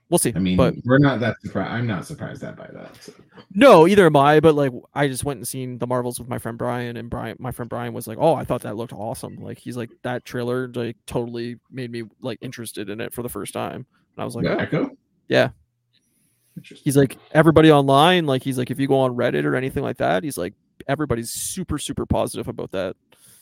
we'll 0.10 0.18
see 0.18 0.34
I 0.36 0.40
mean, 0.40 0.58
but 0.58 0.76
we're 0.86 0.98
not 1.00 1.20
that 1.20 1.36
surprised. 1.42 1.72
I'm 1.72 1.88
not 1.88 2.06
surprised 2.06 2.42
that 2.42 2.56
by 2.56 2.68
that. 2.74 2.96
So. 3.02 3.14
No, 3.54 3.88
either 3.88 4.06
am 4.06 4.16
I. 4.16 4.40
But 4.40 4.56
like, 4.56 4.72
I 4.94 5.08
just 5.08 5.24
went 5.24 5.38
and 5.38 5.48
seen 5.48 5.78
the 5.78 5.88
Marvels 5.88 6.20
with 6.20 6.30
my 6.30 6.38
friend 6.38 6.58
Brian, 6.58 6.98
and 6.98 7.10
Brian, 7.10 7.38
my 7.40 7.52
friend 7.52 7.70
Brian, 7.70 7.94
was 7.94 8.08
like, 8.08 8.18
"Oh, 8.20 8.34
I 8.34 8.44
thought 8.44 8.62
that 8.62 8.76
looked 8.76 8.94
awesome." 8.94 9.38
Like, 9.38 9.58
he's 9.58 9.78
like, 9.78 9.90
"That 10.04 10.26
trailer 10.26 10.70
like 10.74 10.98
totally 11.06 11.58
made 11.72 11.92
me 11.92 12.04
like 12.22 12.40
interested 12.42 12.90
in 12.90 13.02
it 13.02 13.14
for 13.14 13.24
the 13.24 13.30
first 13.30 13.54
time." 13.54 13.86
And 14.16 14.22
I 14.22 14.26
was 14.26 14.36
like, 14.36 14.46
yeah, 14.46 14.56
"Oh." 14.56 14.60
Echo. 14.60 14.98
Yeah. 15.28 15.50
"He's 16.64 16.98
like 16.98 17.18
everybody 17.32 17.72
online, 17.72 18.26
like 18.26 18.44
he's 18.44 18.58
like 18.58 18.72
if 18.72 18.80
you 18.80 18.88
go 18.88 19.00
on 19.00 19.16
Reddit 19.16 19.44
or 19.44 19.56
anything 19.56 19.84
like 19.84 19.98
that, 19.98 20.24
he's 20.24 20.38
like 20.38 20.54
everybody's 20.88 21.32
super 21.32 21.78
super 21.78 22.06
positive 22.06 22.48
about 22.48 22.72
that." 22.72 22.96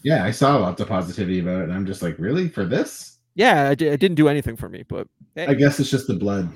Yeah, 0.04 0.24
I 0.24 0.30
saw 0.30 0.58
lots 0.58 0.82
of 0.82 0.88
positivity 0.88 1.40
about 1.40 1.62
it, 1.62 1.64
and 1.64 1.74
I'm 1.74 1.86
just 1.86 2.04
like, 2.04 2.20
really 2.20 2.48
for 2.48 2.64
this? 2.64 3.15
Yeah, 3.36 3.72
it, 3.72 3.82
it 3.82 4.00
didn't 4.00 4.16
do 4.16 4.28
anything 4.30 4.56
for 4.56 4.70
me, 4.70 4.84
but 4.88 5.08
I 5.38 5.54
guess 5.54 5.80
it's 5.80 5.90
just 5.90 6.08
the 6.08 6.14
blood. 6.16 6.50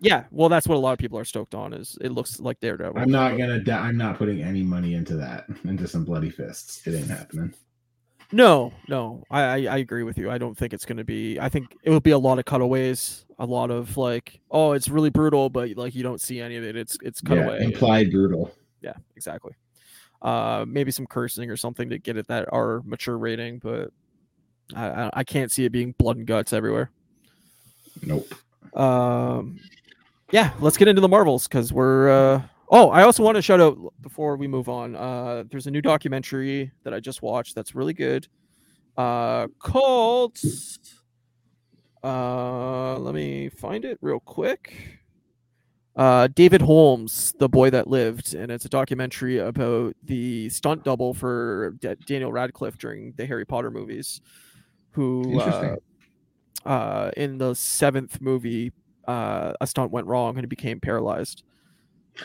yeah, 0.00 0.24
well, 0.32 0.48
that's 0.48 0.66
what 0.66 0.74
a 0.74 0.78
lot 0.78 0.92
of 0.92 0.98
people 0.98 1.18
are 1.18 1.24
stoked 1.24 1.54
on. 1.54 1.72
Is 1.72 1.96
it 2.00 2.10
looks 2.10 2.40
like 2.40 2.58
Daredevil? 2.60 3.00
I'm 3.00 3.10
not 3.10 3.38
gonna. 3.38 3.60
Da- 3.60 3.78
I'm 3.82 3.96
not 3.96 4.18
putting 4.18 4.42
any 4.42 4.62
money 4.62 4.94
into 4.94 5.14
that, 5.16 5.46
into 5.64 5.86
some 5.86 6.04
bloody 6.04 6.30
fists. 6.30 6.84
It 6.86 6.94
ain't 6.94 7.06
happening. 7.08 7.54
No, 8.32 8.72
no, 8.88 9.22
I, 9.30 9.42
I 9.42 9.56
I 9.74 9.76
agree 9.78 10.02
with 10.02 10.18
you. 10.18 10.28
I 10.28 10.38
don't 10.38 10.58
think 10.58 10.72
it's 10.72 10.84
going 10.84 10.96
to 10.96 11.04
be. 11.04 11.38
I 11.38 11.48
think 11.48 11.68
it 11.84 11.90
will 11.90 12.00
be 12.00 12.10
a 12.10 12.18
lot 12.18 12.40
of 12.40 12.44
cutaways, 12.44 13.24
a 13.38 13.46
lot 13.46 13.70
of 13.70 13.96
like, 13.96 14.40
oh, 14.50 14.72
it's 14.72 14.88
really 14.88 15.10
brutal, 15.10 15.48
but 15.48 15.70
like 15.76 15.94
you 15.94 16.02
don't 16.02 16.20
see 16.20 16.40
any 16.40 16.56
of 16.56 16.64
it. 16.64 16.74
It's 16.74 16.98
it's 17.02 17.20
Yeah, 17.22 17.36
cutaway. 17.36 17.62
implied 17.62 18.10
brutal. 18.10 18.50
yeah, 18.82 18.94
exactly. 19.14 19.52
Uh, 20.22 20.64
maybe 20.66 20.90
some 20.90 21.06
cursing 21.06 21.50
or 21.50 21.56
something 21.56 21.88
to 21.90 21.98
get 21.98 22.16
it 22.16 22.26
that 22.26 22.48
our 22.52 22.82
mature 22.84 23.16
rating, 23.16 23.60
but 23.60 23.90
I 24.74 25.10
I, 25.12 25.24
can't 25.24 25.52
see 25.52 25.64
it 25.64 25.72
being 25.72 25.92
blood 25.92 26.16
and 26.16 26.26
guts 26.26 26.52
everywhere. 26.52 26.90
Nope. 28.02 28.34
Um, 28.74 29.60
yeah, 30.32 30.52
let's 30.60 30.76
get 30.76 30.88
into 30.88 31.00
the 31.00 31.08
Marvels 31.08 31.46
because 31.46 31.72
we're. 31.72 32.08
Uh, 32.10 32.42
oh, 32.70 32.90
I 32.90 33.02
also 33.02 33.22
want 33.22 33.36
to 33.36 33.42
shout 33.42 33.60
out 33.60 33.78
before 34.00 34.36
we 34.36 34.48
move 34.48 34.68
on. 34.68 34.96
Uh, 34.96 35.44
there's 35.50 35.66
a 35.66 35.70
new 35.70 35.82
documentary 35.82 36.72
that 36.82 36.92
I 36.92 37.00
just 37.00 37.22
watched 37.22 37.54
that's 37.54 37.74
really 37.74 37.94
good. 37.94 38.26
Uh, 38.96 39.48
called. 39.58 40.38
Uh, 42.02 42.98
let 42.98 43.14
me 43.14 43.48
find 43.48 43.84
it 43.84 43.98
real 44.00 44.20
quick. 44.20 45.00
Uh, 45.96 46.28
David 46.34 46.60
Holmes, 46.60 47.34
the 47.38 47.48
boy 47.48 47.70
that 47.70 47.88
lived, 47.88 48.34
and 48.34 48.52
it's 48.52 48.66
a 48.66 48.68
documentary 48.68 49.38
about 49.38 49.96
the 50.02 50.48
stunt 50.50 50.84
double 50.84 51.14
for 51.14 51.74
D- 51.80 51.94
Daniel 52.06 52.30
Radcliffe 52.30 52.76
during 52.76 53.14
the 53.16 53.24
Harry 53.24 53.46
Potter 53.46 53.70
movies, 53.70 54.20
who 54.96 55.38
uh, 55.40 55.76
uh, 56.64 57.10
in 57.16 57.38
the 57.38 57.54
seventh 57.54 58.20
movie, 58.20 58.72
uh, 59.06 59.52
a 59.60 59.66
stunt 59.66 59.92
went 59.92 60.06
wrong 60.06 60.30
and 60.36 60.40
he 60.44 60.46
became 60.46 60.80
paralyzed. 60.80 61.44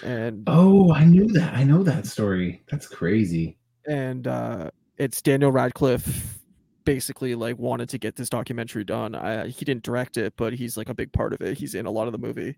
And 0.03 0.43
Oh, 0.47 0.93
I 0.93 1.03
knew 1.05 1.27
that. 1.27 1.53
I 1.53 1.63
know 1.63 1.83
that 1.83 2.07
story. 2.07 2.61
That's 2.71 2.87
crazy. 2.87 3.57
and 3.87 4.25
uh, 4.27 4.71
it's 4.97 5.21
Daniel 5.21 5.51
Radcliffe 5.51 6.39
basically 6.85 7.35
like 7.35 7.59
wanted 7.59 7.89
to 7.89 7.97
get 7.97 8.15
this 8.15 8.29
documentary 8.29 8.83
done. 8.83 9.13
I, 9.15 9.47
he 9.49 9.65
didn't 9.65 9.83
direct 9.83 10.17
it, 10.17 10.33
but 10.37 10.53
he's 10.53 10.77
like 10.77 10.89
a 10.89 10.93
big 10.95 11.11
part 11.11 11.33
of 11.33 11.41
it. 11.41 11.57
He's 11.57 11.75
in 11.75 11.85
a 11.85 11.91
lot 11.91 12.07
of 12.07 12.11
the 12.13 12.17
movie, 12.19 12.55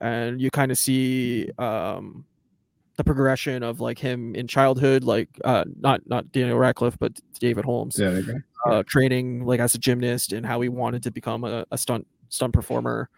and 0.00 0.40
you 0.40 0.50
kind 0.50 0.70
of 0.70 0.78
see 0.78 1.50
um, 1.58 2.24
the 2.96 3.04
progression 3.04 3.62
of 3.62 3.80
like 3.80 3.98
him 3.98 4.34
in 4.34 4.46
childhood, 4.46 5.04
like 5.04 5.28
uh, 5.44 5.64
not 5.78 6.00
not 6.06 6.32
Daniel 6.32 6.58
Radcliffe, 6.58 6.98
but 6.98 7.18
David 7.38 7.64
Holmes. 7.64 7.98
Yeah, 7.98 8.08
okay. 8.08 8.38
uh, 8.66 8.82
training 8.86 9.44
like 9.44 9.60
as 9.60 9.74
a 9.74 9.78
gymnast 9.78 10.32
and 10.32 10.44
how 10.44 10.60
he 10.60 10.68
wanted 10.68 11.02
to 11.04 11.10
become 11.10 11.44
a, 11.44 11.66
a 11.70 11.78
stunt 11.78 12.06
stunt 12.28 12.52
performer 12.52 13.08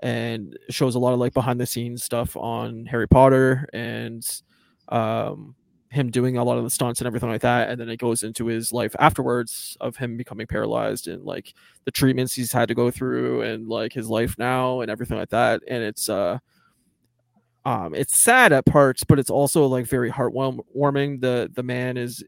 and 0.00 0.58
shows 0.68 0.94
a 0.94 0.98
lot 0.98 1.12
of 1.12 1.18
like 1.18 1.32
behind 1.32 1.60
the 1.60 1.66
scenes 1.66 2.02
stuff 2.02 2.36
on 2.36 2.86
Harry 2.86 3.08
Potter 3.08 3.68
and 3.72 4.42
um 4.88 5.54
him 5.90 6.10
doing 6.10 6.36
a 6.36 6.44
lot 6.44 6.58
of 6.58 6.64
the 6.64 6.70
stunts 6.70 7.00
and 7.00 7.06
everything 7.06 7.30
like 7.30 7.40
that 7.40 7.70
and 7.70 7.80
then 7.80 7.88
it 7.88 7.98
goes 7.98 8.22
into 8.22 8.46
his 8.46 8.72
life 8.72 8.94
afterwards 8.98 9.76
of 9.80 9.96
him 9.96 10.16
becoming 10.16 10.46
paralyzed 10.46 11.08
and 11.08 11.24
like 11.24 11.54
the 11.84 11.90
treatments 11.90 12.34
he's 12.34 12.52
had 12.52 12.68
to 12.68 12.74
go 12.74 12.90
through 12.90 13.40
and 13.42 13.68
like 13.68 13.92
his 13.92 14.08
life 14.08 14.34
now 14.36 14.80
and 14.80 14.90
everything 14.90 15.16
like 15.16 15.30
that 15.30 15.62
and 15.68 15.82
it's 15.82 16.08
uh 16.08 16.38
um 17.66 17.94
it's 17.94 18.22
sad 18.22 18.52
at 18.52 18.64
parts 18.64 19.04
but 19.04 19.18
it's 19.18 19.28
also 19.28 19.66
like 19.66 19.84
very 19.86 20.10
heartwarming 20.10 21.20
the 21.20 21.50
the 21.54 21.62
man 21.62 21.96
is 21.98 22.24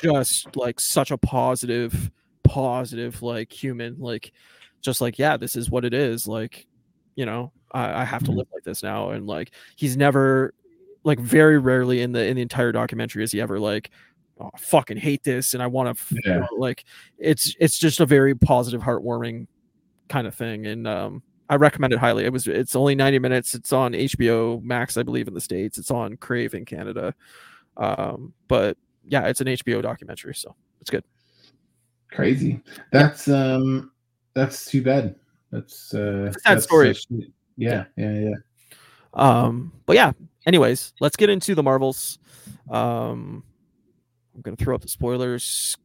just 0.00 0.54
like 0.56 0.78
such 0.80 1.10
a 1.10 1.18
positive 1.18 2.10
positive 2.44 3.20
like 3.20 3.52
human 3.52 3.96
like 3.98 4.32
just 4.80 5.00
like 5.00 5.18
yeah 5.18 5.36
this 5.36 5.56
is 5.56 5.68
what 5.70 5.84
it 5.84 5.92
is 5.92 6.26
like 6.26 6.66
you 7.16 7.26
know 7.26 7.52
i, 7.72 8.02
I 8.02 8.04
have 8.04 8.22
to 8.24 8.30
Mhm. 8.30 8.36
live 8.36 8.46
like 8.54 8.62
this 8.62 8.82
now 8.82 9.10
and 9.10 9.26
like 9.26 9.52
he's 9.76 9.96
never 9.96 10.54
like 11.04 11.18
very 11.18 11.58
rarely 11.58 12.00
in 12.00 12.12
the 12.12 12.24
in 12.26 12.36
the 12.36 12.42
entire 12.42 12.72
documentary 12.72 13.24
is 13.24 13.32
he 13.32 13.40
ever 13.40 13.58
like 13.58 13.90
oh, 14.40 14.50
I 14.54 14.58
fucking 14.58 14.98
hate 14.98 15.24
this 15.24 15.52
and 15.54 15.62
i 15.62 15.66
want 15.66 15.98
to 15.98 16.16
Yeah. 16.24 16.46
like 16.56 16.84
it's 17.18 17.54
it's 17.58 17.76
just 17.78 17.98
a 18.00 18.06
very 18.06 18.34
positive 18.36 18.80
heartwarming 18.82 19.46
kind 20.08 20.26
of 20.28 20.34
thing 20.34 20.66
and 20.66 20.86
um 20.86 21.22
I 21.48 21.56
recommend 21.56 21.92
it 21.92 21.98
highly. 21.98 22.24
It 22.24 22.32
was 22.32 22.46
it's 22.46 22.76
only 22.76 22.94
90 22.94 23.18
minutes. 23.18 23.54
It's 23.54 23.72
on 23.72 23.92
HBO 23.92 24.62
Max, 24.62 24.96
I 24.96 25.02
believe, 25.02 25.28
in 25.28 25.34
the 25.34 25.40
States. 25.40 25.78
It's 25.78 25.90
on 25.90 26.16
Crave 26.16 26.54
in 26.54 26.64
Canada. 26.64 27.14
Um, 27.76 28.34
but 28.48 28.76
yeah, 29.06 29.22
it's 29.26 29.40
an 29.40 29.46
HBO 29.46 29.82
documentary, 29.82 30.34
so 30.34 30.54
it's 30.80 30.90
good. 30.90 31.04
Crazy. 32.10 32.62
That's 32.92 33.28
um 33.28 33.92
that's 34.34 34.66
too 34.66 34.82
bad. 34.82 35.14
That's 35.50 35.94
uh 35.94 36.32
sad 36.32 36.56
that's 36.56 36.64
story. 36.64 36.94
such- 36.94 37.06
yeah, 37.56 37.84
yeah, 37.96 38.12
yeah. 38.12 38.34
Um, 39.14 39.72
but 39.86 39.96
yeah, 39.96 40.12
anyways, 40.46 40.92
let's 41.00 41.16
get 41.16 41.28
into 41.30 41.54
the 41.54 41.62
Marvels. 41.62 42.18
Um, 42.70 43.42
I'm 44.34 44.42
gonna 44.42 44.56
throw 44.56 44.74
up 44.74 44.82
the 44.82 44.88
spoilers. 44.88 45.76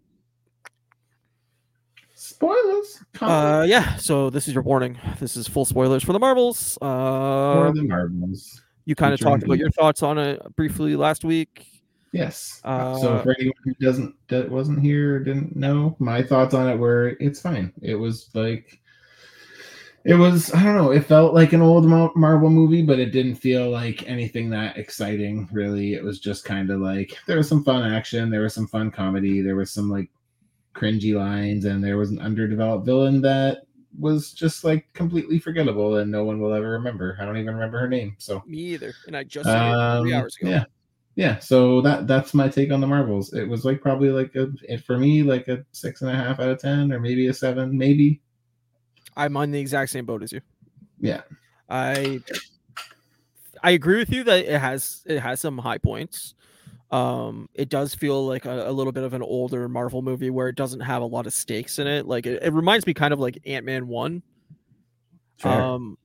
Spoilers. 2.44 3.00
Uh, 3.22 3.66
yeah. 3.68 3.96
So 3.96 4.30
this 4.30 4.48
is 4.48 4.54
your 4.54 4.64
warning. 4.64 5.00
This 5.20 5.38
is 5.38 5.48
full 5.48 5.66
spoilers 5.66 6.04
for 6.04 6.14
the 6.14 6.20
Marvels. 6.20 6.78
for 6.80 6.88
Uh, 6.88 7.72
the 7.72 7.84
Marvels. 7.84 8.62
you 8.86 8.96
kind 8.96 9.14
of 9.14 9.20
talked 9.20 9.44
about 9.44 9.58
your 9.58 9.72
thoughts 9.72 10.04
on 10.04 10.18
it 10.18 10.42
briefly 10.56 10.96
last 10.96 11.24
week. 11.24 11.66
Yes. 12.12 12.60
Uh, 12.64 12.98
so 13.00 13.20
for 13.24 13.34
anyone 13.40 13.56
who 13.64 13.74
doesn't 13.76 14.14
that 14.28 14.50
wasn't 14.50 14.82
here 14.82 15.16
or 15.16 15.20
didn't 15.20 15.56
know, 15.56 15.96
my 16.00 16.22
thoughts 16.22 16.54
on 16.54 16.70
it 16.70 16.78
were 16.78 17.16
it's 17.20 17.42
fine. 17.42 17.72
It 17.82 17.96
was 17.96 18.30
like 18.36 18.80
it 20.06 20.14
was 20.16 20.54
I 20.54 20.64
don't 20.64 20.76
know, 20.76 20.92
it 20.92 21.06
felt 21.06 21.34
like 21.34 21.54
an 21.54 21.62
old 21.62 21.86
Mar- 21.86 22.12
Marvel 22.16 22.50
movie, 22.50 22.82
but 22.84 23.00
it 23.00 23.12
didn't 23.12 23.36
feel 23.36 23.70
like 23.72 24.08
anything 24.08 24.50
that 24.52 24.78
exciting 24.78 25.48
really. 25.52 25.94
It 25.94 26.04
was 26.04 26.20
just 26.20 26.44
kind 26.46 26.70
of 26.70 26.82
like 26.82 27.18
there 27.26 27.38
was 27.38 27.48
some 27.48 27.64
fun 27.64 27.90
action, 27.92 28.30
there 28.30 28.42
was 28.42 28.54
some 28.54 28.68
fun 28.68 28.92
comedy, 28.92 29.42
there 29.42 29.56
was 29.56 29.72
some 29.72 29.90
like 29.90 30.10
cringy 30.74 31.16
lines 31.16 31.66
and 31.66 31.84
there 31.84 31.98
was 31.98 32.10
an 32.10 32.20
underdeveloped 32.20 32.86
villain 32.86 33.22
that 33.22 33.64
was 34.00 34.34
just 34.34 34.64
like 34.64 34.92
completely 34.94 35.40
forgettable 35.40 35.98
and 35.98 36.12
no 36.12 36.24
one 36.24 36.40
will 36.40 36.54
ever 36.54 36.72
remember. 36.72 37.18
I 37.20 37.26
don't 37.26 37.38
even 37.38 37.54
remember 37.54 37.80
her 37.80 37.88
name. 37.88 38.16
So 38.18 38.44
Me 38.48 38.58
either. 38.58 38.94
And 39.08 39.16
I 39.16 39.24
just 39.24 39.46
saw 39.46 40.00
it 40.00 40.02
three 40.02 40.14
um, 40.14 40.22
hours 40.22 40.38
ago. 40.38 40.50
Yeah, 40.50 40.66
yeah. 41.16 41.40
So 41.40 41.82
that 41.82 42.08
that's 42.08 42.34
my 42.34 42.50
take 42.50 42.72
on 42.72 42.82
the 42.82 42.88
Marvels. 42.88 43.34
It 43.34 43.46
was 43.46 43.66
like 43.66 43.82
probably 43.82 44.10
like 44.10 44.36
a 44.36 44.50
it, 44.68 44.84
for 44.84 44.98
me 44.98 45.24
like 45.24 45.48
a 45.48 45.64
six 45.72 46.02
and 46.02 46.10
a 46.10 46.16
half 46.16 46.40
out 46.40 46.50
of 46.50 46.60
ten, 46.60 46.92
or 46.92 47.00
maybe 47.00 47.28
a 47.28 47.34
seven, 47.34 47.78
maybe. 47.78 48.22
I'm 49.16 49.38
on 49.38 49.52
the 49.52 49.60
exact 49.60 49.92
same 49.92 50.06
boat 50.06 50.24
as 50.24 50.32
you. 50.32 50.42
Yeah, 51.00 51.22
I 51.70 52.22
I 53.62 53.72
agree 53.72 53.98
with 53.98 54.12
you 54.12 54.24
that 54.24 54.46
it 54.46 54.60
has 54.60 55.04
it 55.06 55.20
has 55.20 55.40
some 55.40 55.60
high 55.60 55.78
points. 55.78 56.34
Um, 56.94 57.50
it 57.56 57.70
does 57.70 57.96
feel 57.96 58.26
like 58.28 58.46
a, 58.46 58.70
a 58.70 58.72
little 58.72 58.92
bit 58.94 59.04
of 59.04 59.14
an 59.14 59.24
older 59.24 59.68
Marvel 59.68 60.02
movie 60.04 60.30
where 60.30 60.48
it 60.48 60.56
doesn't 60.56 60.82
have 60.82 61.02
a 61.02 61.06
lot 61.06 61.26
of 61.26 61.34
stakes 61.34 61.80
in 61.80 61.88
it. 61.88 62.06
Like 62.06 62.26
it, 62.28 62.44
it 62.44 62.54
reminds 62.54 62.86
me 62.86 62.94
kind 62.94 63.12
of 63.14 63.20
like 63.20 63.40
Ant 63.46 63.66
Man 63.66 63.88
one. 63.88 64.22
sure. 65.38 65.52
Um, 65.52 65.98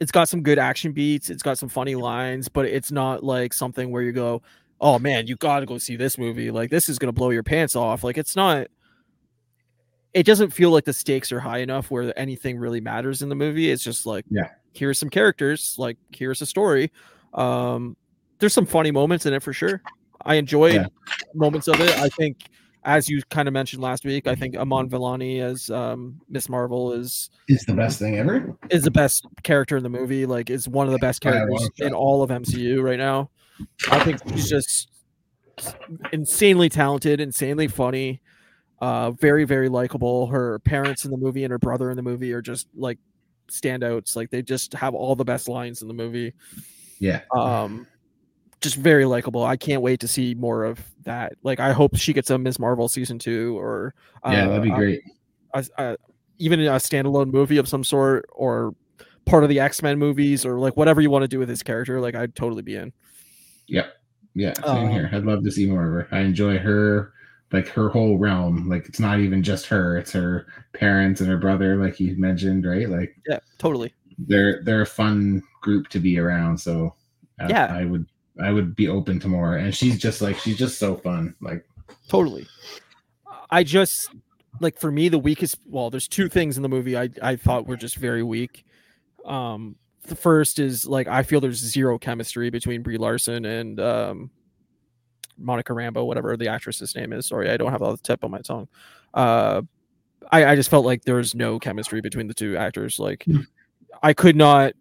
it's 0.00 0.10
got 0.10 0.28
some 0.28 0.42
good 0.42 0.58
action 0.58 0.90
beats. 0.90 1.30
It's 1.30 1.44
got 1.44 1.58
some 1.58 1.68
funny 1.68 1.94
lines, 1.94 2.48
but 2.48 2.64
it's 2.64 2.90
not 2.90 3.22
like 3.22 3.52
something 3.52 3.92
where 3.92 4.02
you 4.02 4.10
go, 4.10 4.42
"Oh 4.80 4.98
man, 4.98 5.28
you 5.28 5.36
got 5.36 5.60
to 5.60 5.66
go 5.66 5.78
see 5.78 5.94
this 5.94 6.18
movie. 6.18 6.50
Like 6.50 6.70
this 6.70 6.88
is 6.88 6.98
gonna 6.98 7.12
blow 7.12 7.30
your 7.30 7.44
pants 7.44 7.76
off." 7.76 8.02
Like 8.02 8.18
it's 8.18 8.34
not. 8.34 8.66
It 10.12 10.26
doesn't 10.26 10.50
feel 10.50 10.70
like 10.70 10.84
the 10.84 10.92
stakes 10.92 11.30
are 11.30 11.38
high 11.40 11.58
enough 11.58 11.90
where 11.90 12.12
anything 12.18 12.58
really 12.58 12.80
matters 12.80 13.22
in 13.22 13.28
the 13.28 13.34
movie. 13.34 13.70
It's 13.70 13.82
just 13.82 14.04
like, 14.04 14.26
Yeah. 14.28 14.48
here's 14.74 14.98
some 14.98 15.08
characters. 15.08 15.76
Like 15.78 15.96
here's 16.10 16.42
a 16.42 16.46
story. 16.46 16.90
Um, 17.32 17.96
there's 18.40 18.52
some 18.52 18.66
funny 18.66 18.90
moments 18.90 19.24
in 19.24 19.32
it 19.32 19.42
for 19.42 19.52
sure. 19.52 19.80
I 20.24 20.36
enjoyed 20.36 20.74
Yeah. 20.74 20.86
moments 21.34 21.68
of 21.68 21.80
it. 21.80 21.90
I 21.98 22.08
think, 22.08 22.38
as 22.84 23.08
you 23.08 23.22
kind 23.30 23.46
of 23.48 23.54
mentioned 23.54 23.82
last 23.82 24.04
week, 24.04 24.26
I 24.26 24.34
think 24.34 24.56
Iman 24.56 24.88
Vellani 24.88 25.40
as 25.40 25.70
um, 25.70 26.20
Miss 26.28 26.48
Marvel 26.48 26.92
is 26.92 27.30
it's 27.48 27.64
the 27.64 27.74
best 27.74 27.98
thing 27.98 28.16
ever. 28.18 28.56
is 28.70 28.82
the 28.82 28.90
best 28.90 29.26
character 29.42 29.76
in 29.76 29.82
the 29.82 29.88
movie. 29.88 30.26
Like, 30.26 30.50
is 30.50 30.68
one 30.68 30.86
of 30.86 30.92
the 30.92 30.98
best 30.98 31.20
characters 31.20 31.70
in 31.78 31.94
all 31.94 32.22
of 32.22 32.30
MCU 32.30 32.82
right 32.82 32.98
now. 32.98 33.30
I 33.90 34.02
think 34.04 34.18
she's 34.28 34.48
just 34.48 34.88
insanely 36.12 36.68
talented, 36.68 37.20
insanely 37.20 37.68
funny, 37.68 38.20
uh, 38.80 39.10
very 39.12 39.44
very 39.44 39.68
likable. 39.68 40.26
Her 40.28 40.58
parents 40.60 41.04
in 41.04 41.10
the 41.10 41.16
movie 41.16 41.44
and 41.44 41.50
her 41.50 41.58
brother 41.58 41.90
in 41.90 41.96
the 41.96 42.02
movie 42.02 42.32
are 42.32 42.42
just 42.42 42.66
like 42.74 42.98
standouts. 43.50 44.16
Like 44.16 44.30
they 44.30 44.42
just 44.42 44.72
have 44.74 44.94
all 44.94 45.14
the 45.14 45.24
best 45.24 45.48
lines 45.48 45.82
in 45.82 45.88
the 45.88 45.94
movie. 45.94 46.32
Yeah, 46.98 47.20
Um, 47.34 47.86
just 48.62 48.76
very 48.76 49.04
likable. 49.04 49.44
I 49.44 49.56
can't 49.56 49.82
wait 49.82 50.00
to 50.00 50.08
see 50.08 50.34
more 50.34 50.64
of 50.64 50.80
that. 51.04 51.34
Like, 51.42 51.60
I 51.60 51.72
hope 51.72 51.96
she 51.96 52.12
gets 52.12 52.30
a 52.30 52.38
Ms. 52.38 52.58
Marvel 52.58 52.88
season 52.88 53.18
two, 53.18 53.58
or 53.58 53.94
yeah, 54.24 54.46
that'd 54.46 54.62
be 54.62 54.70
uh, 54.70 54.76
great. 54.76 55.02
a, 55.54 55.66
a, 55.78 55.96
even 56.38 56.60
a 56.60 56.70
standalone 56.72 57.32
movie 57.32 57.58
of 57.58 57.68
some 57.68 57.84
sort, 57.84 58.26
or 58.32 58.74
part 59.26 59.42
of 59.42 59.50
the 59.50 59.60
X 59.60 59.82
Men 59.82 59.98
movies, 59.98 60.46
or 60.46 60.58
like 60.58 60.76
whatever 60.76 61.00
you 61.00 61.10
want 61.10 61.22
to 61.22 61.28
do 61.28 61.38
with 61.38 61.48
this 61.48 61.62
character. 61.62 62.00
Like, 62.00 62.14
I'd 62.14 62.34
totally 62.34 62.62
be 62.62 62.76
in. 62.76 62.92
Yep, 63.66 63.92
yeah, 64.34 64.54
same 64.64 64.86
um, 64.86 64.90
here. 64.90 65.10
I'd 65.12 65.24
love 65.24 65.44
to 65.44 65.50
see 65.50 65.66
more 65.66 65.84
of 65.84 65.92
her. 65.92 66.16
I 66.16 66.20
enjoy 66.20 66.58
her, 66.58 67.12
like 67.52 67.68
her 67.68 67.88
whole 67.88 68.16
realm. 68.18 68.68
Like 68.68 68.88
it's 68.88 69.00
not 69.00 69.18
even 69.20 69.42
just 69.42 69.66
her; 69.66 69.98
it's 69.98 70.12
her 70.12 70.46
parents 70.72 71.20
and 71.20 71.28
her 71.28 71.36
brother, 71.38 71.76
like 71.76 72.00
you 72.00 72.16
mentioned, 72.16 72.66
right? 72.66 72.88
Like 72.88 73.16
Yeah, 73.28 73.40
totally. 73.58 73.92
they're 74.18 74.62
they're 74.62 74.82
a 74.82 74.86
fun 74.86 75.42
group 75.62 75.88
to 75.88 76.00
be 76.00 76.18
around. 76.18 76.58
So 76.58 76.94
I, 77.40 77.48
Yeah. 77.48 77.66
I 77.74 77.84
would 77.84 78.06
I 78.40 78.52
would 78.52 78.74
be 78.74 78.88
open 78.88 79.20
to 79.20 79.28
more. 79.28 79.56
And 79.56 79.74
she's 79.74 79.98
just 79.98 80.22
like 80.22 80.38
she's 80.38 80.56
just 80.56 80.78
so 80.78 80.96
fun. 80.96 81.34
Like 81.40 81.66
Totally. 82.08 82.46
I 83.50 83.62
just 83.64 84.08
like 84.60 84.78
for 84.78 84.90
me 84.90 85.08
the 85.08 85.18
weakest. 85.18 85.58
Well, 85.66 85.90
there's 85.90 86.08
two 86.08 86.28
things 86.28 86.56
in 86.56 86.62
the 86.62 86.68
movie 86.68 86.96
I 86.96 87.10
I 87.22 87.36
thought 87.36 87.66
were 87.66 87.76
just 87.76 87.96
very 87.96 88.22
weak. 88.22 88.64
Um, 89.24 89.76
the 90.06 90.16
first 90.16 90.58
is 90.58 90.86
like 90.86 91.06
I 91.06 91.22
feel 91.22 91.40
there's 91.40 91.58
zero 91.58 91.98
chemistry 91.98 92.50
between 92.50 92.82
Brie 92.82 92.98
Larson 92.98 93.44
and 93.44 93.78
um, 93.78 94.30
Monica 95.38 95.72
Rambeau, 95.72 96.06
whatever 96.06 96.36
the 96.36 96.48
actress's 96.48 96.94
name 96.94 97.12
is. 97.12 97.26
Sorry, 97.26 97.50
I 97.50 97.56
don't 97.56 97.70
have 97.70 97.82
it 97.82 97.86
on 97.86 97.92
the 97.92 97.98
tip 97.98 98.24
on 98.24 98.30
my 98.30 98.40
tongue. 98.40 98.68
Uh, 99.14 99.62
I 100.30 100.46
I 100.46 100.56
just 100.56 100.70
felt 100.70 100.84
like 100.84 101.04
there 101.04 101.16
was 101.16 101.34
no 101.34 101.58
chemistry 101.58 102.00
between 102.00 102.26
the 102.26 102.34
two 102.34 102.56
actors. 102.56 102.98
Like 102.98 103.24
Hmm. 103.24 103.42
I 104.02 104.12
could 104.14 104.36
not. 104.36 104.72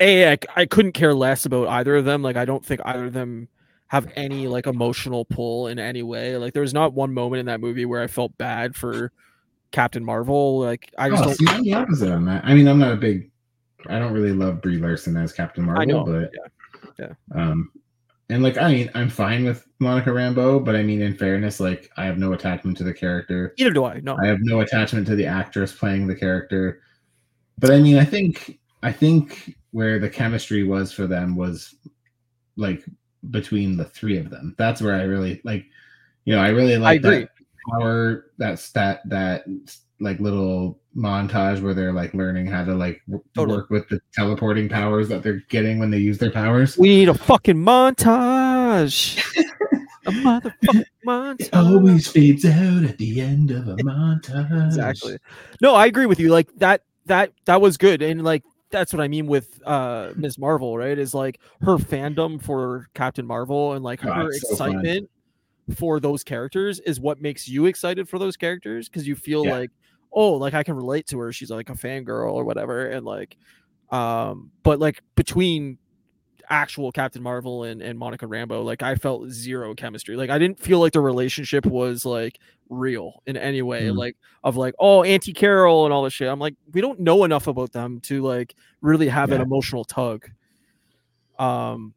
A, 0.00 0.32
I, 0.32 0.38
I 0.56 0.66
couldn't 0.66 0.92
care 0.92 1.14
less 1.14 1.44
about 1.44 1.68
either 1.68 1.96
of 1.96 2.04
them. 2.04 2.22
Like 2.22 2.36
I 2.36 2.44
don't 2.44 2.64
think 2.64 2.80
either 2.84 3.06
of 3.06 3.12
them 3.12 3.48
have 3.88 4.10
any 4.16 4.46
like 4.46 4.66
emotional 4.66 5.24
pull 5.24 5.66
in 5.66 5.78
any 5.78 6.02
way. 6.02 6.36
Like 6.36 6.54
there's 6.54 6.72
not 6.72 6.94
one 6.94 7.12
moment 7.12 7.40
in 7.40 7.46
that 7.46 7.60
movie 7.60 7.84
where 7.84 8.02
I 8.02 8.06
felt 8.06 8.36
bad 8.38 8.76
for 8.76 9.12
Captain 9.72 10.04
Marvel. 10.04 10.60
Like 10.60 10.92
I 10.96 11.10
just 11.10 11.22
oh, 11.22 11.26
don't. 11.26 11.34
see, 11.34 11.46
I'm 11.48 11.62
the 11.62 11.74
opposite 11.74 12.10
on 12.10 12.24
that. 12.26 12.44
I 12.44 12.54
mean, 12.54 12.68
I'm 12.68 12.78
not 12.78 12.92
a 12.92 12.96
big 12.96 13.30
I 13.88 13.98
don't 13.98 14.12
really 14.12 14.32
love 14.32 14.60
Brie 14.60 14.78
Larson 14.78 15.16
as 15.16 15.32
Captain 15.32 15.64
Marvel, 15.64 15.82
I 15.82 15.84
know. 15.84 16.04
but 16.04 16.30
yeah. 16.98 17.14
um 17.34 17.70
and 18.28 18.42
like 18.42 18.58
I 18.58 18.70
mean 18.72 18.90
I'm 18.94 19.10
fine 19.10 19.44
with 19.44 19.66
Monica 19.80 20.10
Rambeau, 20.10 20.64
but 20.64 20.76
I 20.76 20.82
mean 20.82 21.02
in 21.02 21.16
fairness, 21.16 21.60
like 21.60 21.90
I 21.96 22.04
have 22.04 22.18
no 22.18 22.32
attachment 22.32 22.76
to 22.78 22.84
the 22.84 22.94
character. 22.94 23.54
Either 23.58 23.70
do 23.70 23.84
I. 23.84 24.00
No. 24.00 24.16
I 24.22 24.26
have 24.26 24.38
no 24.40 24.60
attachment 24.60 25.06
to 25.08 25.16
the 25.16 25.26
actress 25.26 25.72
playing 25.72 26.06
the 26.06 26.14
character. 26.14 26.80
But 27.58 27.70
I 27.70 27.80
mean, 27.80 27.98
I 27.98 28.04
think 28.04 28.60
I 28.82 28.92
think 28.92 29.56
where 29.72 29.98
the 29.98 30.08
chemistry 30.10 30.62
was 30.64 30.92
for 30.92 31.06
them 31.06 31.36
was 31.36 31.74
like 32.56 32.84
between 33.30 33.76
the 33.76 33.84
three 33.84 34.18
of 34.18 34.30
them. 34.30 34.54
That's 34.58 34.80
where 34.82 34.94
I 34.94 35.02
really 35.02 35.40
like. 35.44 35.66
You 36.24 36.34
know, 36.36 36.42
I 36.42 36.48
really 36.48 36.76
like 36.76 37.02
that 37.02 37.28
power. 37.70 38.26
That's 38.38 38.70
that 38.72 39.08
that 39.08 39.44
like 40.00 40.18
little 40.20 40.78
montage 40.96 41.60
where 41.62 41.74
they're 41.74 41.92
like 41.92 42.14
learning 42.14 42.46
how 42.46 42.64
to 42.64 42.74
like 42.74 43.00
w- 43.06 43.22
Totally. 43.34 43.58
work 43.58 43.70
with 43.70 43.88
the 43.88 44.00
teleporting 44.12 44.68
powers 44.68 45.08
that 45.08 45.22
they're 45.22 45.42
getting 45.48 45.78
when 45.78 45.90
they 45.90 45.98
use 45.98 46.18
their 46.18 46.30
powers. 46.30 46.76
We 46.76 46.88
need 46.88 47.08
a 47.08 47.14
fucking 47.14 47.56
montage. 47.56 49.18
a 50.06 50.10
motherfucking 50.10 50.84
montage. 51.06 51.40
It 51.40 51.54
always 51.54 52.08
fades 52.08 52.44
out 52.44 52.84
at 52.84 52.98
the 52.98 53.20
end 53.20 53.50
of 53.50 53.68
a 53.68 53.76
montage. 53.82 54.66
exactly 54.66 55.18
no 55.60 55.74
i 55.74 55.84
agree 55.86 56.06
with 56.06 56.18
you 56.18 56.30
like 56.30 56.48
that 56.56 56.82
that 57.06 57.32
that 57.44 57.60
was 57.60 57.76
good 57.76 58.00
and 58.00 58.24
like 58.24 58.42
that's 58.70 58.92
what 58.92 59.00
i 59.02 59.08
mean 59.08 59.26
with 59.26 59.60
uh 59.66 60.12
ms 60.16 60.38
marvel 60.38 60.76
right 60.78 60.98
is 60.98 61.12
like 61.14 61.40
her 61.60 61.76
fandom 61.76 62.40
for 62.42 62.88
captain 62.94 63.26
marvel 63.26 63.72
and 63.72 63.84
like 63.84 64.04
Oh, 64.04 64.10
her 64.12 64.28
it's 64.28 64.40
so 64.48 64.56
fun. 64.56 64.70
excitement 64.70 65.10
for 65.76 66.00
those 66.00 66.24
characters 66.24 66.80
is 66.80 66.98
what 67.00 67.20
makes 67.20 67.46
you 67.48 67.66
excited 67.66 68.08
for 68.08 68.18
those 68.18 68.36
characters 68.36 68.88
because 68.88 69.06
you 69.06 69.14
feel 69.16 69.44
Yeah. 69.44 69.52
like 69.52 69.70
oh 70.12 70.32
like 70.32 70.54
i 70.54 70.62
can 70.62 70.74
relate 70.74 71.06
to 71.08 71.18
her 71.18 71.32
she's 71.32 71.50
like 71.50 71.70
a 71.70 71.74
fangirl 71.74 72.32
or 72.32 72.44
whatever 72.44 72.86
and 72.86 73.04
like 73.06 73.36
um 73.90 74.50
but 74.62 74.78
like 74.80 75.00
between 75.16 75.78
actual 76.50 76.90
Captain 76.92 77.22
Marvel 77.22 77.62
and, 77.62 77.80
and 77.80 77.98
Monica 77.98 78.26
Rambeau, 78.26 78.64
like 78.64 78.82
I 78.82 78.96
felt 78.96 79.28
zero 79.30 79.72
chemistry. 79.74 80.16
Like 80.16 80.30
I 80.30 80.38
didn't 80.38 80.58
feel 80.58 80.80
like 80.80 80.92
the 80.92 81.00
relationship 81.00 81.64
was 81.64 82.04
like 82.04 82.38
real 82.68 83.22
in 83.26 83.36
any 83.36 83.62
way. 83.62 83.84
Mhm. 83.84 83.96
Like 83.96 84.16
of 84.44 84.56
like, 84.56 84.74
oh, 84.80 85.02
Auntie 85.04 85.32
Carol 85.32 85.84
and 85.84 85.94
all 85.94 86.02
this 86.02 86.12
shit. 86.12 86.28
I'm 86.28 86.40
like, 86.40 86.54
we 86.72 86.80
don't 86.80 87.00
know 87.00 87.24
enough 87.24 87.46
about 87.46 87.72
them 87.72 88.00
to 88.02 88.22
like 88.22 88.54
really 88.80 89.08
have 89.08 89.30
an 89.32 89.40
emotional 89.40 89.84
tug. 89.84 90.28
Um 91.38 91.94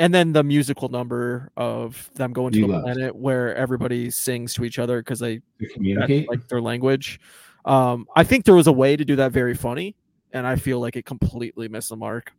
and 0.00 0.14
then 0.14 0.32
the 0.32 0.44
musical 0.44 0.88
number 0.88 1.50
of 1.56 2.08
them 2.14 2.32
going 2.32 2.52
to 2.52 2.58
You 2.60 2.66
the 2.68 2.72
loved. 2.72 2.84
planet 2.84 3.16
where 3.16 3.54
everybody 3.56 4.10
sings 4.10 4.54
to 4.54 4.64
each 4.64 4.78
other 4.78 5.00
because 5.00 5.18
they 5.18 5.40
To 5.60 5.68
communicate. 5.74 6.28
like 6.28 6.46
their 6.48 6.60
language. 6.62 7.20
Um, 7.64 8.06
I 8.14 8.22
think 8.22 8.44
there 8.44 8.54
was 8.54 8.68
a 8.68 8.72
way 8.72 8.96
to 8.96 9.04
do 9.04 9.16
that 9.16 9.32
very 9.32 9.54
funny, 9.54 9.96
and 10.32 10.46
I 10.46 10.54
feel 10.54 10.78
like 10.80 10.94
it 10.96 11.04
completely 11.04 11.68
missed 11.68 11.88
the 11.88 11.96
mark. 11.96 12.32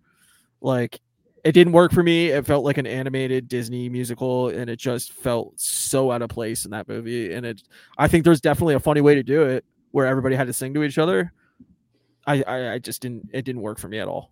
Like 0.62 1.02
it 1.44 1.52
didn't 1.54 1.74
work 1.74 1.92
for 1.92 2.04
me. 2.04 2.28
It 2.28 2.46
felt 2.46 2.66
like 2.66 2.78
an 2.78 2.88
animated 2.88 3.48
Disney 3.48 3.90
musical, 3.90 4.50
and 4.50 4.70
it 4.70 4.78
just 4.78 5.14
felt 5.14 5.60
so 5.60 6.12
out 6.12 6.22
of 6.22 6.30
place 6.30 6.66
in 6.66 6.72
that 6.72 6.88
movie. 6.88 7.34
And 7.34 7.46
it, 7.46 7.64
I 7.98 8.08
think 8.08 8.24
there's 8.24 8.42
definitely 8.42 8.76
a 8.76 8.80
funny 8.80 9.02
way 9.02 9.16
to 9.16 9.24
do 9.24 9.44
it 9.44 9.66
where 9.92 10.06
everybody 10.06 10.36
had 10.36 10.48
to 10.48 10.54
sing 10.54 10.74
to 10.74 10.84
each 10.84 10.98
other. 10.98 11.34
I, 12.28 12.44
I, 12.44 12.74
I 12.74 12.80
just 12.80 13.02
didn't. 13.02 13.30
It 13.34 13.44
didn't 13.44 13.62
work 13.62 13.80
for 13.80 13.88
me 13.88 14.00
at 14.00 14.08
all. 14.08 14.32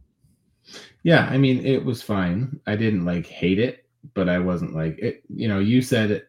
Yeah, 1.04 1.26
I 1.26 1.38
mean, 1.38 1.66
it 1.66 1.84
was 1.84 2.02
fine. 2.02 2.60
I 2.68 2.76
didn't 2.76 3.06
like 3.06 3.26
hate 3.26 3.60
it, 3.60 3.86
but 4.14 4.30
I 4.30 4.40
wasn't 4.40 4.76
like 4.76 5.00
it. 5.00 5.24
You 5.30 5.48
know, 5.48 5.60
you 5.60 5.82
said 5.82 6.12
it 6.12 6.28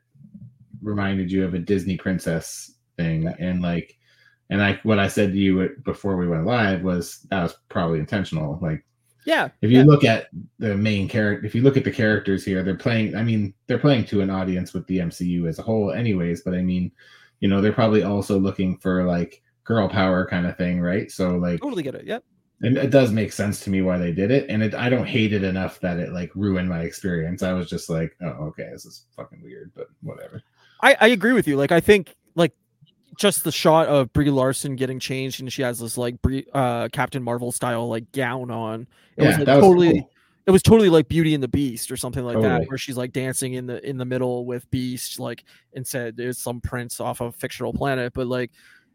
reminded 0.83 1.31
you 1.31 1.45
of 1.45 1.55
a 1.55 1.59
Disney 1.59 1.97
princess 1.97 2.75
thing, 2.97 3.27
and 3.39 3.61
like, 3.61 3.99
and 4.51 4.63
I 4.63 4.79
what 4.85 4.99
I 4.99 5.09
said 5.09 5.33
to 5.33 5.39
you 5.39 5.77
before 5.85 6.17
we 6.17 6.29
went 6.29 6.47
live 6.47 6.83
was 6.83 7.27
that 7.31 7.43
was 7.43 7.57
probably 7.69 7.99
intentional. 7.99 8.59
Like, 8.63 8.85
yeah, 9.29 9.49
if 9.63 9.71
you 9.71 9.79
yeah. 9.79 9.85
look 9.85 10.05
at 10.05 10.29
the 10.59 10.75
main 10.75 11.09
character, 11.09 11.47
if 11.47 11.55
you 11.55 11.63
look 11.63 11.77
at 11.77 11.85
the 11.85 11.91
characters 11.91 12.45
here, 12.45 12.63
they're 12.63 12.75
playing. 12.75 13.15
I 13.15 13.23
mean, 13.23 13.55
they're 13.67 13.79
playing 13.79 14.07
to 14.07 14.23
an 14.23 14.31
audience 14.31 14.73
with 14.73 14.87
the 14.87 14.99
MCU 14.99 15.49
as 15.49 15.59
a 15.59 15.63
whole, 15.63 15.93
anyways. 15.93 16.43
But 16.43 16.55
I 16.55 16.63
mean, 16.63 16.91
you 17.41 17.49
know, 17.49 17.61
they're 17.61 17.73
probably 17.73 18.03
also 18.03 18.39
looking 18.39 18.79
for 18.79 19.05
like 19.05 19.43
girl 19.65 19.89
power 19.89 20.27
kind 20.27 20.47
of 20.47 20.57
thing, 20.57 20.81
right? 20.81 21.11
So 21.11 21.37
like, 21.37 21.61
totally 21.61 21.83
get 21.83 21.95
it. 21.95 22.07
Yep 22.07 22.25
and 22.63 22.77
it 22.77 22.91
does 22.91 23.13
make 23.13 23.33
sense 23.33 23.61
to 23.61 23.71
me 23.71 23.83
why 23.83 23.99
they 23.99 24.13
did 24.13 24.31
it 24.31 24.49
and 24.49 24.63
it 24.63 24.75
i 24.75 24.89
don't 24.89 25.07
hate 25.07 25.33
it 25.33 25.45
enough 25.45 25.79
that 25.81 25.99
it 25.99 26.13
like 26.13 26.31
ruined 26.35 26.69
my 26.69 26.81
experience 26.81 27.43
i 27.43 27.53
was 27.53 27.69
just 27.69 27.89
like 27.89 28.17
oh 28.23 28.47
okay 28.47 28.69
this 28.73 28.85
is 28.85 29.07
fucking 29.15 29.41
weird 29.43 29.71
but 29.75 29.87
whatever 30.03 30.43
i 30.83 30.97
i 31.01 31.09
agree 31.09 31.33
with 31.33 31.47
you 31.47 31.57
like 31.57 31.73
i 31.73 31.81
think 31.81 32.17
just 33.19 33.45
the 33.45 33.53
shot 33.53 33.89
of 33.89 34.13
Brie 34.13 34.31
Larson 34.31 34.77
getting 34.77 34.99
changed 34.99 35.41
and 35.41 35.53
she 35.53 35.63
has 35.63 35.79
this 35.81 35.99
like 35.99 36.21
Brie, 36.23 36.47
uh 36.55 36.89
Captain 36.93 37.23
Marvel 37.23 37.53
style 37.53 37.89
like 37.89 38.11
gown 38.13 38.51
on. 38.51 38.83
It 39.17 39.25
yeah, 39.25 39.29
was 39.29 39.37
like 39.37 39.47
that 39.47 39.57
was 39.57 39.65
totally 39.65 39.93
cool. 40.01 40.11
it 40.47 40.51
was 40.53 40.63
totally 40.63 40.89
like 40.89 41.09
Beauty 41.09 41.35
and 41.35 41.43
the 41.43 41.49
Beast 41.49 41.91
or 41.91 41.97
something 41.97 42.25
like 42.25 42.37
Totally. 42.37 42.61
that, 42.61 42.69
where 42.69 42.79
she's 42.79 42.97
like 42.97 43.13
dancing 43.13 43.55
in 43.55 43.67
the 43.67 43.87
in 43.87 43.99
the 43.99 44.05
middle 44.05 44.47
with 44.47 44.71
Beast, 44.71 45.19
like 45.19 45.45
and 45.75 45.87
said 45.87 46.17
there's 46.17 46.39
some 46.39 46.61
prince 46.61 47.01
off 47.01 47.21
of 47.21 47.35
fictional 47.35 47.73
planet, 47.73 48.13
but 48.15 48.29
like 48.29 48.53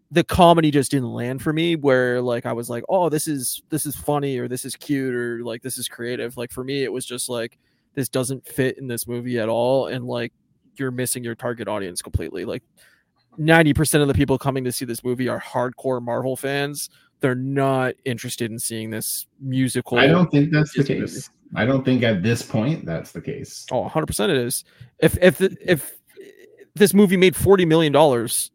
the 0.10 0.24
comedy 0.24 0.70
just 0.70 0.92
didn't 0.92 1.12
land 1.12 1.42
for 1.42 1.52
me 1.52 1.76
where 1.76 2.22
like 2.22 2.46
I 2.46 2.54
was 2.54 2.70
like, 2.70 2.84
oh, 2.88 3.10
this 3.10 3.28
is 3.28 3.62
this 3.70 3.86
is 3.86 3.96
funny 3.96 4.38
or 4.38 4.48
this 4.48 4.64
is 4.64 4.76
cute 4.76 5.14
or 5.14 5.44
like 5.44 5.62
this 5.62 5.78
is 5.78 5.88
creative. 5.88 6.38
Like 6.38 6.52
for 6.52 6.64
me, 6.64 6.84
it 6.84 6.94
was 6.94 7.06
just 7.06 7.30
like 7.30 7.58
this 7.94 8.10
doesn't 8.10 8.48
fit 8.48 8.78
in 8.78 8.88
this 8.88 9.08
movie 9.08 9.40
at 9.40 9.50
all, 9.50 9.88
and 9.88 10.06
like 10.06 10.32
you're 10.78 10.92
missing 10.92 11.24
your 11.24 11.36
target 11.36 11.68
audience 11.68 12.02
completely. 12.02 12.46
Like 12.46 12.64
90% 13.40 14.02
of 14.02 14.08
the 14.08 14.14
people 14.14 14.38
coming 14.38 14.64
to 14.64 14.72
see 14.72 14.86
this 14.86 15.04
movie 15.04 15.28
are 15.28 15.40
hardcore 15.42 16.02
Marvel 16.02 16.36
fans. 16.36 16.90
They're 17.20 17.36
not 17.36 17.96
interested 18.06 18.52
in 18.52 18.60
seeing 18.60 18.90
this 18.90 19.28
musical. 19.40 19.98
i 19.98 20.08
don't 20.08 20.30
think 20.30 20.52
that's 20.52 20.74
the 20.74 20.84
Disney 20.84 21.00
movie. 21.00 21.12
case 21.14 21.30
i 21.56 21.66
don't 21.66 21.86
think 21.86 22.04
at 22.04 22.22
this 22.22 22.42
point 22.44 22.86
that's 22.86 23.12
the 23.14 23.22
case 23.22 23.66
Oh, 23.72 23.86
100% 23.90 24.30
it 24.30 24.38
is. 24.38 24.64
If 25.00 25.18
if 25.22 25.40
if 25.40 25.94
this 26.76 26.94
movie 26.94 27.16
made 27.18 27.36
40 27.36 27.66
million 27.66 27.94
dollars, 27.94 28.52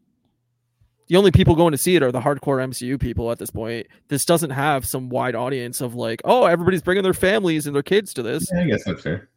the 1.06 1.16
only 1.16 1.30
people 1.30 1.54
going 1.54 1.72
to 1.72 1.78
see 1.78 1.96
it 1.96 2.02
are 2.02 2.12
the 2.12 2.20
hardcore 2.20 2.62
MCU 2.62 3.00
people 3.00 3.30
at 3.32 3.38
this 3.38 3.48
point. 3.50 3.86
This 4.08 4.24
doesn't 4.26 4.50
have 4.50 4.84
some 4.84 5.08
wide 5.08 5.34
audience 5.34 5.80
of 5.80 5.94
like, 5.94 6.20
oh, 6.26 6.44
everybody's 6.44 6.82
bringing 6.82 7.02
their 7.04 7.14
families 7.14 7.66
and 7.66 7.74
their 7.74 7.82
kids 7.82 8.12
to 8.14 8.22
this. 8.22 8.50
yeah, 8.52 8.60
i 8.62 8.64
guess 8.66 8.84
that's 8.84 9.02
fair 9.02 9.28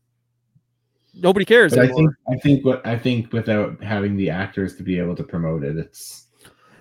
Nobody 1.14 1.46
cares 1.46 1.78
i 1.78 1.88
think 1.88 2.10
i 2.30 2.36
think 2.38 2.64
what 2.66 2.86
i 2.88 2.98
think 2.98 3.34
without 3.34 3.84
having 3.84 4.16
the 4.16 4.30
actors 4.30 4.76
to 4.78 4.84
be 4.84 4.98
able 4.98 5.16
to 5.16 5.24
promote 5.24 5.64
it 5.64 5.78
it's 5.78 6.28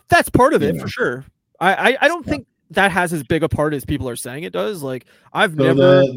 That's 0.08 0.28
part 0.30 0.54
of 0.54 0.62
it 0.62 0.74
Yeah. 0.74 0.82
for 0.82 0.88
sure. 0.88 1.24
I 1.60 1.74
I, 1.74 1.96
I 2.02 2.08
don't 2.08 2.24
Yeah. 2.26 2.32
think 2.32 2.46
that 2.72 2.92
has 2.92 3.12
as 3.12 3.24
big 3.24 3.42
a 3.42 3.48
part 3.48 3.74
as 3.74 3.84
people 3.84 4.08
are 4.08 4.14
saying 4.14 4.44
it 4.44 4.52
does. 4.52 4.80
Like 4.80 5.06
I've 5.32 5.56
so 5.56 5.64
never 5.64 6.02
the 6.02 6.14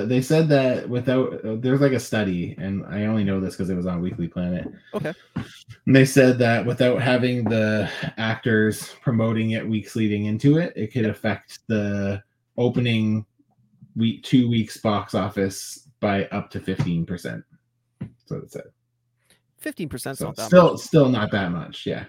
the 0.00 0.06
they 0.06 0.20
said 0.20 0.46
that 0.50 0.86
without 0.86 1.40
there's 1.62 1.80
like 1.80 1.92
a 1.92 2.00
study 2.00 2.54
and 2.58 2.84
i 2.84 3.06
only 3.06 3.24
know 3.24 3.40
this 3.40 3.54
because 3.54 3.70
it 3.70 3.74
was 3.74 3.86
on 3.86 4.02
weekly 4.02 4.28
planet 4.28 4.68
Okay. 4.92 5.14
and 5.86 5.96
they 5.96 6.04
said 6.04 6.38
that 6.38 6.66
without 6.66 7.00
having 7.00 7.44
the 7.44 7.88
actors 8.18 8.92
promoting 9.00 9.52
it 9.52 9.66
weeks 9.66 9.96
leading 9.96 10.26
into 10.26 10.58
it 10.58 10.74
it 10.76 10.92
could 10.92 11.06
affect 11.06 11.60
the 11.68 12.22
opening 12.58 13.24
week 13.96 14.22
two 14.22 14.50
weeks 14.50 14.76
box 14.76 15.14
office 15.14 15.85
by 16.00 16.24
up 16.26 16.50
to 16.50 16.60
15% 16.60 17.42
So 18.26 18.36
it 18.36 18.50
said 18.50 18.62
15% 19.64 20.16
so 20.16 20.26
not 20.26 20.36
that 20.36 20.46
still 20.46 20.72
much. 20.72 20.80
still 20.80 21.08
not 21.08 21.30
that 21.32 21.50
much 21.50 21.86
yeah 21.86 22.04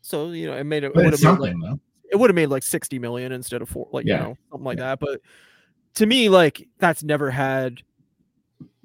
So, 0.00 0.30
you 0.30 0.46
know, 0.46 0.56
it 0.56 0.64
made 0.64 0.84
it, 0.84 0.92
it 0.94 0.96
would 0.96 1.12
have 1.12 1.22
made 1.22 1.38
like 1.38 1.54
though 1.60 1.80
it 2.10 2.16
would 2.16 2.30
have 2.30 2.34
made 2.36 2.46
like 2.46 2.62
60 2.62 2.98
million 3.00 3.32
instead 3.32 3.60
of 3.62 3.68
four, 3.68 3.88
like, 3.92 4.06
Yeah. 4.06 4.14
you 4.18 4.22
know, 4.22 4.38
something 4.50 4.64
like 4.64 4.78
that. 4.78 5.00
But 5.00 5.20
to 5.94 6.06
me, 6.06 6.28
like, 6.28 6.68
that's 6.78 7.02
never 7.02 7.32
had 7.32 7.82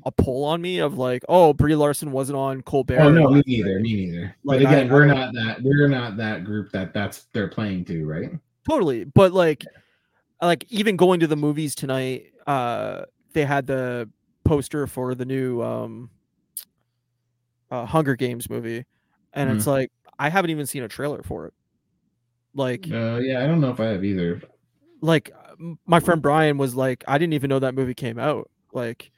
a 0.03 0.12
pull 0.12 0.43
on 0.45 0.59
me 0.59 0.80
of 0.80 0.97
like, 0.97 1.24
oh, 1.30 1.53
Brie 1.53 1.76
Larson 1.76 2.12
wasn't 2.12 2.38
on 2.39 2.62
Colbert. 2.64 2.99
oh 2.99 3.12
no 3.12 3.30
me 3.30 3.43
neither 3.45 3.80
me 3.80 3.93
neither 3.93 4.36
Like, 4.43 4.64
but 4.64 4.68
again 4.72 4.89
I- 4.89 4.93
we're 4.93 5.03
I- 5.03 5.14
not 5.14 5.34
that 5.36 5.62
we're 5.62 5.88
not 5.88 6.18
that 6.18 6.43
group 6.43 6.72
that 6.72 6.93
that's 6.95 7.26
they're 7.34 7.47
playing 7.47 7.86
to 7.86 8.05
right 8.07 8.32
Totally. 8.68 9.03
But 9.03 9.32
like, 9.34 9.64
like 10.41 10.66
even 10.70 10.95
going 10.95 11.20
to 11.20 11.28
the 11.28 11.36
movies 11.38 11.76
tonight, 11.76 12.32
uh, 12.47 13.03
they 13.34 13.45
had 13.45 13.67
the 13.67 14.09
poster 14.43 14.88
for 14.88 15.15
the 15.15 15.25
new 15.25 15.61
um, 15.61 16.09
uh, 17.69 17.86
Hunger 17.86 18.15
Games 18.15 18.49
movie, 18.49 18.86
and 19.34 19.49
Mm-hmm. 19.49 19.57
it's 19.57 19.67
like 19.67 19.91
I 20.19 20.29
haven't 20.29 20.51
even 20.51 20.65
seen 20.65 20.84
a 20.84 20.88
trailer 20.88 21.23
for 21.23 21.47
it. 21.47 21.53
Like, 22.53 22.86
uh 22.91 23.17
yeah 23.23 23.41
i 23.41 23.47
don't 23.47 23.61
know 23.61 23.71
if 23.71 23.79
i 23.79 23.86
have 23.86 24.03
either 24.03 24.41
like 25.01 25.32
my 25.86 25.99
friend 25.99 26.21
Brian 26.21 26.57
was 26.57 26.75
like, 26.75 27.03
I 27.07 27.17
didn't 27.17 27.34
even 27.34 27.49
know 27.49 27.59
that 27.59 27.75
movie 27.75 27.93
came 27.93 28.17
out. 28.17 28.49
Like, 28.71 29.11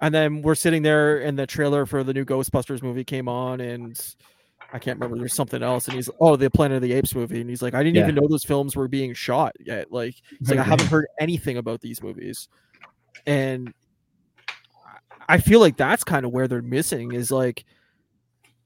and 0.00 0.14
then 0.14 0.42
we're 0.42 0.54
sitting 0.54 0.82
there, 0.82 1.18
and 1.20 1.38
the 1.38 1.46
trailer 1.46 1.86
for 1.86 2.04
the 2.04 2.12
new 2.14 2.24
Ghostbusters 2.24 2.82
movie 2.82 3.04
came 3.04 3.28
on, 3.28 3.60
and 3.60 3.98
I 4.72 4.78
can't 4.78 4.98
remember. 4.98 5.18
There's 5.18 5.34
something 5.34 5.62
else, 5.62 5.86
and 5.88 5.94
he's 5.94 6.08
oh, 6.20 6.36
the 6.36 6.50
Planet 6.50 6.76
of 6.76 6.82
the 6.82 6.92
Apes 6.92 7.14
movie, 7.14 7.40
and 7.40 7.48
he's 7.50 7.62
like, 7.62 7.74
I 7.74 7.82
didn't 7.82 7.96
even 7.98 8.14
know 8.14 8.28
those 8.28 8.44
films 8.44 8.76
were 8.76 8.88
being 8.88 9.14
shot 9.14 9.52
yet. 9.60 9.90
Like, 9.92 10.14
it's 10.40 10.50
like 10.50 10.58
I 10.58 10.64
haven't 10.64 10.86
heard 10.90 11.06
anything 11.18 11.56
about 11.56 11.80
these 11.80 12.02
movies, 12.02 12.48
and 13.26 13.72
I 15.28 15.38
feel 15.38 15.60
like 15.60 15.76
that's 15.76 16.04
kind 16.04 16.24
of 16.24 16.32
where 16.32 16.48
they're 16.48 16.62
missing 16.62 17.12
is 17.12 17.30
like. 17.30 17.64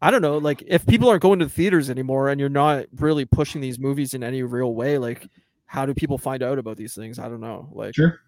I 0.03 0.11
don't 0.11 0.21
know, 0.21 0.37
like 0.37 0.63
if 0.67 0.85
people 0.85 1.09
aren't 1.09 1.23
going 1.23 1.39
to 1.39 1.47
the 1.47 1.51
theaters 1.51 1.89
anymore 1.89 2.29
and 2.29 2.39
you're 2.39 2.51
not 2.51 2.85
really 2.97 3.25
pushing 3.25 3.63
these 3.63 3.79
movies 3.79 4.13
in 4.13 4.23
any 4.23 4.43
real 4.43 4.75
way, 4.75 4.99
like 4.99 5.27
how 5.65 5.87
do 5.87 5.95
people 5.95 6.19
find 6.19 6.43
out 6.43 6.59
about 6.59 6.77
these 6.77 6.95
things? 6.95 7.19
I 7.19 7.27
don't 7.31 7.41
know. 7.41 7.71
Like, 7.73 7.95
sure 7.95 8.21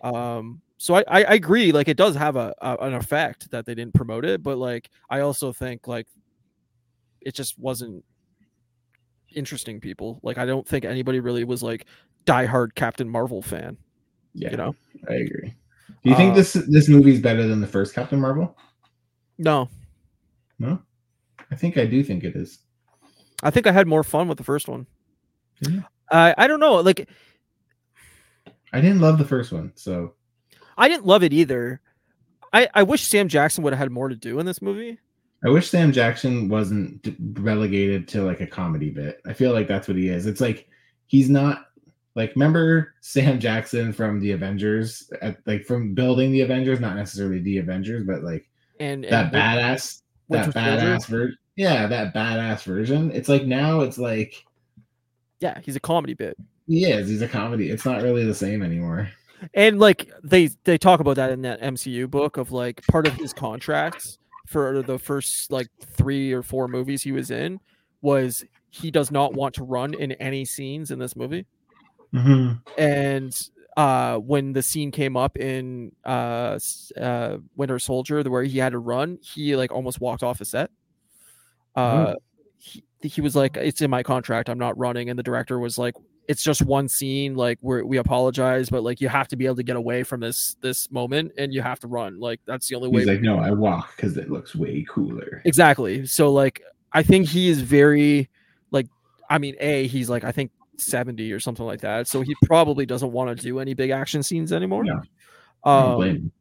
um, 0.00 0.60
so 0.76 0.94
I, 0.94 1.04
I, 1.08 1.24
I 1.24 1.34
agree. 1.34 1.72
Like, 1.72 1.88
it 1.88 1.96
does 1.96 2.14
have 2.16 2.36
a, 2.36 2.54
a 2.60 2.76
an 2.80 2.94
effect 2.94 3.50
that 3.50 3.66
they 3.66 3.74
didn't 3.74 3.94
promote 3.94 4.24
it, 4.24 4.42
but 4.42 4.58
like, 4.58 4.90
I 5.08 5.20
also 5.20 5.52
think 5.52 5.86
like 5.86 6.06
it 7.20 7.34
just 7.34 7.58
wasn't 7.58 8.04
interesting. 9.34 9.80
People 9.80 10.20
like, 10.22 10.38
I 10.38 10.46
don't 10.46 10.66
think 10.66 10.84
anybody 10.84 11.20
really 11.20 11.44
was 11.44 11.62
like 11.62 11.86
diehard 12.26 12.74
Captain 12.74 13.08
Marvel 13.08 13.42
fan. 13.42 13.76
yeah 14.34 14.50
You 14.50 14.56
know, 14.56 14.74
I 15.08 15.14
agree. 15.14 15.54
Do 16.02 16.10
you 16.10 16.16
think 16.16 16.32
Uh, 16.32 16.36
this 16.36 16.52
this 16.52 16.88
movie's 16.88 17.20
better 17.20 17.46
than 17.46 17.60
the 17.60 17.66
first 17.66 17.94
Captain 17.94 18.20
Marvel? 18.20 18.56
no, 19.38 19.68
No, 20.58 20.80
I 21.50 21.56
think 21.56 21.76
I 21.76 21.86
do 21.86 22.02
think 22.04 22.24
it 22.24 22.36
is. 22.36 22.58
I 23.42 23.50
think 23.50 23.66
I 23.66 23.72
had 23.72 23.86
more 23.86 24.04
fun 24.04 24.28
with 24.28 24.38
the 24.38 24.44
first 24.44 24.68
one. 24.68 24.86
I 26.10 26.34
I 26.38 26.46
don't 26.46 26.60
know. 26.60 26.76
Like, 26.76 27.08
I 28.72 28.80
didn't 28.80 29.00
love 29.00 29.18
the 29.18 29.24
first 29.24 29.52
one, 29.52 29.72
so 29.74 30.14
I 30.76 30.88
didn't 30.88 31.06
love 31.06 31.22
it 31.22 31.32
either. 31.32 31.80
I 32.52 32.68
I 32.74 32.82
wish 32.82 33.02
Sam 33.06 33.28
Jackson 33.28 33.64
would 33.64 33.72
have 33.72 33.78
had 33.80 33.90
more 33.90 34.08
to 34.08 34.16
do 34.16 34.38
in 34.38 34.46
this 34.46 34.62
movie. 34.62 34.98
I 35.44 35.50
wish 35.50 35.68
Sam 35.68 35.92
Jackson 35.92 36.48
wasn't 36.48 37.06
relegated 37.38 38.08
to 38.08 38.22
like 38.22 38.40
a 38.40 38.46
comedy 38.46 38.90
bit. 38.90 39.20
I 39.26 39.32
feel 39.34 39.52
like 39.52 39.68
that's 39.68 39.88
what 39.88 39.96
he 39.96 40.08
is. 40.08 40.26
It's 40.26 40.40
like 40.40 40.68
he's 41.06 41.28
not 41.28 41.66
like 42.14 42.32
remember 42.34 42.94
Sam 43.00 43.38
Jackson 43.40 43.92
from 43.92 44.20
the 44.20 44.32
Avengers, 44.32 45.10
at, 45.22 45.38
like 45.46 45.64
from 45.64 45.94
building 45.94 46.30
the 46.32 46.42
Avengers, 46.42 46.80
not 46.80 46.96
necessarily 46.96 47.40
the 47.40 47.58
Avengers, 47.58 48.04
but 48.06 48.22
like 48.22 48.48
And, 48.80 49.04
that 49.04 49.26
and 49.26 49.34
badass, 49.34 50.02
Winter 50.28 50.52
that 50.52 50.78
Soldier? 50.80 50.86
badass 50.86 51.06
version. 51.06 51.38
Yeah, 51.56 51.86
that 51.86 52.14
badass 52.14 52.62
version. 52.64 53.10
It's 53.12 53.28
like 53.28 53.44
now 53.44 53.80
it's 53.80 53.98
like 53.98 54.44
yeah, 55.40 55.58
he's 55.62 55.76
a 55.76 55.80
comedy 55.80 56.14
bit. 56.14 56.36
he 56.66 56.84
is. 56.86 57.08
He's 57.08 57.22
a 57.22 57.28
comedy. 57.28 57.70
It's 57.70 57.84
not 57.84 58.02
really 58.02 58.24
the 58.24 58.34
same 58.34 58.62
anymore. 58.62 59.08
and 59.54 59.78
like 59.78 60.10
they 60.22 60.48
they 60.64 60.78
talk 60.78 61.00
about 61.00 61.16
that 61.16 61.30
in 61.30 61.42
that 61.42 61.60
MCU 61.60 62.10
book 62.10 62.36
of 62.36 62.50
like 62.52 62.82
part 62.86 63.06
of 63.06 63.12
his 63.14 63.32
contracts 63.32 64.18
for 64.46 64.82
the 64.82 64.98
first 64.98 65.50
like 65.52 65.68
three 65.84 66.32
or 66.32 66.42
four 66.42 66.68
movies 66.68 67.02
he 67.02 67.12
was 67.12 67.30
in 67.30 67.60
was 68.02 68.44
he 68.70 68.90
does 68.90 69.10
not 69.10 69.34
want 69.34 69.54
to 69.54 69.64
run 69.64 69.94
in 69.94 70.12
any 70.12 70.44
scenes 70.44 70.90
in 70.90 70.98
this 70.98 71.14
movie 71.16 71.46
Mm-hmm. 72.14 72.52
and 72.78 73.48
uh 73.76 74.18
when 74.18 74.52
the 74.52 74.62
scene 74.62 74.92
came 74.92 75.16
up 75.16 75.36
in 75.36 75.90
uh 76.04 76.58
uh 76.96 77.38
winter 77.56 77.78
soldier 77.80 78.22
where 78.22 78.44
he 78.44 78.58
had 78.58 78.70
to 78.70 78.78
run 78.78 79.18
he 79.20 79.56
like 79.56 79.72
almost 79.72 80.00
walked 80.00 80.22
off 80.22 80.38
the 80.38 80.44
set 80.44 80.70
uh 81.74 82.14
he, 82.64 82.82
he 83.02 83.20
was 83.20 83.36
like, 83.36 83.56
"It's 83.56 83.82
in 83.82 83.90
my 83.90 84.02
contract. 84.02 84.48
I'm 84.48 84.58
not 84.58 84.76
running." 84.78 85.10
And 85.10 85.18
the 85.18 85.22
director 85.22 85.58
was 85.58 85.78
like, 85.78 85.94
"It's 86.28 86.42
just 86.42 86.62
one 86.62 86.88
scene. 86.88 87.34
Like 87.34 87.58
we 87.60 87.82
we 87.82 87.98
apologize, 87.98 88.70
but 88.70 88.82
like 88.82 89.00
you 89.00 89.08
have 89.08 89.28
to 89.28 89.36
be 89.36 89.44
able 89.46 89.56
to 89.56 89.62
get 89.62 89.76
away 89.76 90.02
from 90.02 90.20
this 90.20 90.56
this 90.60 90.90
moment, 90.90 91.32
and 91.36 91.52
you 91.52 91.62
have 91.62 91.78
to 91.80 91.88
run. 91.88 92.18
Like 92.18 92.40
that's 92.46 92.68
the 92.68 92.76
only 92.76 92.88
way." 92.88 93.00
He's 93.00 93.08
like, 93.08 93.20
no, 93.20 93.38
I 93.38 93.50
walk 93.50 93.94
because 93.96 94.16
it 94.16 94.30
looks 94.30 94.54
way 94.54 94.84
cooler. 94.88 95.42
Exactly. 95.44 96.06
So 96.06 96.32
like 96.32 96.62
I 96.92 97.02
think 97.02 97.28
he 97.28 97.48
is 97.48 97.60
very 97.60 98.30
like 98.70 98.86
I 99.28 99.38
mean, 99.38 99.56
A, 99.60 99.86
he's 99.86 100.08
like 100.08 100.24
I 100.24 100.32
think 100.32 100.50
70 100.76 101.32
or 101.32 101.40
something 101.40 101.64
like 101.64 101.80
that. 101.80 102.08
So 102.08 102.20
he 102.22 102.34
probably 102.44 102.86
doesn't 102.86 103.12
want 103.12 103.36
to 103.36 103.42
do 103.42 103.58
any 103.60 103.74
big 103.74 103.90
action 103.90 104.22
scenes 104.22 104.52
anymore. 104.52 104.84
Yeah. 104.84 105.00
I 105.64 105.82
don't 105.82 105.96
blame 105.96 106.16
Um 106.16 106.32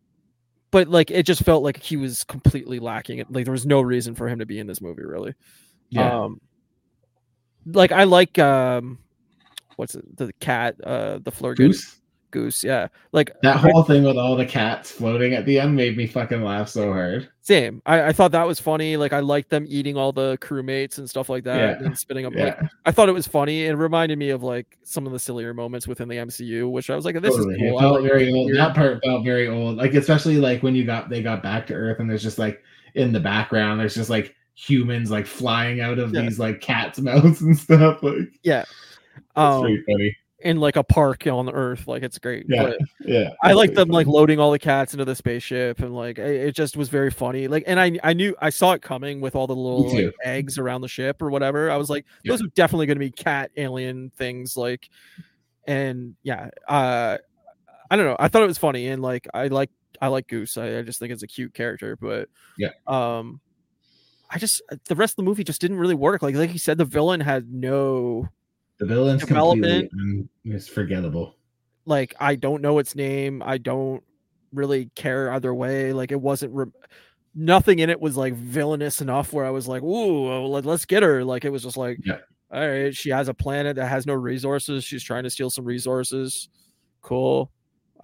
but 0.72 0.88
like 0.88 1.12
it 1.12 1.24
just 1.24 1.44
felt 1.44 1.64
like 1.64 1.78
he 1.78 1.98
was 1.98 2.24
completely 2.24 2.80
lacking 2.80 3.20
it. 3.20 3.32
Like 3.32 3.46
there 3.46 3.52
was 3.52 3.66
no 3.66 3.80
reason 3.80 4.16
for 4.16 4.28
him 4.28 4.40
to 4.40 4.46
be 4.48 4.58
in 4.58 4.66
this 4.66 4.82
movie 4.82 5.04
really. 5.06 5.36
yeah, 5.90 6.24
Um 6.24 6.42
like 7.66 7.92
I 7.92 8.06
like 8.06 8.40
um 8.40 8.98
what's 9.76 9.96
it 9.96 10.18
the 10.18 10.34
cat 10.34 10.76
uh 10.84 11.20
the 11.20 11.32
Flerken 11.32 11.58
Goose. 11.58 12.02
Goose 12.34 12.64
yeah 12.64 12.88
like 13.14 13.32
That 13.44 13.56
whole 13.56 13.84
thing 13.84 14.04
with 14.04 14.18
all 14.18 14.36
the 14.36 14.46
cats 14.46 14.92
floating 14.92 15.34
at 15.34 15.46
the 15.46 15.58
end 15.60 15.74
made 15.76 15.96
me 15.96 16.06
fucking 16.08 16.44
laugh 16.44 16.68
so 16.68 16.92
hard. 16.92 17.30
same 17.42 17.82
I, 17.86 18.08
I 18.08 18.12
thought 18.12 18.32
that 18.34 18.46
was 18.46 18.60
funny 18.60 18.98
like 18.98 19.14
I 19.14 19.22
liked 19.22 19.50
them 19.50 19.66
eating 19.70 19.96
all 19.96 20.12
the 20.12 20.38
crewmates 20.42 20.98
and 20.98 21.10
stuff 21.10 21.30
like 21.30 21.46
that 21.46 21.80
Yeah. 21.80 21.86
and 21.86 21.98
spitting 21.98 22.26
up 22.26 22.34
like 22.36 22.58
Yeah, 22.60 22.68
I 22.86 22.92
thought 22.92 23.08
it 23.08 23.14
was 23.14 23.26
funny. 23.28 23.64
It 23.66 23.74
reminded 23.76 24.18
me 24.20 24.32
of 24.32 24.44
like 24.44 24.78
some 24.84 25.06
of 25.08 25.14
the 25.14 25.20
sillier 25.20 25.54
moments 25.54 25.88
within 25.88 26.10
the 26.10 26.16
MCU, 26.18 26.70
which 26.70 26.90
I 26.90 26.96
was 26.98 27.06
like, 27.06 27.16
"This 27.22 27.36
totally. 27.36 27.56
is 27.56 27.62
cool." 27.62 27.78
It 27.78 27.82
felt 27.82 28.02
like 28.02 28.12
very 28.12 28.34
old. 28.34 28.52
That 28.54 28.76
part 28.76 29.00
felt 29.06 29.24
very 29.24 29.48
old. 29.48 29.78
Like 29.78 29.94
especially 29.94 30.38
like 30.38 30.62
when 30.64 30.76
you 30.76 30.84
got 30.84 31.10
they 31.10 31.22
got 31.24 31.42
back 31.42 31.68
to 31.68 31.74
Earth 31.74 32.00
and 32.00 32.10
there's 32.10 32.24
just 32.24 32.40
like 32.40 32.62
in 32.96 33.12
the 33.14 33.20
background 33.20 33.80
there's 33.80 33.96
just 33.96 34.10
like 34.10 34.36
humans 34.56 35.10
like 35.12 35.26
flying 35.26 35.82
out 35.82 36.00
of 36.00 36.14
Yeah. 36.14 36.22
these 36.22 36.40
like 36.40 36.62
cats' 36.62 37.00
mouths 37.08 37.42
and 37.42 37.58
stuff. 37.58 38.02
Like 38.04 38.30
it's 38.44 38.72
um, 39.36 39.62
pretty 39.62 39.84
funny. 39.88 40.18
In 40.44 40.60
like 40.60 40.76
a 40.76 40.84
park 40.84 41.26
on 41.28 41.50
Earth. 41.50 41.88
Like 41.88 42.04
it's 42.04 42.20
great. 42.20 42.46
Yeah, 42.48 42.64
But 42.64 42.78
Yeah, 43.08 43.30
I 43.42 43.54
like 43.54 43.74
them 43.74 43.90
like 43.90 44.08
loading 44.08 44.40
all 44.40 44.52
the 44.52 44.60
cats 44.60 44.94
into 44.94 45.06
the 45.06 45.16
spaceship 45.16 45.80
and 45.80 45.96
like 45.96 46.18
it, 46.20 46.48
it 46.48 46.56
just 46.56 46.78
was 46.78 46.90
very 46.90 47.12
funny. 47.12 47.48
Like, 47.48 47.64
and 47.68 47.80
I 47.80 47.98
I 48.04 48.14
knew 48.14 48.36
I 48.40 48.50
saw 48.50 48.74
it 48.74 48.82
coming 48.82 49.22
with 49.22 49.36
all 49.36 49.48
the 49.48 49.56
little 49.56 49.90
like, 49.94 50.14
eggs 50.24 50.58
around 50.58 50.82
the 50.82 50.88
ship 50.88 51.22
or 51.22 51.30
whatever. 51.30 51.72
I 51.72 51.78
was 51.78 51.90
like, 51.90 52.06
Yeah. 52.24 52.34
those 52.34 52.44
are 52.44 52.48
definitely 52.56 52.86
going 52.88 52.98
to 52.98 53.00
be 53.00 53.12
cat 53.12 53.52
alien 53.58 54.12
things. 54.18 54.56
Like, 54.58 54.90
and 55.66 56.16
yeah, 56.24 56.50
uh, 56.68 57.18
I 57.90 57.96
don't 57.96 58.06
know. 58.06 58.18
I 58.20 58.28
thought 58.28 58.44
it 58.44 58.48
was 58.48 58.58
funny 58.58 58.88
and 58.88 59.02
like 59.02 59.28
I 59.34 59.48
like 59.48 59.70
I 60.02 60.08
like 60.08 60.28
Goose. 60.28 60.58
I, 60.58 60.80
I 60.80 60.82
just 60.82 61.00
think 61.00 61.12
it's 61.14 61.24
a 61.24 61.28
cute 61.28 61.54
character, 61.54 61.96
but 62.00 62.30
Yeah. 62.58 62.70
um. 62.88 63.40
I 64.30 64.40
just 64.40 64.64
the 64.88 64.96
rest 64.96 65.12
of 65.12 65.18
the 65.18 65.24
movie 65.24 65.44
just 65.44 65.62
didn't 65.62 65.78
really 65.78 65.94
work. 65.94 66.24
Like 66.24 66.34
like 66.34 66.52
you 66.54 66.58
said, 66.58 66.80
the 66.80 66.86
villain 66.86 67.20
had 67.20 67.54
no 67.54 68.28
the 68.88 68.94
villain's 68.96 69.26
development. 69.26 69.92
it's 70.46 70.68
forgettable. 70.68 71.36
like 71.86 72.14
I 72.20 72.36
don't 72.36 72.62
know 72.62 72.80
its 72.80 72.96
name. 72.96 73.42
I 73.46 73.58
don't 73.58 74.04
really 74.54 74.90
care 74.96 75.32
either 75.32 75.54
way. 75.54 75.94
Like 75.94 76.12
it 76.12 76.22
wasn't 76.22 76.54
re- 76.54 76.66
nothing 77.36 77.80
in 77.80 77.90
it 77.90 78.00
was 78.00 78.16
like 78.16 78.34
villainous 78.36 79.02
enough 79.02 79.34
where 79.34 79.46
I 79.46 79.50
was 79.50 79.68
like, 79.68 79.82
"Ooh, 79.84 80.46
let, 80.48 80.66
let's 80.66 80.86
get 80.86 81.04
her." 81.04 81.24
Like 81.24 81.46
it 81.46 81.50
was 81.50 81.64
just 81.64 81.78
like, 81.78 81.98
Yeah. 82.06 82.20
all 82.52 82.68
right, 82.68 82.96
she 82.96 83.10
has 83.10 83.28
a 83.28 83.34
planet 83.34 83.76
that 83.78 83.88
has 83.88 84.06
no 84.06 84.14
resources. 84.14 84.84
She's 84.84 85.04
trying 85.04 85.24
to 85.24 85.30
steal 85.30 85.50
some 85.50 85.66
resources. 85.66 86.50
Cool. 87.02 87.52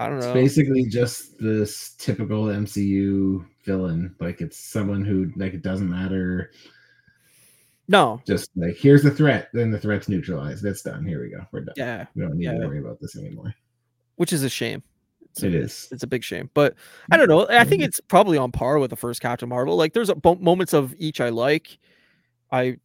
I 0.01 0.07
don't 0.07 0.17
It's 0.17 0.27
know. 0.27 0.33
basically 0.33 0.85
just 0.85 1.37
this 1.39 1.91
typical 1.97 2.45
MCU 2.45 3.45
villain. 3.65 4.15
Like 4.19 4.39
it's 4.41 4.57
someone 4.57 5.03
who 5.05 5.31
like 5.35 5.53
it 5.53 5.61
doesn't 5.61 5.89
matter. 5.89 6.51
No. 7.89 8.21
Just 8.25 8.51
like 8.55 8.77
here's 8.77 9.03
the 9.03 9.11
threat, 9.11 9.49
then 9.51 9.71
the 9.71 9.79
threat's 9.79 10.07
neutralized. 10.07 10.63
That's 10.63 10.81
done. 10.83 11.03
Here 11.05 11.21
we 11.21 11.31
go. 11.31 11.43
We're 11.51 11.61
done. 11.61 11.73
Yeah, 11.75 12.05
We 12.15 12.21
don't 12.21 12.35
need 12.37 12.45
Yeah. 12.45 12.53
to 12.59 12.67
worry 12.67 12.79
about 12.79 12.99
this 13.01 13.17
anymore. 13.17 13.53
which 14.15 14.31
is 14.31 14.43
a 14.43 14.49
shame. 14.49 14.83
It's 15.31 15.43
a- 15.43 15.47
It 15.47 15.55
is. 15.55 15.87
It's 15.91 16.03
a 16.03 16.07
big 16.07 16.23
shame, 16.23 16.49
but 16.53 16.75
I 17.11 17.17
don't 17.17 17.27
know. 17.29 17.47
I 17.49 17.63
think 17.63 17.81
it's 17.83 17.99
probably 18.01 18.37
on 18.37 18.51
par 18.51 18.79
with 18.79 18.89
the 18.89 18.95
first 18.95 19.21
Captain 19.21 19.47
Marvel. 19.49 19.75
Like, 19.77 19.93
there's 19.93 20.09
a 20.09 20.15
bo- 20.15 20.35
moments 20.35 20.73
of 20.73 20.93
each 20.97 21.19
I 21.21 21.29
like. 21.29 21.77
I 22.51 22.77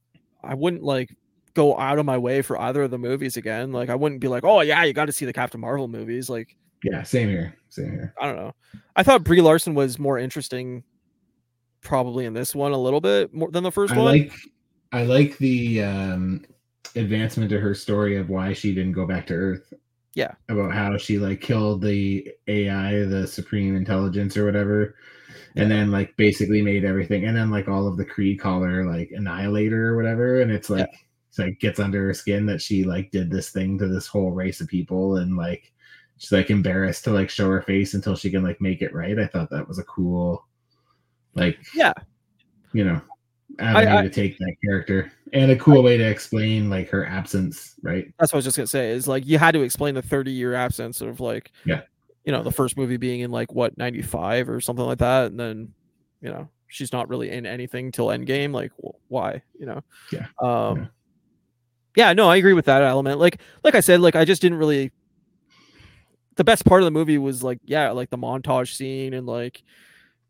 I 0.42 0.54
wouldn't 0.54 0.82
like 0.84 1.14
go 1.54 1.76
out 1.78 1.98
of 1.98 2.06
my 2.06 2.18
way 2.18 2.40
for 2.42 2.58
either 2.60 2.82
of 2.82 2.90
the 2.90 2.98
movies 2.98 3.36
again. 3.36 3.72
Like, 3.72 3.88
I 3.90 3.94
wouldn't 3.94 4.20
be 4.20 4.28
like, 4.28 4.44
oh 4.44 4.60
yeah, 4.60 4.84
you 4.84 4.92
got 4.92 5.06
to 5.06 5.12
see 5.12 5.24
the 5.26 5.32
Captain 5.32 5.60
Marvel 5.60 5.88
movies. 5.88 6.28
Like, 6.30 6.56
Yeah, 6.82 7.02
same 7.02 7.28
here. 7.28 7.54
Same 7.68 7.90
here. 7.90 8.14
I 8.20 8.26
don't 8.26 8.36
know. 8.36 8.54
I 8.96 9.02
thought 9.02 9.24
Brie 9.24 9.40
Larson 9.40 9.74
was 9.74 9.98
more 9.98 10.18
interesting, 10.18 10.84
probably 11.80 12.24
in 12.26 12.32
this 12.34 12.54
one 12.54 12.72
a 12.72 12.78
little 12.78 13.00
bit 13.00 13.32
more 13.34 13.50
than 13.50 13.62
the 13.64 13.72
first 13.72 13.92
I 13.94 13.98
one. 13.98 14.04
like 14.06 14.32
I 14.94 15.02
like 15.02 15.36
the 15.38 15.82
um 15.82 16.44
advancement 16.94 17.50
to 17.50 17.58
her 17.58 17.74
story 17.74 18.16
of 18.16 18.28
why 18.28 18.52
she 18.52 18.72
didn't 18.72 18.92
go 18.92 19.04
back 19.06 19.26
to 19.26 19.34
Earth. 19.34 19.74
Yeah. 20.14 20.30
About 20.48 20.72
how 20.72 20.96
she 20.96 21.18
like 21.18 21.40
killed 21.40 21.82
the 21.82 22.30
AI, 22.46 23.04
the 23.04 23.26
supreme 23.26 23.74
intelligence 23.74 24.36
or 24.36 24.44
whatever. 24.44 24.94
And 25.56 25.68
then 25.68 25.90
like 25.90 26.16
basically 26.16 26.62
made 26.62 26.84
everything 26.84 27.24
and 27.24 27.36
then 27.36 27.50
like 27.50 27.66
all 27.66 27.88
of 27.88 27.96
the 27.96 28.04
Kree 28.04 28.38
call 28.38 28.62
her 28.62 28.84
like 28.84 29.10
annihilator 29.10 29.88
or 29.88 29.96
whatever. 29.96 30.40
And 30.42 30.52
it's 30.52 30.70
like 30.70 30.88
it's 31.28 31.40
like 31.40 31.58
gets 31.58 31.80
under 31.80 32.06
her 32.06 32.14
skin 32.14 32.46
that 32.46 32.62
she 32.62 32.84
like 32.84 33.10
did 33.10 33.32
this 33.32 33.50
thing 33.50 33.76
to 33.78 33.88
this 33.88 34.06
whole 34.06 34.30
race 34.30 34.60
of 34.60 34.68
people 34.68 35.16
and 35.16 35.36
like 35.36 35.72
she's 36.18 36.30
like 36.30 36.50
embarrassed 36.50 37.02
to 37.04 37.10
like 37.10 37.30
show 37.30 37.50
her 37.50 37.62
face 37.62 37.94
until 37.94 38.14
she 38.14 38.30
can 38.30 38.44
like 38.44 38.60
make 38.60 38.80
it 38.80 38.94
right. 38.94 39.18
I 39.18 39.26
thought 39.26 39.50
that 39.50 39.66
was 39.66 39.80
a 39.80 39.84
cool 39.84 40.46
like 41.34 41.58
Yeah. 41.74 41.94
you 42.72 42.84
know 42.84 43.00
avenue 43.58 43.96
I- 43.98 44.02
to 44.02 44.10
take 44.10 44.38
that 44.38 44.54
character 44.64 45.12
and 45.32 45.50
a 45.50 45.56
cool 45.56 45.82
way 45.82 45.96
to 45.96 46.04
explain 46.04 46.70
like 46.70 46.88
her 46.90 47.04
absence, 47.06 47.74
right? 47.82 48.12
That's 48.18 48.32
what 48.32 48.36
I 48.36 48.38
was 48.38 48.44
just 48.44 48.56
gonna 48.56 48.66
say. 48.66 48.90
Is 48.90 49.08
like 49.08 49.26
you 49.26 49.38
had 49.38 49.52
to 49.52 49.62
explain 49.62 49.94
the 49.94 50.02
30 50.02 50.30
year 50.30 50.54
absence 50.54 51.00
of 51.00 51.20
like, 51.20 51.50
Yeah. 51.64 51.82
you 52.24 52.32
know, 52.32 52.42
the 52.42 52.52
first 52.52 52.76
movie 52.76 52.96
being 52.96 53.20
in 53.20 53.30
like 53.30 53.52
what 53.52 53.76
95 53.76 54.48
or 54.48 54.60
something 54.60 54.84
like 54.84 54.98
that, 54.98 55.26
and 55.26 55.40
then, 55.40 55.72
you 56.20 56.28
know, 56.30 56.48
she's 56.68 56.92
not 56.92 57.08
really 57.08 57.30
in 57.30 57.46
anything 57.46 57.90
till 57.92 58.06
Endgame. 58.08 58.52
Like, 58.52 58.72
wh- 58.82 59.10
why? 59.10 59.42
You 59.58 59.66
know? 59.66 59.84
Yeah. 60.12 60.26
Um. 60.40 60.78
Yeah. 60.78 60.86
Yeah. 61.96 62.12
No, 62.12 62.28
I 62.28 62.36
agree 62.36 62.54
with 62.54 62.64
that 62.66 62.82
element. 62.82 63.18
Like, 63.20 63.40
like 63.62 63.74
I 63.74 63.80
said, 63.80 64.00
like 64.00 64.16
I 64.16 64.24
just 64.24 64.42
didn't 64.42 64.58
really. 64.58 64.90
The 66.36 66.44
best 66.44 66.64
part 66.64 66.80
of 66.82 66.84
the 66.84 66.90
movie 66.90 67.18
was 67.18 67.44
like, 67.44 67.58
yeah, 67.64 67.90
like 67.92 68.10
the 68.10 68.18
montage 68.18 68.74
scene 68.74 69.14
and 69.14 69.24
like, 69.26 69.62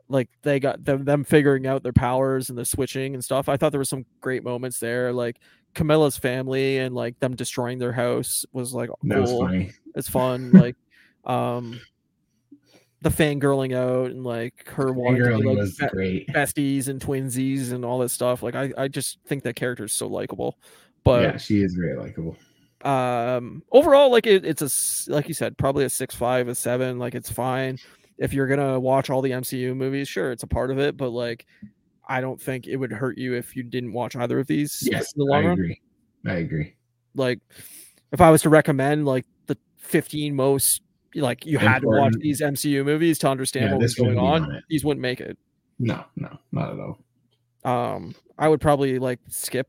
like 0.09 0.29
they 0.43 0.61
got 0.61 0.85
them 0.85 1.05
them 1.05 1.25
figuring 1.25 1.67
out 1.67 1.83
their 1.83 1.93
powers 1.93 2.51
and 2.51 2.59
the 2.59 2.65
switching 2.65 3.15
and 3.15 3.25
stuff. 3.25 3.49
I 3.49 3.57
thought 3.57 3.71
there 3.73 3.81
were 3.81 3.85
some 3.85 4.05
great 4.21 4.45
moments 4.45 4.79
there. 4.79 5.13
Like 5.13 5.39
Kamala's 5.75 6.17
family 6.19 6.79
and 6.79 6.95
like 6.95 7.19
them 7.21 7.35
destroying 7.35 7.79
their 7.79 7.93
house 7.93 8.45
was 8.53 8.75
like 8.75 8.91
That 9.05 9.21
was 9.21 9.31
cool. 9.31 9.47
funny. 9.47 9.73
It's 9.95 10.09
fun. 10.09 10.51
like 10.53 10.77
um 11.25 11.81
the 13.03 13.11
fangirling 13.11 13.75
out 13.77 14.11
and 14.11 14.25
like 14.25 14.67
her 14.69 14.93
wanting 14.93 15.23
to 15.25 15.39
be 15.39 15.45
like 15.45 15.59
was 15.59 15.77
be- 15.77 15.87
great. 15.89 16.29
besties 16.29 16.89
and 16.89 17.01
twinsies 17.01 17.73
and 17.73 17.85
all 17.85 17.99
that 17.99 18.09
stuff. 18.11 18.43
Like 18.43 18.55
I, 18.55 18.73
I 18.79 18.89
just 18.89 19.19
think 19.27 19.43
that 19.45 19.57
character 19.57 19.85
is 19.85 19.93
so 19.93 20.07
likable. 20.07 20.59
But 21.03 21.23
yeah, 21.23 21.37
she 21.37 21.63
is 21.63 21.75
very 21.75 21.97
likable. 21.97 22.37
um 22.83 23.63
overall 23.73 24.11
like 24.11 24.27
it, 24.27 24.45
it's 24.45 24.61
a 24.63 25.11
like 25.13 25.29
you 25.29 25.35
said 25.35 25.57
probably 25.59 25.85
a 25.85 25.91
six 25.91 26.15
five 26.15 26.49
a 26.49 26.55
seven 26.55 26.99
like 26.99 27.15
it's 27.15 27.31
fine 27.31 27.79
if 28.19 28.33
you're 28.33 28.47
gonna 28.47 28.79
watch 28.79 29.11
all 29.11 29.21
the 29.23 29.31
mcu 29.33 29.75
movies 29.77 30.09
sure 30.09 30.31
it's 30.33 30.43
a 30.43 30.47
part 30.47 30.71
of 30.71 30.79
it 30.79 30.97
but 30.97 31.11
like 31.11 31.47
i 32.09 32.21
don't 32.21 32.41
think 32.41 32.67
it 32.67 32.77
would 32.77 32.93
hurt 32.93 33.19
you 33.19 33.35
if 33.35 33.57
you 33.57 33.63
didn't 33.63 33.93
watch 33.93 34.15
either 34.17 34.39
of 34.39 34.47
these 34.47 34.79
Yes, 34.83 35.13
in 35.15 35.21
the 35.21 35.25
I 35.33 35.37
long 35.37 35.45
run 35.47 35.53
agree. 35.55 35.81
I 36.27 36.33
agree. 36.35 36.75
like 37.15 37.41
if 38.13 38.21
i 38.21 38.31
was 38.31 38.43
to 38.43 38.49
recommend 38.49 39.05
like 39.07 39.25
the 39.47 39.57
15 39.79 40.35
most 40.35 40.81
like 41.15 41.45
you 41.47 41.59
had 41.59 41.81
to 41.83 41.89
watch 41.89 42.15
these 42.21 42.41
mcu 42.41 42.85
movies 42.85 43.19
to 43.19 43.29
understand 43.29 43.67
Yeah, 43.67 43.73
what 43.73 43.83
was 43.83 43.95
going 43.95 44.19
on 44.19 44.43
on 44.45 44.63
these 44.69 44.85
wouldn't 44.85 45.03
make 45.03 45.21
it 45.21 45.37
No, 45.79 46.05
no, 46.17 46.39
not 46.53 46.73
at 46.73 46.79
all. 46.81 46.99
um 47.65 48.15
i 48.39 48.49
would 48.49 48.61
probably 48.61 48.99
like 48.99 49.19
skip 49.29 49.69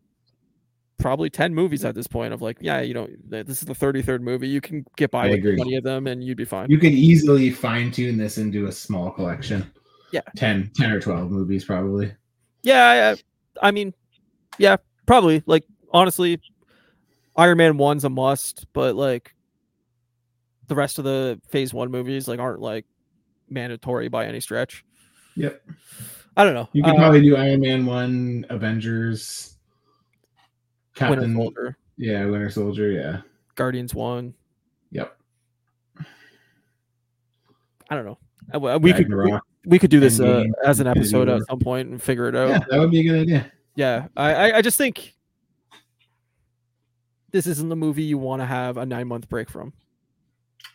probably 0.97 1.29
10 1.29 1.53
movies 1.53 1.83
at 1.83 1.93
this 1.95 2.07
point 2.07 2.33
of 2.33 2.41
like 2.41 2.57
yeah 2.61 2.79
you 2.81 2.93
know 2.93 3.07
this 3.27 3.61
is 3.61 3.67
the 3.67 3.73
33rd 3.73 4.21
movie 4.21 4.47
you 4.47 4.61
can 4.61 4.85
get 4.95 5.11
by 5.11 5.25
I 5.25 5.29
with 5.31 5.39
agree. 5.39 5.55
20 5.57 5.75
of 5.75 5.83
them 5.83 6.07
and 6.07 6.23
you'd 6.23 6.37
be 6.37 6.45
fine 6.45 6.69
You 6.71 6.77
could 6.77 6.93
easily 6.93 7.49
fine 7.51 7.91
tune 7.91 8.17
this 8.17 8.37
into 8.37 8.67
a 8.67 8.71
small 8.71 9.11
collection. 9.11 9.69
Yeah. 10.11 10.21
10, 10.37 10.71
10 10.75 10.91
or 10.91 10.99
12 11.01 11.29
movies, 11.31 11.65
probably. 11.65 12.13
yeah 12.63 13.15
I, 13.61 13.67
I 13.67 13.71
mean 13.71 13.93
yeah 14.57 14.77
probably 15.05 15.43
like 15.45 15.65
honestly 15.91 16.39
iron 17.35 17.57
man 17.57 17.73
1's 17.73 18.05
a 18.05 18.09
must 18.09 18.65
but 18.71 18.95
like 18.95 19.35
the 20.67 20.75
rest 20.75 20.97
of 20.97 21.03
the 21.03 21.39
phase 21.49 21.73
one 21.73 21.91
movies 21.91 22.27
like 22.27 22.39
aren't 22.39 22.61
like 22.61 22.85
mandatory 23.49 24.07
by 24.07 24.25
any 24.25 24.39
stretch 24.39 24.83
Yep. 25.35 25.61
i 26.37 26.43
don't 26.45 26.53
know 26.53 26.69
You 26.71 26.81
could 26.83 26.93
Uh, 26.93 26.97
probably 26.97 27.21
do 27.21 27.35
Iron 27.35 27.59
Man 27.59 27.85
1, 27.85 28.45
Avengers, 28.49 29.54
Winter 30.99 31.15
Captain. 31.15 31.35
Soldier, 31.35 31.77
Yeah, 31.97 32.25
Winter 32.25 32.49
Soldier. 32.49 32.91
Yeah. 32.91 33.21
guardians 33.55 33.93
1 33.95 34.33
Yep. 34.91 35.17
i 37.89 37.95
don't 37.95 38.05
know 38.05 38.17
Uh, 38.53 38.59
we- 38.59 38.77
we 38.77 38.93
could 38.93 39.13
we, 39.13 39.39
we 39.65 39.79
could 39.79 39.89
do 39.89 39.99
this 39.99 40.19
uh, 40.19 40.43
as 40.63 40.79
an 40.79 40.87
episode 40.87 41.27
at 41.29 41.41
some 41.49 41.59
point 41.59 41.89
and 41.89 42.01
figure 42.01 42.27
it 42.27 42.35
out 42.35 42.49
Yeah, 42.49 42.59
that 42.69 42.79
would 42.79 42.91
be 42.91 42.99
a 42.99 43.03
good 43.03 43.21
idea. 43.21 43.51
yeah 43.75 44.07
I, 44.15 44.33
I 44.51 44.57
i 44.57 44.61
just 44.61 44.77
think 44.77 45.13
this 47.31 47.47
isn't 47.47 47.67
the 47.69 47.75
movie 47.75 48.03
you 48.03 48.17
want 48.17 48.41
to 48.41 48.45
have 48.45 48.77
a 48.77 48.85
nine 48.85 49.09
month 49.09 49.27
break 49.27 49.49
from. 49.49 49.73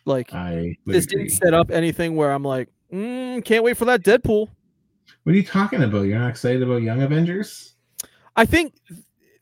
Like 0.05 0.31
I 0.31 0.77
this 0.85 1.05
agree. 1.05 1.23
didn't 1.23 1.31
set 1.37 1.55
up 1.55 1.71
anything 1.71 2.15
where 2.15 2.31
I'm 2.31 2.43
like, 2.43 2.69
mm, 2.93 3.43
can't 3.43 3.63
wait 3.63 3.77
for 3.77 3.85
that 3.85 4.03
Deadpool. 4.03 4.47
What 5.23 5.33
are 5.33 5.35
you 5.35 5.41
talking 5.43 5.81
about? 5.81 6.03
You're 6.03 6.19
not 6.19 6.29
excited 6.29 6.61
about 6.61 6.83
Young 6.83 7.01
Avengers? 7.01 7.73
I 8.35 8.45
think 8.45 8.75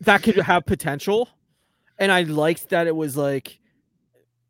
that 0.02 0.24
could 0.24 0.38
have 0.38 0.66
potential, 0.66 1.30
and 1.97 2.12
I 2.12 2.24
liked 2.24 2.70
that 2.70 2.88
it 2.88 2.95
was 2.95 3.18
like 3.18 3.60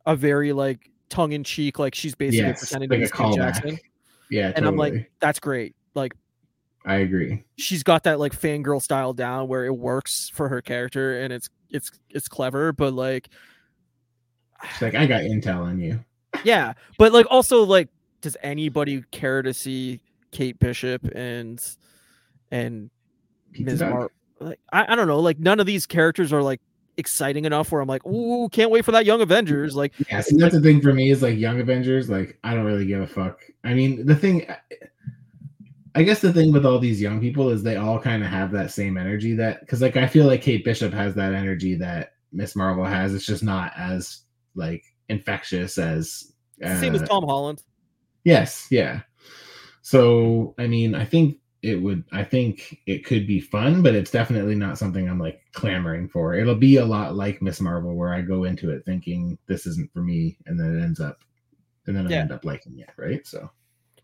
a 0.06 0.16
very 0.16 0.54
like 0.54 0.90
tongue 1.10 1.32
in 1.32 1.44
cheek, 1.44 1.80
like 1.80 1.96
she's 1.96 2.16
basically 2.16 2.48
Yes, 2.48 2.60
pretending 2.60 2.90
like 2.90 3.00
to 3.12 3.18
be 3.18 3.30
Steve. 3.32 3.36
Jackson, 3.36 3.80
Yeah, 4.30 4.52
and 4.56 4.66
I'm 4.66 4.76
like, 4.76 5.12
that's 5.20 5.40
great. 5.40 5.76
Like 5.96 6.14
I 6.86 6.96
agree. 6.98 7.44
she's 7.58 7.84
got 7.84 8.04
that 8.04 8.20
like 8.20 8.32
fangirl 8.40 8.82
style 8.82 9.14
down 9.14 9.48
where 9.48 9.66
it 9.66 9.76
works 9.76 10.30
for 10.34 10.50
her 10.50 10.62
character, 10.62 11.20
and 11.20 11.34
it's 11.34 11.50
it's 11.70 11.92
it's 12.10 12.28
clever, 12.28 12.72
but 12.74 12.94
like 12.94 13.30
She's 14.74 14.82
like, 14.82 14.96
I 14.96 15.06
got 15.06 15.22
intel 15.22 15.62
on 15.62 15.80
you. 15.80 16.04
yeah, 16.44 16.74
but 16.98 17.14
like 17.14 17.26
also 17.30 17.64
like, 17.64 17.88
does 18.22 18.36
anybody 18.44 19.04
care 19.12 19.42
to 19.42 19.54
see 19.54 20.02
Kate 20.32 20.60
Bishop 20.60 21.08
and 21.16 21.60
and 22.52 22.90
Pizza 23.54 23.72
Ms. 23.72 23.82
Mar- 23.82 24.12
like 24.40 24.60
I, 24.72 24.94
I 24.94 24.96
don't 24.96 25.08
know, 25.08 25.20
like 25.20 25.40
none 25.40 25.60
of 25.60 25.66
these 25.66 25.86
characters 25.86 26.32
are 26.34 26.42
like 26.42 26.62
exciting 26.98 27.46
enough 27.46 27.72
where 27.72 27.82
I'm 27.82 27.88
like, 27.88 28.06
ooh, 28.06 28.50
can't 28.50 28.70
wait 28.70 28.86
for 28.86 28.92
that 28.92 29.06
Young 29.06 29.22
Avengers. 29.22 29.76
Like, 29.76 29.94
Yeah, 30.10 30.22
see, 30.22 30.38
that's 30.38 30.54
the 30.54 30.62
thing 30.62 30.82
for 30.82 30.94
me 30.94 31.10
is 31.10 31.22
like 31.22 31.38
Young 31.38 31.60
Avengers. 31.60 32.10
Like, 32.10 32.38
I 32.44 32.54
don't 32.54 32.66
really 32.66 32.86
give 32.86 33.02
a 33.02 33.08
fuck. 33.08 33.42
I 33.64 33.74
mean, 33.74 34.06
the 34.06 34.16
thing, 34.16 34.46
I 35.96 36.04
guess 36.04 36.22
the 36.22 36.34
thing 36.34 36.52
with 36.52 36.66
all 36.66 36.78
these 36.78 37.02
young 37.02 37.20
people 37.20 37.50
is 37.50 37.64
they 37.64 37.78
all 37.78 38.00
kind 38.00 38.24
of 38.24 38.30
have 38.30 38.52
that 38.52 38.72
same 38.72 38.98
energy 38.98 39.34
that 39.36 39.62
because 39.62 39.82
like 39.82 39.98
I 39.98 40.08
feel 40.08 40.28
like 40.28 40.42
Kate 40.42 40.64
Bishop 40.64 40.94
has 40.94 41.16
that 41.16 41.34
energy 41.34 41.76
that 41.76 42.14
Miss 42.32 42.56
Marvel 42.56 42.86
has. 42.86 43.16
It's 43.16 43.26
just 43.26 43.44
not 43.44 43.72
as 43.76 44.22
like 44.56 44.84
infectious 45.08 45.78
as 45.78 46.34
the 46.60 46.80
same 46.80 46.96
as 46.96 47.02
uh, 47.02 47.08
Tom 47.08 47.24
Holland. 47.24 47.64
Yes, 48.24 48.68
yeah. 48.70 49.02
So 49.82 50.54
I 50.60 50.68
mean, 50.68 50.94
I 50.94 51.06
think 51.06 51.38
it 51.62 51.76
would. 51.82 52.04
I 52.12 52.24
think 52.24 52.80
it 52.86 53.06
could 53.06 53.28
be 53.28 53.40
fun, 53.40 53.82
but 53.82 53.96
it's 53.96 54.12
definitely 54.12 54.56
not 54.56 54.78
something 54.78 55.10
I'm 55.10 55.20
like 55.20 55.42
clamoring 55.54 56.08
for. 56.10 56.36
It'll 56.36 56.56
be 56.56 56.78
a 56.78 56.86
lot 56.86 57.16
like 57.16 57.42
Miss 57.42 57.60
Marvel, 57.62 57.96
where 57.96 58.14
I 58.14 58.22
go 58.22 58.46
into 58.46 58.72
it 58.72 58.86
thinking 58.86 59.38
this 59.48 59.66
isn't 59.68 59.92
for 59.94 60.02
me, 60.02 60.38
and 60.46 60.60
then 60.60 60.78
it 60.78 60.84
ends 60.84 61.00
up, 61.00 61.24
and 61.88 61.96
then 61.96 62.08
I 62.08 62.12
Yeah. 62.12 62.22
end 62.22 62.32
up 62.32 62.46
liking 62.46 62.80
it, 62.80 62.90
right? 62.98 63.26
So 63.28 63.50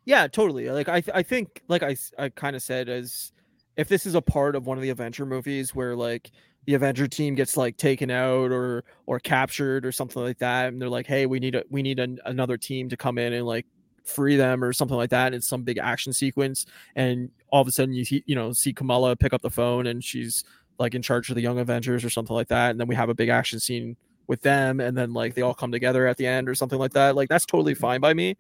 Yeah, 0.06 0.28
totally. 0.28 0.70
Like 0.70 0.88
I, 0.90 1.02
I 1.14 1.24
think, 1.24 1.62
like 1.68 1.84
i, 1.84 1.96
I 2.18 2.30
kind 2.30 2.56
of 2.56 2.62
said, 2.62 2.90
as 2.90 3.32
if 3.78 3.88
this 3.88 4.06
is 4.06 4.16
a 4.16 4.22
part 4.22 4.56
of 4.56 4.66
one 4.68 4.78
of 4.78 4.82
the 4.84 4.90
Avenger 4.90 5.26
movies 5.26 5.74
where 5.74 5.96
like 5.96 6.32
the 6.66 6.76
Avenger 6.76 7.08
team 7.08 7.36
gets 7.36 7.58
like 7.58 7.78
taken 7.78 8.12
out 8.12 8.52
or 8.52 8.84
or 9.08 9.20
captured 9.20 9.86
or 9.86 9.92
something 9.92 10.22
like 10.22 10.40
that, 10.40 10.68
and 10.70 10.82
they're 10.82 10.90
like, 10.90 11.08
hey, 11.08 11.26
we 11.26 11.40
need 11.40 11.56
a 11.56 11.64
we 11.70 11.82
need 11.82 12.00
an, 12.00 12.20
another 12.26 12.58
team 12.58 12.90
to 12.90 12.98
come 12.98 13.18
in 13.18 13.34
and 13.34 13.46
like 13.46 13.66
free 14.06 14.36
them 14.38 14.64
or 14.64 14.72
something 14.72 14.96
like 14.98 15.10
that. 15.10 15.28
And 15.28 15.36
it's 15.36 15.48
some 15.48 15.64
big 15.64 15.78
action 15.78 16.14
sequence, 16.14 16.66
and 16.96 17.30
all 17.52 17.62
of 17.62 17.68
a 17.68 17.72
sudden 17.72 17.94
you 17.94 18.06
see, 18.06 18.24
you 18.26 18.36
know, 18.36 18.54
see 18.54 18.72
Kamala 18.74 19.16
pick 19.16 19.34
up 19.34 19.42
the 19.42 19.50
phone 19.50 19.88
and 19.88 20.04
she's 20.04 20.44
like 20.80 20.94
in 20.96 21.02
charge 21.02 21.30
of 21.30 21.36
the 21.36 21.42
Young 21.42 21.60
Avengers 21.60 22.04
or 22.06 22.10
something 22.10 22.36
like 22.36 22.48
that, 22.50 22.72
and 22.72 22.80
then 22.80 22.88
we 22.88 22.96
have 22.96 23.10
a 23.10 23.14
big 23.14 23.30
action 23.30 23.60
scene 23.60 23.96
with 24.28 24.42
them, 24.42 24.80
and 24.80 24.98
then 24.98 25.14
like 25.14 25.34
they 25.36 25.42
all 25.42 25.54
come 25.54 25.72
together 25.72 26.08
at 26.08 26.18
the 26.18 26.26
end 26.28 26.48
or 26.50 26.56
something 26.56 26.80
like 26.80 26.94
that. 26.94 27.16
Like 27.16 27.30
that's 27.30 27.46
totally 27.46 27.74
fine 27.76 28.00
by 28.02 28.14
me 28.14 28.36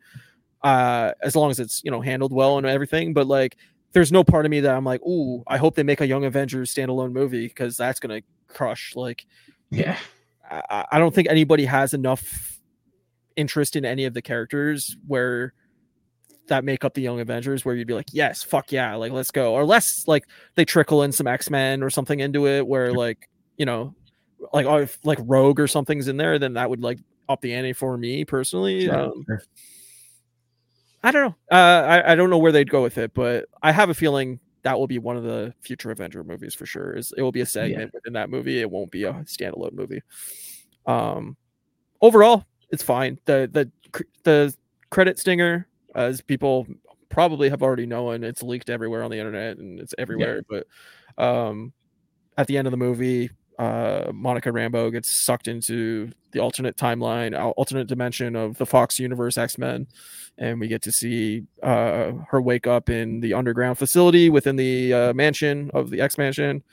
uh 0.63 1.11
as 1.21 1.35
long 1.35 1.51
as 1.51 1.59
it's 1.59 1.83
you 1.83 1.91
know 1.91 1.99
handled 1.99 2.31
well 2.31 2.57
and 2.57 2.65
everything 2.65 3.13
but 3.13 3.27
like 3.27 3.57
there's 3.91 4.09
no 4.11 4.23
part 4.23 4.45
of 4.45 4.49
me 4.49 4.61
that 4.61 4.73
i'm 4.73 4.85
like 4.85 5.01
ooh 5.05 5.43
i 5.47 5.57
hope 5.57 5.75
they 5.75 5.83
make 5.83 5.99
a 5.99 6.07
young 6.07 6.23
avengers 6.23 6.73
standalone 6.73 7.11
movie 7.11 7.45
because 7.47 7.75
that's 7.75 7.99
gonna 7.99 8.21
crush 8.47 8.95
like 8.95 9.25
yeah, 9.69 9.97
I, 10.49 10.61
I- 10.69 10.85
I 10.93 10.97
don't 10.99 11.13
think 11.13 11.27
anybody 11.29 11.65
has 11.65 11.93
enough 11.93 12.54
interest 13.35 13.75
in 13.75 13.85
any 13.85 14.05
of 14.05 14.13
the 14.13 14.21
characters 14.21 14.95
where 15.07 15.53
that 16.47 16.63
make 16.63 16.85
up 16.85 16.93
the 16.93 17.01
young 17.01 17.19
avengers 17.19 17.65
where 17.65 17.75
you'd 17.75 17.87
be 17.87 17.93
like 17.93 18.09
yes 18.11 18.43
fuck 18.43 18.71
yeah 18.71 18.95
like 18.95 19.11
let's 19.11 19.31
go 19.31 19.53
or 19.53 19.65
less 19.65 20.03
like 20.07 20.25
they 20.55 20.63
trickle 20.63 21.01
in 21.01 21.11
some 21.11 21.27
x-men 21.27 21.81
or 21.81 21.89
something 21.89 22.19
into 22.19 22.47
it 22.47 22.65
where 22.65 22.93
like 22.93 23.29
you 23.57 23.65
know 23.65 23.95
like 24.53 24.65
oh, 24.65 24.77
if 24.77 24.99
like 25.03 25.17
rogue 25.23 25.59
or 25.59 25.67
something's 25.67 26.07
in 26.07 26.17
there 26.17 26.37
then 26.37 26.53
that 26.53 26.69
would 26.69 26.81
like 26.81 26.99
up 27.27 27.41
the 27.41 27.53
ante 27.53 27.73
for 27.73 27.97
me 27.97 28.23
personally 28.23 28.85
sure, 28.85 28.99
um, 28.99 29.23
sure. 29.25 29.41
I 31.05 31.11
don't 31.11 31.21
know. 31.23 31.55
Uh, 31.55 31.85
I 31.85 32.13
I 32.13 32.15
don't 32.15 32.31
know 32.31 32.39
where 32.39 32.51
they'd 32.51 32.69
go 32.69 32.81
with 32.81 32.97
it, 32.97 33.13
but 33.13 33.45
I 33.61 33.71
have 33.71 33.91
a 33.91 33.93
feeling 33.93 34.39
that 34.63 34.79
will 34.79 34.87
be 34.87 34.97
one 34.97 35.15
of 35.15 35.21
the 35.21 35.53
future 35.61 35.91
Avenger 35.91 36.23
movies 36.23 36.55
for 36.55 36.65
sure. 36.65 36.93
Is 36.93 37.13
it 37.15 37.21
will 37.21 37.31
be 37.31 37.41
a 37.41 37.45
segment 37.45 37.93
within 37.93 38.13
that 38.13 38.31
movie. 38.31 38.59
It 38.59 38.71
won't 38.71 38.89
be 38.89 39.03
a 39.03 39.13
standalone 39.25 39.73
movie. 39.73 40.01
Um, 40.87 41.37
overall, 42.01 42.45
it's 42.69 42.83
fine. 42.83 43.19
the 43.25 43.49
the 43.51 43.71
The 44.23 44.55
credit 44.89 45.19
stinger, 45.19 45.67
as 45.93 46.21
people 46.21 46.67
probably 47.09 47.49
have 47.49 47.63
already 47.63 47.85
known, 47.85 48.23
it's 48.23 48.43
leaked 48.43 48.69
everywhere 48.69 49.03
on 49.03 49.11
the 49.11 49.17
internet 49.17 49.57
and 49.57 49.79
it's 49.79 49.93
everywhere. 49.97 50.41
But 50.49 50.67
um, 51.23 51.73
at 52.37 52.47
the 52.47 52.57
end 52.57 52.67
of 52.67 52.71
the 52.71 52.77
movie, 52.77 53.29
uh, 53.57 54.11
Monica 54.13 54.49
Rambeau 54.51 54.91
gets 54.91 55.23
sucked 55.23 55.47
into 55.47 56.11
the 56.31 56.39
alternate 56.39 56.75
timeline, 56.75 57.33
alternate 57.55 57.87
dimension 57.87 58.35
of 58.35 58.57
the 58.57 58.65
Fox 58.65 58.99
Universe 58.99 59.37
X 59.37 59.57
Men, 59.57 59.87
and 60.37 60.59
we 60.59 60.67
get 60.67 60.81
to 60.81 60.91
see 60.91 61.43
uh, 61.63 62.11
her 62.29 62.41
wake 62.41 62.67
up 62.67 62.89
in 62.89 63.21
the 63.21 63.33
underground 63.33 63.77
facility 63.77 64.29
within 64.29 64.57
the 64.57 64.93
uh, 64.93 65.13
mansion 65.13 65.71
of 65.73 65.89
the 65.89 66.01
X 66.01 66.17
Mansion, 66.17 66.63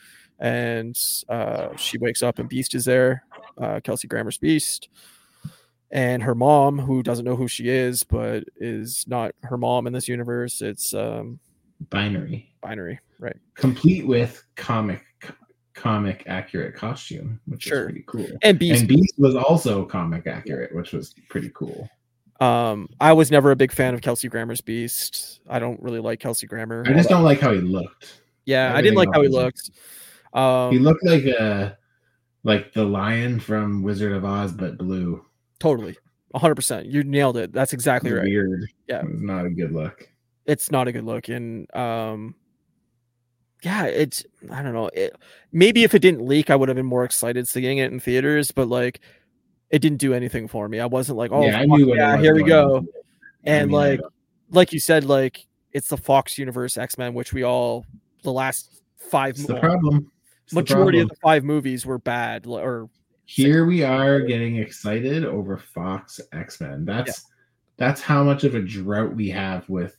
and 0.40 0.96
uh, 1.28 1.68
she 1.76 1.98
wakes 1.98 2.22
up 2.22 2.40
and 2.40 2.48
Beast 2.48 2.74
is 2.74 2.84
there, 2.84 3.24
uh, 3.60 3.78
Kelsey 3.84 4.08
Grammer's 4.08 4.38
Beast, 4.38 4.88
and 5.92 6.22
her 6.22 6.34
mom, 6.34 6.78
who 6.78 7.02
doesn't 7.02 7.24
know 7.24 7.36
who 7.36 7.46
she 7.46 7.68
is, 7.68 8.02
but 8.02 8.44
is 8.56 9.04
not 9.06 9.32
her 9.42 9.56
mom 9.58 9.86
in 9.86 9.92
this 9.92 10.08
universe. 10.08 10.62
It's 10.62 10.94
um, 10.94 11.38
binary, 11.90 12.52
binary, 12.62 12.98
right? 13.18 13.36
complete 13.54 14.06
with 14.06 14.42
comic 14.56 15.04
comic 15.74 16.24
accurate 16.26 16.74
costume, 16.74 17.40
which 17.46 17.64
Sure. 17.64 17.80
is 17.80 17.84
pretty 17.84 18.04
cool. 18.06 18.26
And 18.42 18.58
Beast 18.58 18.80
And 18.80 18.88
Beast 18.88 19.14
was 19.18 19.34
also 19.34 19.84
comic 19.84 20.26
accurate, 20.26 20.74
which 20.74 20.92
was 20.92 21.14
pretty 21.28 21.50
cool. 21.54 21.88
Um, 22.40 22.88
I 23.00 23.12
was 23.12 23.30
never 23.30 23.52
a 23.52 23.56
big 23.56 23.72
fan 23.72 23.94
of 23.94 24.00
Kelsey 24.00 24.28
Grammer's 24.28 24.60
Beast. 24.60 25.40
I 25.48 25.58
don't 25.58 25.80
really 25.80 26.00
like 26.00 26.20
Kelsey 26.20 26.46
Grammer. 26.46 26.84
I 26.86 26.92
just 26.92 27.08
don't 27.08 27.22
like 27.22 27.40
how 27.40 27.52
he 27.52 27.60
looked. 27.60 28.20
Yeah, 28.44 28.74
I 28.74 28.82
didn't 28.82 28.96
like 28.96 29.08
how 29.12 29.22
he 29.22 29.28
looked. 29.28 29.70
Um, 30.32 30.72
he 30.72 30.78
looked 30.78 31.04
like 31.04 31.24
a 31.24 31.76
like 32.44 32.72
the 32.72 32.84
lion 32.84 33.38
from 33.38 33.82
Wizard 33.82 34.12
of 34.12 34.24
Oz, 34.24 34.52
but 34.52 34.76
blue. 34.78 35.24
Totally, 35.62 35.96
hundred 36.34 36.56
percent. 36.56 36.86
You 36.86 37.04
nailed 37.04 37.36
it. 37.36 37.52
That's 37.52 37.72
exactly 37.72 38.12
right. 38.12 38.24
Weird. 38.24 38.66
Yeah. 38.88 39.02
It's 39.06 39.22
not 39.22 39.46
a 39.46 39.50
good 39.50 39.72
look. 39.72 40.08
It's 40.44 40.72
not 40.72 40.88
a 40.88 40.92
good 40.92 41.04
look, 41.04 41.28
and 41.28 41.72
um, 41.74 42.34
yeah, 43.62 43.84
it's 43.84 44.24
I 44.50 44.62
don't 44.62 44.74
know. 44.74 44.90
It, 44.92 45.14
maybe 45.52 45.84
if 45.84 45.94
it 45.94 46.00
didn't 46.00 46.26
leak, 46.26 46.50
I 46.50 46.56
would 46.56 46.68
have 46.68 46.74
been 46.76 46.84
more 46.84 47.04
excited 47.04 47.46
seeing 47.46 47.78
it 47.78 47.92
in 47.92 48.00
theaters. 48.00 48.50
But 48.50 48.66
like, 48.66 49.00
it 49.70 49.78
didn't 49.78 49.98
do 49.98 50.14
anything 50.14 50.48
for 50.48 50.68
me. 50.68 50.80
I 50.80 50.86
wasn't 50.86 51.16
like, 51.16 51.30
oh, 51.30 51.46
yeah, 51.46 51.64
yeah, 51.64 52.18
here 52.18 52.34
we 52.34 52.42
go. 52.42 52.78
I 52.78 52.82
And 53.44 53.70
mean, 53.70 53.78
like, 53.78 54.00
like 54.50 54.72
you 54.72 54.80
said, 54.80 55.04
like 55.04 55.46
it's 55.70 55.88
the 55.88 55.96
Fox 55.96 56.38
Universe 56.38 56.76
X 56.76 56.98
Men, 56.98 57.14
which 57.14 57.32
we 57.32 57.44
all 57.44 57.86
the 58.24 58.32
last 58.32 58.82
five 58.96 59.36
it's 59.36 59.46
the 59.46 59.60
problem. 59.60 60.10
It's 60.42 60.54
the 60.54 60.60
majority 60.60 60.98
of 60.98 61.08
the 61.08 61.16
five 61.22 61.44
movies 61.44 61.86
were 61.86 61.98
bad 61.98 62.48
or 62.48 62.90
Here 63.24 63.64
we 63.66 63.82
are 63.82 64.20
getting 64.20 64.56
excited 64.56 65.24
over 65.24 65.56
Fox 65.56 66.20
X 66.32 66.60
Men. 66.60 66.84
That's 66.84 67.24
that's 67.76 68.00
how 68.00 68.22
much 68.22 68.44
of 68.44 68.54
a 68.54 68.60
drought 68.60 69.14
we 69.14 69.28
have 69.30 69.68
with 69.68 69.96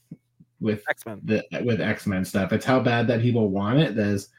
with 0.60 0.84
X 0.90 1.06
Men. 1.06 1.20
the 1.24 1.44
with 1.64 1.82
X 1.82 2.06
Men 2.06 2.24
stuff. 2.26 2.54
It's 2.54 2.66
how 2.66 2.80
bad 2.80 3.08
that 3.08 3.22
people 3.22 3.50
want 3.50 3.80
it. 3.80 3.98
As 3.98 4.30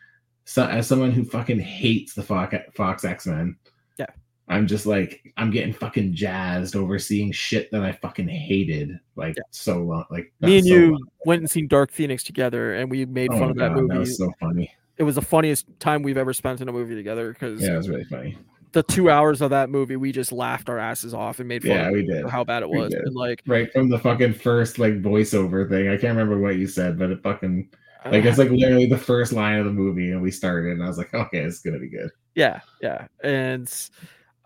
so, 0.45 0.67
as 0.67 0.87
someone 0.87 1.11
who 1.11 1.25
fucking 1.25 1.59
hates 1.59 2.15
the 2.15 2.23
Fox 2.23 2.55
Fox 2.75 3.05
X 3.05 3.27
Men, 3.27 3.57
Yeah. 3.99 4.07
I'm 4.49 4.67
just 4.67 4.85
like 4.87 5.33
I'm 5.39 5.51
getting 5.51 5.73
fucking 5.73 6.15
jazzed 6.15 6.77
over 6.77 6.99
seeing 6.99 7.33
shit 7.33 7.71
that 7.73 7.83
I 7.83 7.93
fucking 7.93 8.29
hated 8.29 9.01
like 9.17 9.37
Yeah. 9.37 9.43
so 9.51 9.79
long. 9.83 10.05
Like 10.11 10.33
Me 10.41 10.59
and 10.59 10.67
so 10.67 10.73
you 10.75 10.91
long. 10.93 11.03
went 11.25 11.41
and 11.41 11.51
seen 11.51 11.67
Dark 11.67 11.91
Phoenix 11.91 12.23
together, 12.23 12.75
and 12.75 12.91
we 12.91 13.07
made 13.07 13.31
Oh 13.33 13.39
fun 13.39 13.51
of 13.51 13.57
that 13.57 13.73
movie. 13.73 13.89
That 13.89 13.99
was 14.01 14.17
so 14.19 14.31
funny. 14.39 14.71
it 14.99 15.03
was 15.03 15.15
the 15.17 15.23
funniest 15.23 15.67
time 15.81 16.03
we've 16.03 16.19
ever 16.19 16.33
spent 16.33 16.61
in 16.61 16.69
a 16.69 16.73
movie 16.73 16.95
together 16.95 17.33
because 17.33 17.61
Yeah, 17.63 17.75
it 17.75 17.77
was 17.79 17.89
really 17.89 18.05
funny. 18.05 18.37
The 18.75 18.83
two 18.83 19.09
hours 19.09 19.41
of 19.41 19.51
that 19.51 19.71
movie, 19.71 19.97
we 19.97 20.13
just 20.13 20.31
laughed 20.31 20.69
our 20.69 20.79
asses 20.79 21.15
off 21.15 21.39
and 21.41 21.49
made 21.49 21.63
fun 21.63 21.71
Yeah, 21.71 21.87
of 21.89 21.93
we 21.95 22.05
did. 22.05 22.23
for 22.23 22.29
how 22.29 22.45
bad 22.45 22.63
it 22.63 22.69
was. 22.69 22.93
And 22.93 23.15
like, 23.15 23.43
Right 23.47 23.73
from 23.73 23.89
the 23.89 23.99
fucking 23.99 24.35
first 24.35 24.79
like 24.79 25.01
voiceover 25.01 25.69
thing. 25.69 25.89
I 25.89 25.97
can't 25.97 26.17
remember 26.17 26.39
what 26.39 26.57
you 26.57 26.67
said, 26.67 26.99
but 26.99 27.11
it 27.11 27.23
fucking 27.23 27.71
like 28.11 28.25
it's 28.27 28.37
like 28.37 28.51
literally 28.51 28.85
the 28.87 28.99
first 28.99 29.33
line 29.33 29.59
of 29.59 29.65
the 29.65 29.73
movie, 29.73 30.13
and 30.13 30.21
we 30.21 30.31
started, 30.31 30.73
and 30.73 30.83
I 30.83 30.89
was 30.89 30.99
like, 30.99 31.15
okay, 31.15 31.39
it's 31.39 31.61
gonna 31.61 31.79
be 31.79 31.89
good. 31.89 32.11
yeah, 32.35 32.61
yeah. 32.83 33.07
And 33.23 33.73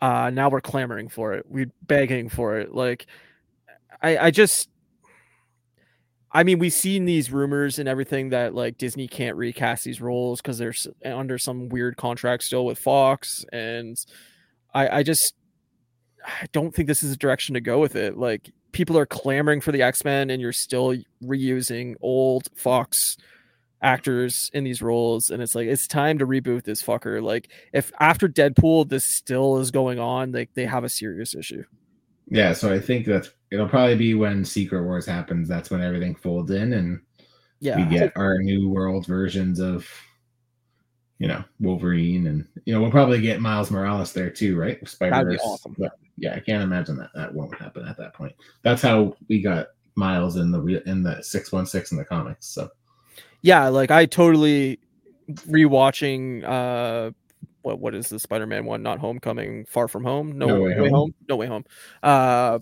uh 0.00 0.30
now 0.30 0.48
we're 0.48 0.60
clamoring 0.60 1.08
for 1.08 1.34
it. 1.34 1.44
We're 1.48 1.72
begging 1.82 2.28
for 2.28 2.58
it. 2.58 2.72
Like, 2.72 3.06
I, 4.00 4.16
I 4.18 4.30
just. 4.30 4.68
I 6.38 6.44
mean, 6.44 6.60
we've 6.60 6.72
seen 6.72 7.04
these 7.04 7.32
rumors 7.32 7.80
and 7.80 7.88
everything 7.88 8.28
that 8.28 8.54
like 8.54 8.78
Disney 8.78 9.08
can't 9.08 9.36
recast 9.36 9.82
these 9.82 10.00
roles 10.00 10.40
because 10.40 10.56
they're 10.56 10.72
under 11.04 11.36
some 11.36 11.68
weird 11.68 11.96
contract 11.96 12.44
still 12.44 12.64
with 12.64 12.78
Fox, 12.78 13.44
and 13.52 13.96
I 14.72 14.98
I 14.98 15.02
just 15.02 15.34
I 16.24 16.46
don't 16.52 16.72
think 16.72 16.86
this 16.86 17.02
is 17.02 17.10
a 17.10 17.16
direction 17.16 17.54
to 17.54 17.60
go 17.60 17.80
with 17.80 17.96
it. 17.96 18.16
Like 18.16 18.52
people 18.70 18.96
are 18.96 19.04
clamoring 19.04 19.60
for 19.60 19.72
the 19.72 19.82
X-Men 19.82 20.30
and 20.30 20.40
you're 20.40 20.52
still 20.52 20.94
reusing 21.24 21.96
old 22.00 22.46
Fox 22.54 23.16
actors 23.82 24.48
in 24.54 24.62
these 24.62 24.80
roles 24.80 25.30
and 25.30 25.42
it's 25.42 25.56
like 25.56 25.66
it's 25.66 25.88
time 25.88 26.18
to 26.18 26.26
reboot 26.26 26.62
this 26.62 26.84
fucker. 26.84 27.20
Like 27.20 27.50
if 27.72 27.90
after 27.98 28.28
Deadpool 28.28 28.88
this 28.88 29.12
still 29.12 29.58
is 29.58 29.72
going 29.72 29.98
on, 29.98 30.30
like 30.30 30.54
they 30.54 30.66
have 30.66 30.84
a 30.84 30.88
serious 30.88 31.34
issue. 31.34 31.64
Yeah, 32.30 32.52
so 32.52 32.72
I 32.72 32.78
think 32.80 33.06
that's 33.06 33.30
it'll 33.50 33.68
probably 33.68 33.96
be 33.96 34.14
when 34.14 34.44
Secret 34.44 34.82
Wars 34.84 35.06
happens. 35.06 35.48
That's 35.48 35.70
when 35.70 35.82
everything 35.82 36.14
folds 36.14 36.50
in 36.50 36.74
and 36.74 37.00
Yeah. 37.60 37.76
we 37.78 37.84
get 37.96 38.12
our 38.16 38.38
new 38.38 38.68
world 38.68 39.06
versions 39.06 39.58
of 39.60 39.88
you 41.18 41.26
know 41.26 41.42
Wolverine 41.58 42.26
and 42.28 42.46
you 42.64 42.72
know 42.74 42.80
we'll 42.80 42.90
probably 42.90 43.20
get 43.20 43.40
Miles 43.40 43.70
Morales 43.70 44.12
there 44.12 44.30
too, 44.30 44.56
right? 44.58 44.86
Spider 44.88 45.30
Verse. 45.30 45.40
awesome. 45.42 45.74
But 45.78 45.92
yeah, 46.16 46.34
I 46.34 46.40
can't 46.40 46.62
imagine 46.62 46.96
that 46.98 47.10
that 47.14 47.34
won't 47.34 47.54
happen 47.56 47.86
at 47.88 47.96
that 47.96 48.14
point. 48.14 48.34
That's 48.62 48.82
how 48.82 49.16
we 49.28 49.40
got 49.40 49.68
Miles 49.96 50.36
in 50.36 50.50
the 50.52 50.60
re- 50.60 50.82
in 50.86 51.02
the 51.02 51.20
six 51.22 51.50
one 51.50 51.66
six 51.66 51.90
in 51.92 51.98
the 51.98 52.04
comics. 52.04 52.46
So 52.46 52.68
yeah, 53.42 53.66
like 53.68 53.90
I 53.90 54.06
totally 54.06 54.78
rewatching 55.30 56.44
uh 56.44 57.10
what 57.62 57.78
what 57.80 57.94
is 57.94 58.08
the 58.08 58.18
Spider-Man 58.18 58.64
one? 58.64 58.82
Not 58.82 58.98
Homecoming, 58.98 59.64
Far 59.66 59.88
From 59.88 60.04
Home, 60.04 60.38
No, 60.38 60.46
No 60.46 60.60
way, 60.62 60.68
Way 60.80 60.88
home. 60.88 60.90
Home. 60.90 61.14
No 61.28 61.36
Way 61.36 61.46
Home. 61.46 61.64
Uh 62.02 62.58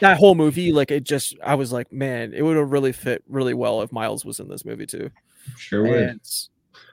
that 0.00 0.18
whole 0.18 0.34
movie, 0.34 0.70
like 0.72 0.90
it 0.90 1.02
just 1.04 1.34
I 1.42 1.54
was 1.54 1.72
like, 1.72 1.90
man, 1.92 2.34
it 2.34 2.42
would 2.42 2.56
have 2.58 2.70
really 2.70 2.92
fit 2.92 3.24
really 3.28 3.54
well 3.54 3.80
if 3.82 3.90
Miles 3.90 4.24
was 4.24 4.38
in 4.38 4.48
this 4.48 4.64
movie 4.64 4.86
too. 4.86 5.10
sure 5.56 5.82
would. 5.82 6.02
And 6.02 6.20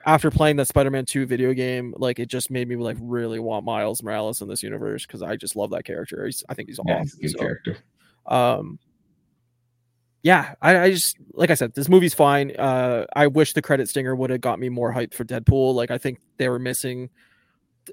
after 0.06 0.30
playing 0.30 0.56
the 0.56 0.64
Spider-Man 0.64 1.04
2 1.04 1.26
video 1.26 1.52
game, 1.52 1.94
like 1.98 2.18
it 2.18 2.26
just 2.28 2.50
made 2.50 2.68
me 2.68 2.76
like 2.76 2.96
really 3.00 3.38
want 3.38 3.66
Miles 3.66 4.02
Morales 4.02 4.40
in 4.40 4.48
this 4.48 4.62
universe 4.62 5.04
because 5.06 5.20
I 5.22 5.36
just 5.36 5.56
love 5.56 5.70
that 5.72 5.84
character. 5.84 6.24
He's, 6.24 6.42
I 6.48 6.54
think 6.54 6.68
he's 6.70 6.80
yeah, 6.86 7.00
awesome. 7.00 7.18
he's 7.20 7.34
a 7.34 7.36
good 7.36 7.40
So, 7.40 7.44
character. 7.44 7.76
um 8.26 8.78
yeah 10.22 10.54
I, 10.60 10.78
I 10.78 10.90
just 10.90 11.16
like 11.32 11.50
i 11.50 11.54
said 11.54 11.74
this 11.74 11.88
movie's 11.88 12.14
fine. 12.14 12.54
Uh 12.56 13.06
i 13.16 13.26
wish 13.26 13.52
the 13.54 13.62
credit 13.62 13.88
stinger 13.88 14.14
would 14.14 14.30
have 14.30 14.40
got 14.40 14.58
me 14.58 14.68
more 14.68 14.92
hyped 14.92 15.14
for 15.14 15.24
deadpool. 15.24 15.74
Like 15.74 15.90
i 15.90 15.98
think 15.98 16.20
they 16.36 16.48
were 16.48 16.58
missing 16.58 17.10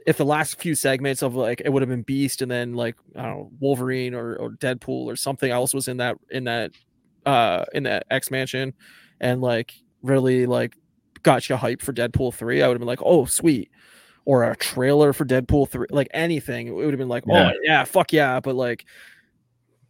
if 0.06 0.18
the 0.18 0.26
last 0.26 0.60
few 0.60 0.76
segments 0.76 1.24
of 1.24 1.34
like 1.36 1.62
it 1.64 1.70
would 1.70 1.82
have 1.82 1.90
been 1.90 2.02
beast 2.04 2.42
and 2.42 2.52
then 2.52 2.74
like 2.74 2.96
i 3.16 3.22
don't 3.24 3.38
know 3.38 3.52
wolverine 3.60 4.14
or, 4.14 4.36
or 4.36 4.52
deadpool 4.52 5.06
or 5.06 5.16
something 5.16 5.50
else 5.50 5.74
was 5.74 5.88
in 5.88 5.98
that 5.98 6.18
in 6.30 6.44
that 6.44 6.72
uh 7.26 7.64
in 7.74 7.84
that 7.84 8.06
x 8.12 8.30
mansion 8.30 8.74
and 9.22 9.42
like 9.42 9.74
really 10.04 10.46
like 10.46 10.76
got 11.24 11.50
you 11.50 11.56
hyped 11.56 11.82
for 11.82 11.94
deadpool 11.94 12.34
3 12.34 12.62
i 12.62 12.68
would 12.68 12.74
have 12.76 12.80
been 12.80 12.88
like 12.88 13.02
oh 13.04 13.26
sweet. 13.26 13.72
Or 14.26 14.44
a 14.44 14.58
trailer 14.58 15.14
for 15.14 15.24
deadpool 15.24 15.70
3 15.70 15.88
like 15.90 16.10
anything 16.14 16.68
it 16.68 16.72
would 16.72 16.90
have 16.94 17.00
been 17.00 17.08
like 17.08 17.24
Yeah. 17.26 17.52
oh 17.54 17.60
yeah 17.64 17.84
fuck 17.86 18.12
yeah. 18.12 18.42
But 18.42 18.56
like 18.56 18.86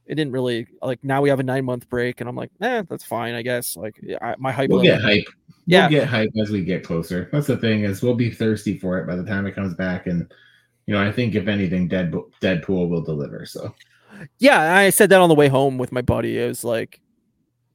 it 0.07 0.15
didn't 0.15 0.31
really 0.31 0.67
like 0.81 1.03
now 1.03 1.21
we 1.21 1.29
have 1.29 1.39
a 1.39 1.43
nine 1.43 1.65
month 1.65 1.89
break 1.89 2.21
and 2.21 2.29
i'm 2.29 2.35
like 2.35 2.51
eh, 2.61 2.83
that's 2.89 3.03
fine 3.03 3.33
i 3.33 3.41
guess 3.41 3.75
like 3.75 3.99
I, 4.21 4.35
my 4.37 4.51
hype 4.51 4.69
We'll 4.69 4.81
get 4.81 5.01
hype. 5.01 5.25
Yeah. 5.69 5.89
We'll 5.89 5.99
get 5.99 6.07
hype 6.07 6.29
as 6.41 6.49
we 6.49 6.63
get 6.63 6.85
closer. 6.85 7.27
That's 7.33 7.47
the 7.47 7.57
thing 7.57 7.83
is 7.83 8.01
we'll 8.01 8.15
be 8.15 8.31
thirsty 8.31 8.77
for 8.77 8.99
it 8.99 9.05
by 9.05 9.17
the 9.17 9.25
time 9.25 9.45
it 9.45 9.53
comes 9.53 9.75
back. 9.75 10.07
And 10.07 10.31
you 10.85 10.93
know, 10.93 11.01
I 11.01 11.11
think 11.11 11.35
if 11.35 11.49
anything, 11.49 11.89
Deadpool, 11.89 12.31
Deadpool 12.41 12.87
will 12.87 13.01
deliver. 13.01 13.45
So 13.45 13.75
yeah 14.39 14.77
i 14.77 14.89
said 14.89 15.09
that 15.09 15.21
on 15.21 15.29
the 15.29 15.35
way 15.35 15.47
home 15.47 15.77
with 15.77 15.91
my 15.91 16.01
buddy 16.01 16.37
it 16.39 16.47
was 16.47 16.63
like 16.63 16.99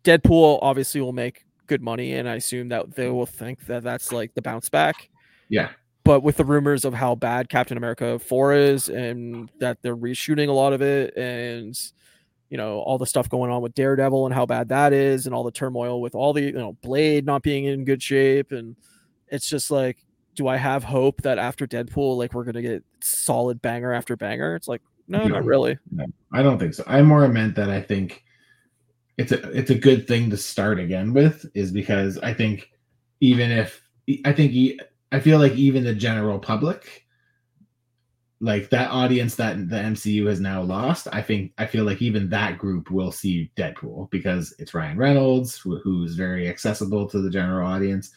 deadpool 0.04 0.58
obviously 0.62 1.00
will 1.00 1.12
make 1.12 1.44
good 1.66 1.82
money 1.82 2.14
and 2.14 2.28
i 2.28 2.34
assume 2.34 2.68
that 2.68 2.94
they 2.94 3.08
will 3.08 3.26
think 3.26 3.66
that 3.66 3.82
that's 3.82 4.12
like 4.12 4.34
the 4.34 4.42
bounce 4.42 4.68
back 4.68 5.08
yeah, 5.48 5.68
but 6.02 6.22
with 6.22 6.38
the 6.38 6.44
rumors 6.44 6.84
of 6.84 6.94
how 6.94 7.14
bad 7.14 7.48
captain 7.48 7.76
america 7.76 8.18
4 8.18 8.54
is 8.54 8.88
and 8.88 9.50
that 9.60 9.78
they're 9.82 9.96
reshooting 9.96 10.48
a 10.48 10.52
lot 10.52 10.72
of 10.72 10.82
it 10.82 11.16
and 11.16 11.78
you 12.52 12.58
know 12.58 12.80
all 12.80 12.98
the 12.98 13.06
stuff 13.06 13.30
going 13.30 13.50
on 13.50 13.62
with 13.62 13.74
daredevil 13.74 14.26
and 14.26 14.34
how 14.34 14.44
bad 14.44 14.68
that 14.68 14.92
is 14.92 15.24
and 15.24 15.34
all 15.34 15.42
the 15.42 15.50
turmoil 15.50 16.02
with 16.02 16.14
all 16.14 16.34
the 16.34 16.42
you 16.42 16.52
know 16.52 16.74
blade 16.82 17.24
not 17.24 17.42
being 17.42 17.64
in 17.64 17.82
good 17.82 18.02
shape 18.02 18.52
and 18.52 18.76
it's 19.28 19.48
just 19.48 19.70
like 19.70 19.96
do 20.34 20.46
i 20.46 20.56
have 20.58 20.84
hope 20.84 21.22
that 21.22 21.38
after 21.38 21.66
deadpool 21.66 22.18
like 22.18 22.34
we're 22.34 22.44
gonna 22.44 22.60
get 22.60 22.84
solid 23.00 23.62
banger 23.62 23.90
after 23.90 24.18
banger 24.18 24.54
it's 24.54 24.68
like 24.68 24.82
no 25.08 25.26
No. 25.26 25.28
not 25.28 25.44
really 25.44 25.78
I 26.32 26.42
don't 26.42 26.58
think 26.58 26.74
so. 26.74 26.84
I 26.86 27.02
more 27.02 27.28
meant 27.28 27.54
that 27.56 27.70
I 27.70 27.80
think 27.80 28.24
it's 29.18 29.32
a 29.32 29.50
it's 29.50 29.70
a 29.70 29.74
good 29.74 30.08
thing 30.08 30.30
to 30.30 30.36
start 30.36 30.80
again 30.80 31.12
with 31.12 31.44
is 31.54 31.70
because 31.70 32.18
I 32.18 32.32
think 32.32 32.70
even 33.20 33.50
if 33.50 33.82
I 34.24 34.32
think 34.32 34.80
I 35.12 35.20
feel 35.20 35.38
like 35.38 35.52
even 35.52 35.84
the 35.84 35.94
general 35.94 36.38
public 36.38 37.01
like 38.42 38.70
that 38.70 38.90
audience 38.90 39.36
that 39.36 39.70
the 39.70 39.76
MCU 39.76 40.26
has 40.26 40.40
now 40.40 40.62
lost, 40.62 41.06
I 41.12 41.22
think 41.22 41.52
I 41.58 41.66
feel 41.66 41.84
like 41.84 42.02
even 42.02 42.28
that 42.30 42.58
group 42.58 42.90
will 42.90 43.12
see 43.12 43.52
Deadpool 43.56 44.10
because 44.10 44.52
it's 44.58 44.74
Ryan 44.74 44.98
Reynolds 44.98 45.56
who, 45.56 45.78
who's 45.78 46.16
very 46.16 46.48
accessible 46.48 47.08
to 47.08 47.22
the 47.22 47.30
general 47.30 47.64
audience. 47.64 48.10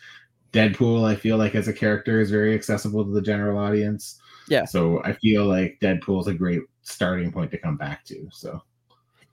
Deadpool, 0.51 1.05
I 1.05 1.15
feel 1.15 1.37
like 1.37 1.53
as 1.53 1.67
a 1.67 1.73
character 1.73 2.19
is 2.19 2.31
very 2.31 2.55
accessible 2.55 3.05
to 3.05 3.11
the 3.11 3.21
general 3.21 3.59
audience. 3.59 4.19
Yeah. 4.49 4.65
So 4.65 4.99
I 5.03 5.13
feel 5.13 5.45
like 5.45 5.77
Deadpool 5.79 6.21
is 6.21 6.27
a 6.27 6.33
great 6.33 6.61
starting 6.81 7.31
point 7.31 7.51
to 7.51 7.59
come 7.59 7.77
back 7.77 8.03
to. 8.05 8.27
So 8.31 8.63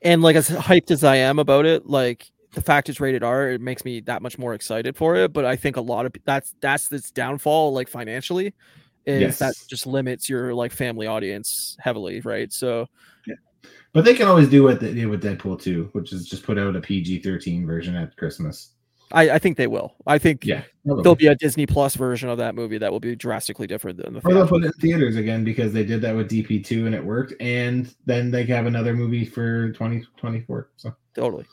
and 0.03 0.21
like 0.21 0.37
as 0.37 0.51
hyped 0.51 0.91
as 0.91 1.05
I 1.05 1.17
am 1.17 1.39
about 1.39 1.65
it, 1.65 1.87
like 1.87 2.31
the 2.53 2.61
fact 2.61 2.91
it's 2.91 3.01
rated 3.01 3.23
R, 3.23 3.49
it 3.49 3.63
makes 3.63 3.87
me 3.87 4.01
that 4.01 4.21
much 4.21 4.37
more 4.37 4.53
excited 4.53 4.95
for 4.95 5.17
it. 5.17 5.33
But 5.33 5.47
I 5.47 5.57
think 5.57 5.77
a 5.77 5.81
lot 5.81 6.05
of 6.05 6.13
that's 6.27 6.55
that's 6.61 6.93
its 6.93 7.11
downfall, 7.11 7.73
like 7.73 7.89
financially, 7.89 8.53
is 9.07 9.39
that 9.39 9.55
just 9.69 9.87
limits 9.87 10.29
your 10.29 10.55
like 10.55 10.73
family 10.73 11.07
audience 11.07 11.77
heavily, 11.81 12.21
right? 12.21 12.53
So 12.53 12.87
yeah. 13.27 13.35
But 13.93 14.05
they 14.05 14.15
can 14.15 14.29
always 14.29 14.49
do 14.49 14.63
what 14.63 14.81
they 14.81 14.95
did 14.95 15.07
with 15.07 15.23
Deadpool 15.23 15.61
2, 15.61 15.91
which 15.93 16.13
is 16.13 16.27
just 16.29 16.43
put 16.43 16.59
out 16.59 16.77
a 16.77 16.81
PG 16.81 17.21
13 17.21 17.67
version 17.67 17.95
at 17.95 18.17
Christmas. 18.17 18.71
I, 19.13 19.33
I 19.33 19.39
think 19.39 19.59
they 19.59 19.67
will. 19.67 19.95
I 20.07 20.19
think 20.19 20.47
Yeah. 20.47 20.63
there'll 20.85 21.15
be 21.15 21.27
a 21.27 21.35
Disney 21.35 21.67
Plus 21.67 21.95
version 21.97 22.31
of 22.31 22.39
that 22.39 22.55
movie 22.55 22.79
that 22.79 22.91
will 22.91 23.01
be 23.01 23.15
drastically 23.15 23.67
different 23.67 24.03
than 24.03 24.15
the 24.15 24.21
Or 24.25 24.33
they'll 24.33 24.49
put 24.49 24.65
it 24.65 24.67
in 24.67 24.73
theaters 24.73 25.17
again 25.17 25.45
because 25.45 25.73
they 25.73 25.85
did 25.85 26.01
that 26.03 26.17
with 26.17 26.31
DP2 26.31 26.87
and 26.87 26.95
it 26.95 27.05
worked. 27.05 27.35
And 27.41 27.95
then 28.07 28.31
they 28.31 28.45
have 28.47 28.67
another 28.67 28.95
movie 28.95 29.27
for 29.27 29.71
2024. 29.73 30.71
So 30.77 30.95
totally. 31.15 31.45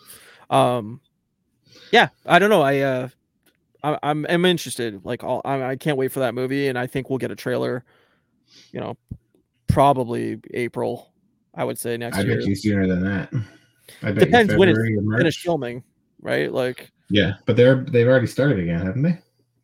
Um, 0.50 1.02
yeah, 1.92 2.10
I 2.26 2.40
don't 2.40 2.50
know. 2.50 2.62
I 2.62 2.80
uh, 2.80 3.10
I, 3.84 3.98
I'm 4.04 4.26
I'm 4.30 4.46
interested. 4.46 5.06
Like, 5.06 5.24
I'll, 5.24 5.42
I 5.46 5.64
I 5.64 5.76
can't 5.76 5.98
wait 5.98 6.12
for 6.12 6.20
that 6.20 6.34
movie, 6.34 6.68
and 6.68 6.78
I 6.78 6.88
think 6.88 7.10
we'll 7.10 7.20
get 7.20 7.32
a 7.32 7.36
trailer. 7.36 7.84
You 8.72 8.80
know, 8.80 8.98
probably 9.68 10.40
April. 10.54 11.14
I 11.56 11.64
would 11.64 11.78
say 11.78 11.98
next 11.98 12.18
I 12.18 12.22
year. 12.22 12.34
I 12.34 12.36
bet 12.38 12.46
you 12.46 12.56
sooner 12.56 12.88
than 12.88 13.04
that. 13.04 13.34
I 14.04 14.12
bet 14.12 14.26
Depends 14.26 14.56
when 14.56 14.70
it's 14.70 14.78
February 14.78 14.98
or 14.98 15.02
March. 15.02 15.20
Finish 15.20 15.42
filming, 15.42 15.84
right? 16.22 16.52
Like, 16.52 16.92
Yeah, 17.10 17.34
but 17.46 17.56
they're 17.56 17.84
they've 17.84 18.08
already 18.08 18.28
started 18.28 18.60
again, 18.60 18.86
haven't 18.86 19.02
they? 19.02 19.20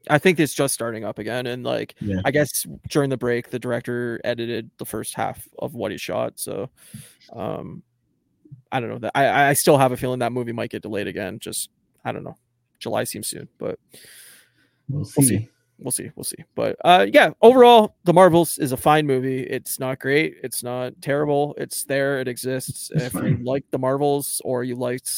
I 0.10 0.20
think 0.20 0.40
it's 0.40 0.54
just 0.54 0.74
starting 0.74 1.04
up 1.04 1.20
again, 1.20 1.48
and 1.48 1.64
like, 1.64 1.96
Yeah. 2.00 2.22
I 2.26 2.32
guess 2.32 2.66
during 2.90 3.10
the 3.10 3.18
break, 3.18 3.50
the 3.50 3.60
director 3.60 4.22
edited 4.24 4.70
the 4.78 4.86
first 4.86 5.16
half 5.16 5.48
of 5.60 5.74
what 5.74 5.92
he 5.92 5.98
shot. 5.98 6.40
So, 6.40 6.70
um, 7.34 7.82
I 8.72 8.80
don't 8.80 8.90
know 8.90 9.00
that 9.00 9.12
I 9.16 9.50
I 9.50 9.54
still 9.54 9.78
have 9.78 9.92
a 9.92 9.98
feeling 9.98 10.20
that 10.20 10.32
movie 10.32 10.52
might 10.52 10.70
get 10.70 10.82
delayed 10.82 11.08
again. 11.08 11.40
Just 11.40 11.70
I 12.04 12.12
don't 12.12 12.24
know. 12.24 12.38
July 12.86 13.04
seems 13.04 13.28
soon, 13.28 13.48
but 13.58 13.80
We'll 14.88 15.04
see. 15.06 15.22
see. 15.24 15.50
we'll 15.80 15.92
see. 15.92 16.12
We'll 16.16 16.24
see. 16.24 16.44
But 16.54 16.76
uh 16.86 17.08
yeah 17.12 17.32
overall 17.42 17.96
the 18.04 18.14
marvels 18.14 18.60
is 18.60 18.72
a 18.72 18.78
fine 18.78 19.08
movie. 19.08 19.42
It's 19.42 19.80
not 19.80 19.98
great. 20.00 20.36
It's 20.44 20.62
not 20.64 20.94
terrible. 21.02 21.56
It's 21.58 21.84
there. 21.86 22.20
It 22.22 22.28
exists. 22.28 22.92
It's 22.94 23.06
if 23.06 23.14
you 23.16 23.40
like 23.44 23.66
the 23.72 23.80
marvels 23.80 24.40
or 24.46 24.64
you 24.64 24.76
liked 24.76 25.10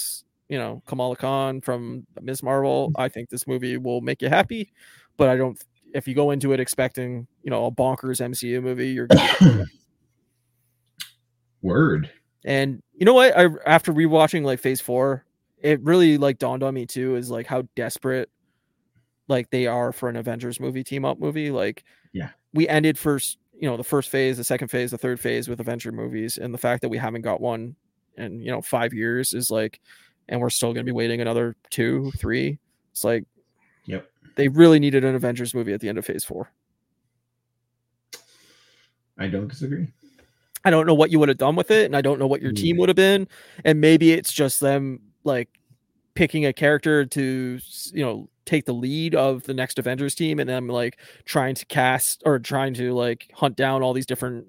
you 0.48 0.58
know 0.58 0.82
kamala 0.88 1.18
khan 1.18 1.60
from 1.60 2.08
ms 2.22 2.42
marvel 2.42 2.90
i 2.96 3.10
think 3.10 3.30
this 3.30 3.46
movie 3.48 3.76
will 3.76 4.00
make 4.00 4.22
you 4.22 4.30
happy. 4.30 4.72
But 5.18 5.28
i 5.28 5.36
don't 5.36 5.62
if 5.94 6.08
you 6.08 6.16
go 6.16 6.32
into 6.32 6.54
it 6.54 6.60
expecting 6.62 7.28
you 7.44 7.52
know 7.52 7.66
a 7.66 7.72
bonkers 7.72 8.22
mcu 8.22 8.64
movie 8.64 8.92
you're 8.96 9.10
Word. 11.62 12.10
and 12.46 12.82
you 12.94 13.06
know 13.06 13.14
what? 13.14 13.38
I 13.38 13.48
after 13.66 13.92
rewatching 13.92 14.44
like 14.44 14.60
Phase 14.60 14.80
Four, 14.80 15.26
it 15.62 15.82
really 15.82 16.18
like 16.18 16.38
dawned 16.40 16.64
on 16.64 16.74
me 16.74 16.86
too 16.86 17.16
is 17.16 17.30
like 17.30 17.48
how 17.48 17.64
desperate 17.76 18.30
like 19.28 19.50
they 19.50 19.68
are 19.68 19.92
for 19.92 20.08
an 20.10 20.16
Avengers 20.16 20.60
movie 20.60 20.84
team 20.84 21.04
up 21.04 21.20
movie. 21.20 21.52
Like, 21.52 21.84
Yeah. 22.14 22.30
we 22.54 22.68
ended 22.68 22.98
first, 22.98 23.38
you 23.60 23.68
know, 23.68 23.76
the 23.76 23.84
first 23.84 24.10
phase, 24.10 24.38
the 24.38 24.44
second 24.44 24.70
phase, 24.70 24.92
the 24.92 24.98
third 24.98 25.20
phase 25.20 25.48
with 25.50 25.60
Avenger 25.60 25.92
movies, 25.92 26.38
and 26.38 26.54
the 26.54 26.58
fact 26.58 26.82
that 26.82 26.90
we 26.90 26.98
haven't 26.98 27.24
got 27.24 27.42
one 27.42 27.76
in 28.18 28.40
you 28.42 28.52
know 28.52 28.62
five 28.62 28.94
years 28.94 29.34
is 29.34 29.52
like, 29.52 29.80
and 30.30 30.40
we're 30.40 30.50
still 30.50 30.74
gonna 30.74 30.84
be 30.86 30.92
waiting 30.92 31.22
another 31.22 31.56
two, 31.70 32.12
three. 32.18 32.58
It's 32.92 33.04
like 33.04 33.26
Yep. 33.86 34.08
they 34.36 34.48
really 34.48 34.80
needed 34.80 35.04
an 35.04 35.16
Avengers 35.16 35.54
movie 35.54 35.74
at 35.74 35.82
the 35.82 35.90
end 35.90 35.98
of 35.98 36.06
Phase 36.06 36.24
Four. 36.24 36.52
I 39.18 39.28
don't 39.28 39.48
disagree. 39.48 39.88
I 40.64 40.70
don't 40.70 40.86
know 40.86 40.94
what 40.94 41.12
you 41.12 41.20
would 41.20 41.30
have 41.30 41.38
done 41.38 41.56
with 41.56 41.72
it, 41.72 41.86
and 41.86 41.96
I 41.96 42.02
don't 42.02 42.20
know 42.20 42.28
what 42.28 42.42
your 42.42 42.52
team 42.52 42.78
would 42.78 42.90
have 42.90 42.96
been. 42.96 43.28
And 43.66 43.80
maybe 43.82 44.12
it's 44.12 44.32
just 44.34 44.60
them 44.60 45.00
like 45.28 45.50
picking 46.16 46.48
a 46.48 46.54
character 46.54 47.06
to 47.06 47.60
you 47.94 48.04
know 48.04 48.28
take 48.46 48.66
the 48.66 48.74
lead 48.74 49.14
of 49.14 49.44
the 49.44 49.54
next 49.54 49.78
Avengers 49.78 50.16
team 50.16 50.40
and 50.40 50.50
them 50.50 50.68
like 50.68 50.98
trying 51.26 51.54
to 51.54 51.66
cast 51.68 52.24
or 52.26 52.40
trying 52.40 52.74
to 52.74 52.94
like 52.94 53.30
hunt 53.36 53.56
down 53.56 53.84
all 53.84 53.94
these 53.94 54.08
different 54.08 54.48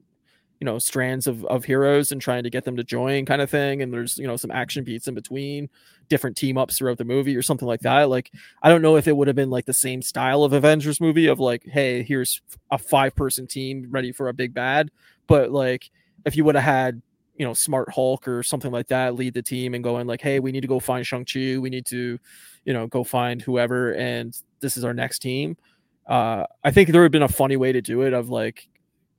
you 0.61 0.65
know 0.65 0.79
strands 0.79 1.27
of, 1.27 1.45
of 1.45 1.65
heroes 1.65 2.11
and 2.11 2.21
trying 2.21 2.43
to 2.43 2.51
get 2.51 2.65
them 2.65 2.77
to 2.77 2.85
join 2.85 3.25
kind 3.25 3.43
of 3.43 3.51
thing 3.51 3.83
and 3.83 3.93
there's 3.93 4.19
you 4.19 4.27
know 4.27 4.37
some 4.37 4.51
action 4.51 4.83
beats 4.85 5.07
in 5.07 5.15
between 5.15 5.69
different 6.09 6.37
team 6.37 6.59
ups 6.59 6.79
throughout 6.79 6.99
the 6.99 7.05
movie 7.05 7.37
or 7.37 7.43
something 7.43 7.69
like 7.69 7.81
that 7.81 8.09
like 8.09 8.33
i 8.63 8.69
don't 8.69 8.83
know 8.83 8.97
if 8.97 9.07
it 9.07 9.17
would 9.17 9.29
have 9.29 9.37
been 9.37 9.51
like 9.51 9.67
the 9.67 9.75
same 9.75 10.03
style 10.03 10.43
of 10.43 10.53
avengers 10.53 11.01
movie 11.01 11.27
of 11.27 11.39
like 11.39 11.65
hey 11.67 12.03
here's 12.03 12.41
a 12.71 12.79
five 12.79 13.15
person 13.15 13.47
team 13.47 13.87
ready 13.91 14.11
for 14.11 14.29
a 14.29 14.35
big 14.35 14.53
bad 14.53 14.91
but 15.27 15.53
like 15.53 15.91
if 16.25 16.37
you 16.37 16.45
would 16.45 16.55
have 16.57 16.65
had 16.65 17.03
you 17.39 17.47
know 17.47 17.55
smart 17.55 17.89
hulk 17.93 18.27
or 18.29 18.43
something 18.43 18.73
like 18.73 18.89
that 18.89 19.15
lead 19.15 19.33
the 19.33 19.43
team 19.43 19.75
and 19.75 19.85
going 19.85 20.07
like 20.07 20.21
hey 20.21 20.41
we 20.41 20.51
need 20.53 20.61
to 20.61 20.67
go 20.67 20.81
find 20.81 21.07
shang-chi. 21.07 21.57
We 21.59 21.71
need 21.71 21.87
to 21.87 22.19
you 22.65 22.73
know 22.73 22.87
go 22.89 23.05
find 23.05 23.41
whoever 23.41 23.95
and 23.95 24.37
this 24.61 24.77
is 24.77 24.85
our 24.85 24.93
next 24.93 25.21
team. 25.21 25.57
Uh 26.07 26.45
i 26.65 26.71
think 26.71 26.89
there 26.91 27.01
would 27.01 27.07
have 27.07 27.13
been 27.13 27.23
a 27.23 27.29
funny 27.29 27.57
way 27.57 27.71
to 27.73 27.81
do 27.81 28.03
it 28.03 28.13
of 28.13 28.29
like 28.29 28.69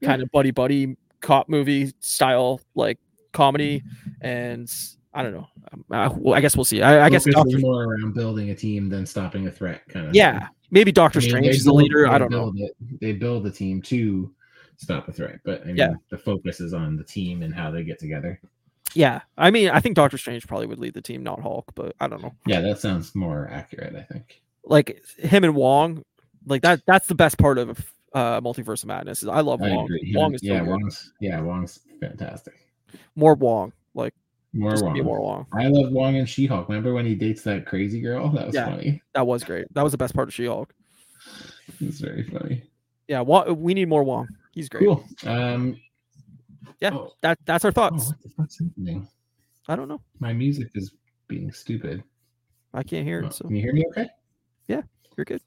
Yeah. 0.01 0.09
kind 0.09 0.21
of 0.21 0.29
buddy 0.31 0.51
buddy 0.51 0.97
cop 1.21 1.47
movie 1.49 1.93
style 2.01 2.59
like 2.75 2.97
comedy 3.31 3.83
and 4.21 4.69
i 5.13 5.23
don't 5.23 5.33
know. 5.33 5.47
Um, 5.71 5.85
uh, 5.91 6.09
well, 6.17 6.35
i 6.35 6.41
guess 6.41 6.55
we'll 6.57 6.65
see. 6.65 6.81
I, 6.81 7.05
I 7.05 7.09
guess 7.09 7.23
Doctor, 7.25 7.57
more 7.59 7.83
around 7.85 8.13
building 8.15 8.49
a 8.49 8.55
team 8.55 8.89
than 8.89 9.05
stopping 9.05 9.47
a 9.47 9.51
threat, 9.51 9.87
kind 9.87 10.07
of. 10.07 10.15
yeah 10.15 10.47
maybe 10.71 10.91
doctor 10.91 11.19
I 11.19 11.21
mean, 11.21 11.29
strange 11.29 11.47
is 11.55 11.63
the 11.63 11.73
leader 11.73 12.07
i 12.07 12.17
don't 12.17 12.31
know. 12.31 12.51
It, 12.55 12.71
they 12.99 13.13
build 13.13 13.43
the 13.43 13.51
team 13.51 13.81
to 13.83 14.31
stop 14.79 15.07
a 15.07 15.11
threat, 15.11 15.39
but 15.43 15.61
I 15.63 15.65
mean, 15.65 15.75
Yeah. 15.77 15.93
the 16.09 16.17
focus 16.17 16.59
is 16.61 16.73
on 16.73 16.95
the 16.95 17.03
team 17.03 17.43
and 17.43 17.53
how 17.53 17.69
they 17.69 17.83
get 17.83 17.99
together. 17.99 18.39
yeah 18.95 19.21
i 19.37 19.51
mean 19.51 19.69
i 19.69 19.79
think 19.79 19.95
doctor 19.95 20.17
strange 20.17 20.47
probably 20.47 20.65
would 20.65 20.79
lead 20.79 20.95
the 20.95 21.01
team 21.01 21.21
not 21.21 21.39
hulk 21.39 21.71
but 21.75 21.93
i 21.99 22.07
don't 22.07 22.23
know 22.23 22.33
Yeah, 22.47 22.61
that 22.61 22.79
sounds 22.79 23.13
more 23.13 23.47
accurate. 23.51 23.93
I 23.95 24.01
think. 24.11 24.41
like 24.63 24.99
him 25.17 25.43
and 25.43 25.53
wong 25.53 26.03
like 26.47 26.63
that 26.63 26.81
that's 26.87 27.07
the 27.07 27.13
best 27.13 27.37
part 27.37 27.59
of 27.59 27.69
uh 28.13 28.41
multiverse 28.41 28.81
of 28.81 28.87
madness 28.87 29.21
is 29.21 29.29
i 29.29 29.41
love 29.41 29.61
I 29.61 29.69
wong 29.69 29.85
agree. 29.85 30.13
Wong 30.15 30.33
is 30.33 30.41
yeah, 30.41 30.59
good. 30.61 30.69
Wong's 30.69 31.13
yeah, 31.21 31.39
Wong's 31.39 31.79
fantastic. 32.01 32.55
more 33.15 33.35
wong 33.35 33.73
like 33.93 34.13
More 34.53 34.73
Wong. 34.81 34.93
be 34.93 35.03
more 35.03 35.21
wong 35.21 35.45
I 35.53 35.67
love 35.67 35.91
Wong 35.91 36.15
and 36.17 36.27
She-Hulk. 36.27 36.67
Remember 36.69 36.91
when 36.95 37.05
he 37.05 37.13
dates 37.13 37.43
that 37.43 37.67
crazy 37.67 38.01
girl? 38.01 38.29
That 38.29 38.47
was 38.47 38.55
Yeah. 38.55 38.65
funny. 38.71 39.03
that 39.13 39.27
was 39.27 39.43
great 39.43 39.67
that 39.75 39.83
was 39.83 39.91
the 39.91 39.99
best 39.99 40.15
part 40.15 40.27
of 40.29 40.33
she-hulk 40.33 40.73
It's 41.79 41.99
very 41.99 42.23
funny. 42.23 42.63
Yeah 43.09 43.19
Wong, 43.21 43.59
we 43.59 43.73
need 43.73 43.89
more 43.89 44.03
wong 44.05 44.27
he's 44.53 44.69
great 44.69 44.85
Cool. 44.85 45.03
Um. 45.25 45.75
Yeah. 46.79 46.91
Oh, 46.93 47.11
that 47.21 47.37
that's 47.43 47.65
our 47.65 47.69
oh, 47.69 47.73
thoughts 47.73 48.07
what 48.07 48.21
the 48.23 48.29
fuck's 48.29 48.59
happening? 48.59 49.05
i 49.67 49.75
don't 49.75 49.89
know 49.89 49.99
My 50.19 50.31
music 50.31 50.69
is 50.75 50.93
being 51.27 51.51
stupid. 51.51 52.03
i 52.73 52.83
can't 52.83 53.05
hear 53.05 53.21
Oh, 53.23 53.27
it 53.27 53.33
so 53.33 53.45
Can 53.47 53.55
you 53.57 53.61
hear 53.61 53.73
me? 53.73 53.83
Okay. 53.91 54.07
Yeah, 54.67 54.81
you're 55.17 55.25
good 55.25 55.41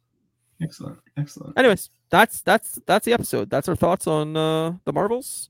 Excellent. 0.60 0.98
Excellent. 1.16 1.56
anyways 1.58 1.88
that's 2.10 2.42
that's 2.42 2.78
that's 2.86 3.04
the 3.06 3.12
episode 3.14 3.48
that's 3.48 3.68
our 3.68 3.76
thoughts 3.76 4.06
on 4.06 4.36
uh 4.36 4.74
the 4.84 4.92
marvels 4.92 5.48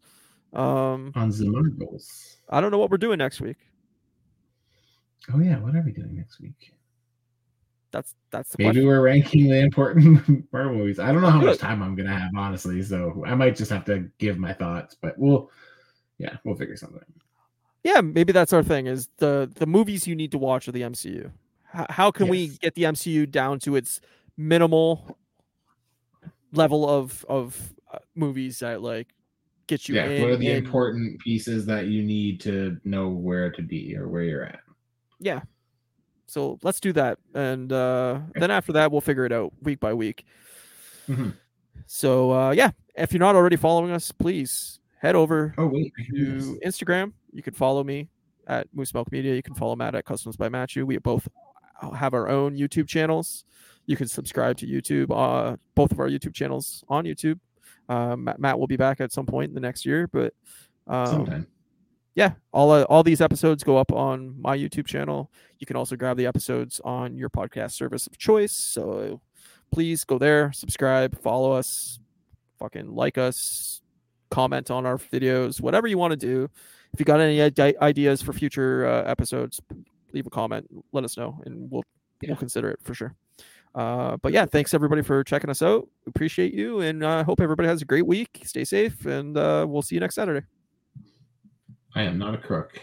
um 0.53 1.11
On 1.17 1.31
the 1.31 1.49
Marvels. 1.51 2.37
i 2.51 2.61
don't 2.61 2.71
know 2.71 2.79
what 2.79 2.91
we're 2.91 2.99
doing 2.99 3.19
next 3.19 3.41
week 3.41 3.57
Oh 5.33 5.39
yeah, 5.41 5.57
what 5.61 5.77
are 5.77 5.83
we 5.83 5.93
doing 5.93 6.17
next 6.17 6.41
week? 6.41 6.75
That's 7.93 8.14
that's 8.30 8.51
the 8.51 8.57
Maybe 8.59 8.68
question 8.70 8.86
we're 8.88 9.01
ranking 9.03 9.49
the 9.49 9.61
important 9.61 10.47
Marvel 10.53 10.74
movies. 10.74 10.99
I 10.99 11.12
don't 11.12 11.22
know 11.22 11.30
how 11.30 11.40
much 11.40 11.59
time 11.59 11.82
I'm 11.82 11.95
gonna 11.95 12.18
have, 12.18 12.30
honestly. 12.36 12.82
So 12.82 13.22
I 13.26 13.34
might 13.36 13.55
just 13.55 13.70
have 13.70 13.84
to 13.84 14.11
give 14.18 14.38
my 14.38 14.53
thoughts, 14.53 14.97
but 15.01 15.16
we'll, 15.18 15.51
yeah, 16.18 16.36
we'll 16.45 16.57
figure 16.57 16.76
something. 16.76 16.99
out. 17.01 17.22
yeah 17.84 18.01
maybe 18.01 18.32
that's 18.32 18.53
our 18.53 18.62
thing 18.62 18.86
is 18.86 19.09
the 19.18 19.51
the 19.57 19.66
movies 19.66 20.07
you 20.07 20.14
need 20.16 20.30
to 20.32 20.38
watch 20.38 20.66
are 20.68 20.72
the 20.72 20.82
mcu 20.82 21.30
how, 21.64 21.86
how 21.90 22.11
can 22.11 22.28
we 22.28 22.49
get 22.62 22.74
the 22.74 22.82
mcu 22.84 23.28
down 23.30 23.59
to 23.59 23.74
its 23.76 24.01
minimal 24.36 25.18
level 26.53 26.88
of 26.88 27.24
of 27.28 27.72
uh, 27.93 27.99
movies 28.14 28.59
that 28.61 28.82
like 28.82 29.09
get 29.66 29.88
you 29.88 29.97
Yeah, 29.97 30.07
in, 30.07 30.20
what 30.22 30.30
are 30.30 30.36
the 30.36 30.51
in- 30.51 30.64
important 30.64 31.20
pieces 31.20 31.66
that 31.66 31.86
you 31.86 32.03
need 32.03 32.40
to 32.43 32.76
know 32.84 33.09
where 33.09 33.51
to 33.51 33.62
be 33.62 33.97
or 33.97 34.09
where 34.09 34.22
you're 34.22 34.45
at? 34.45 34.61
yeah 35.18 35.40
so 36.33 36.59
let's 36.62 36.80
do 36.80 36.93
that 36.93 37.18
and 37.35 37.72
uh 37.72 38.18
then 38.35 38.51
after 38.51 38.72
that 38.72 38.91
we'll 38.91 39.01
figure 39.03 39.26
it 39.26 39.33
out 39.33 39.53
week 39.62 39.78
by 39.80 39.93
week 39.93 40.24
Mhm. 41.09 41.35
so 41.87 42.30
uh 42.33 42.51
yeah 42.53 42.70
if 42.97 43.12
you're 43.12 43.20
not 43.20 43.37
already 43.37 43.57
following 43.57 43.91
us 43.93 44.11
please 44.12 44.80
head 44.99 45.14
over 45.14 45.55
Oh 45.59 45.66
wait, 45.66 45.93
I 45.99 46.03
hear 46.03 46.30
this. 46.37 46.45
to 46.47 46.61
Instagram. 46.64 47.12
You 47.33 47.43
can 47.43 47.55
follow 47.55 47.83
me 47.85 48.09
at 48.47 48.68
Moose 48.72 48.95
Milk 48.95 49.11
Media. 49.11 49.35
You 49.35 49.43
can 49.43 49.55
follow 49.55 49.74
Matt 49.74 49.95
at 49.97 50.05
Customs 50.05 50.37
by 50.37 50.49
Matchu. 50.49 50.85
We 50.85 50.97
both 50.99 51.26
have 51.97 52.14
our 52.14 52.28
own 52.28 52.57
YouTube 52.57 52.87
channels. 52.87 53.45
You 53.87 53.97
can 53.97 54.07
subscribe 54.07 54.57
to 54.59 54.66
YouTube, 54.66 55.11
uh, 55.11 55.57
both 55.74 55.91
of 55.91 55.99
our 55.99 56.09
YouTube 56.09 56.35
channels 56.35 56.85
on 56.89 57.05
YouTube. 57.05 57.41
Uh, 57.89 58.14
Matt, 58.16 58.39
Matt 58.39 58.59
will 58.61 58.68
be 58.68 58.76
back 58.76 59.01
at 59.01 59.11
some 59.12 59.26
point 59.26 59.49
in 59.49 59.55
the 59.55 59.61
next 59.61 59.85
year, 59.85 60.07
but 60.07 60.35
um, 60.87 61.07
sometime. 61.07 61.47
Yeah, 62.15 62.33
all 62.53 62.71
uh, 62.71 62.83
all 62.85 63.03
these 63.03 63.21
episodes 63.21 63.65
go 63.65 63.77
up 63.77 63.93
on 63.93 64.41
my 64.41 64.57
YouTube 64.57 64.87
channel. 64.87 65.31
You 65.59 65.67
can 65.67 65.77
also 65.77 65.97
grab 65.97 66.17
the 66.17 66.27
episodes 66.27 66.81
on 66.85 67.17
your 67.17 67.31
podcast 67.31 67.73
service 67.73 68.07
of 68.07 68.19
choice. 68.19 68.53
So 68.53 69.21
please 69.71 70.05
go 70.05 70.19
there, 70.19 70.53
subscribe, 70.53 71.21
follow 71.21 71.53
us, 71.53 71.99
fucking 72.59 72.95
like 72.95 73.17
us, 73.19 73.81
comment 74.31 74.71
on 74.71 74.85
our 74.87 74.99
videos, 74.99 75.61
whatever 75.61 75.87
you 75.87 75.99
want 75.99 76.11
to 76.13 76.17
do. 76.17 76.49
If 76.93 77.01
you 77.01 77.07
got 77.07 77.21
any 77.21 77.41
ide- 77.41 77.77
ideas 77.81 78.21
for 78.21 78.33
future 78.35 78.87
uh, 78.87 79.05
episodes, 79.05 79.61
leave 80.13 80.27
a 80.27 80.31
comment, 80.31 80.67
let 80.93 81.05
us 81.05 81.17
know, 81.17 81.41
and 81.47 81.71
we'll 81.71 81.85
Yeah. 82.21 82.31
we'll 82.31 82.37
consider 82.37 82.71
it 82.71 82.81
for 82.83 82.95
sure. 82.95 83.15
Uh, 83.75 84.19
but 84.19 84.33
yeah, 84.35 84.45
thanks 84.45 84.75
everybody 84.75 85.01
for 85.01 85.25
checking 85.25 85.49
us 85.49 85.63
out. 85.63 85.89
Appreciate 86.07 86.53
you, 86.53 86.81
and 86.81 87.03
I 87.03 87.21
uh, 87.21 87.25
hope 87.25 87.41
everybody 87.41 87.69
has 87.69 87.81
a 87.81 87.87
great 87.87 88.07
week. 88.07 88.43
Stay 88.45 88.65
safe, 88.65 89.07
and 89.07 89.39
uh, 89.39 89.65
we'll 89.67 89.81
see 89.81 89.95
you 89.95 90.01
next 90.01 90.17
Saturday. 90.17 90.45
I 91.95 92.03
am 92.03 92.18
not 92.18 92.34
a 92.34 92.38
crook. 92.38 92.80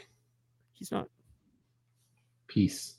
He's 0.73 0.91
not. 0.91 1.07
Peace. 2.47 2.98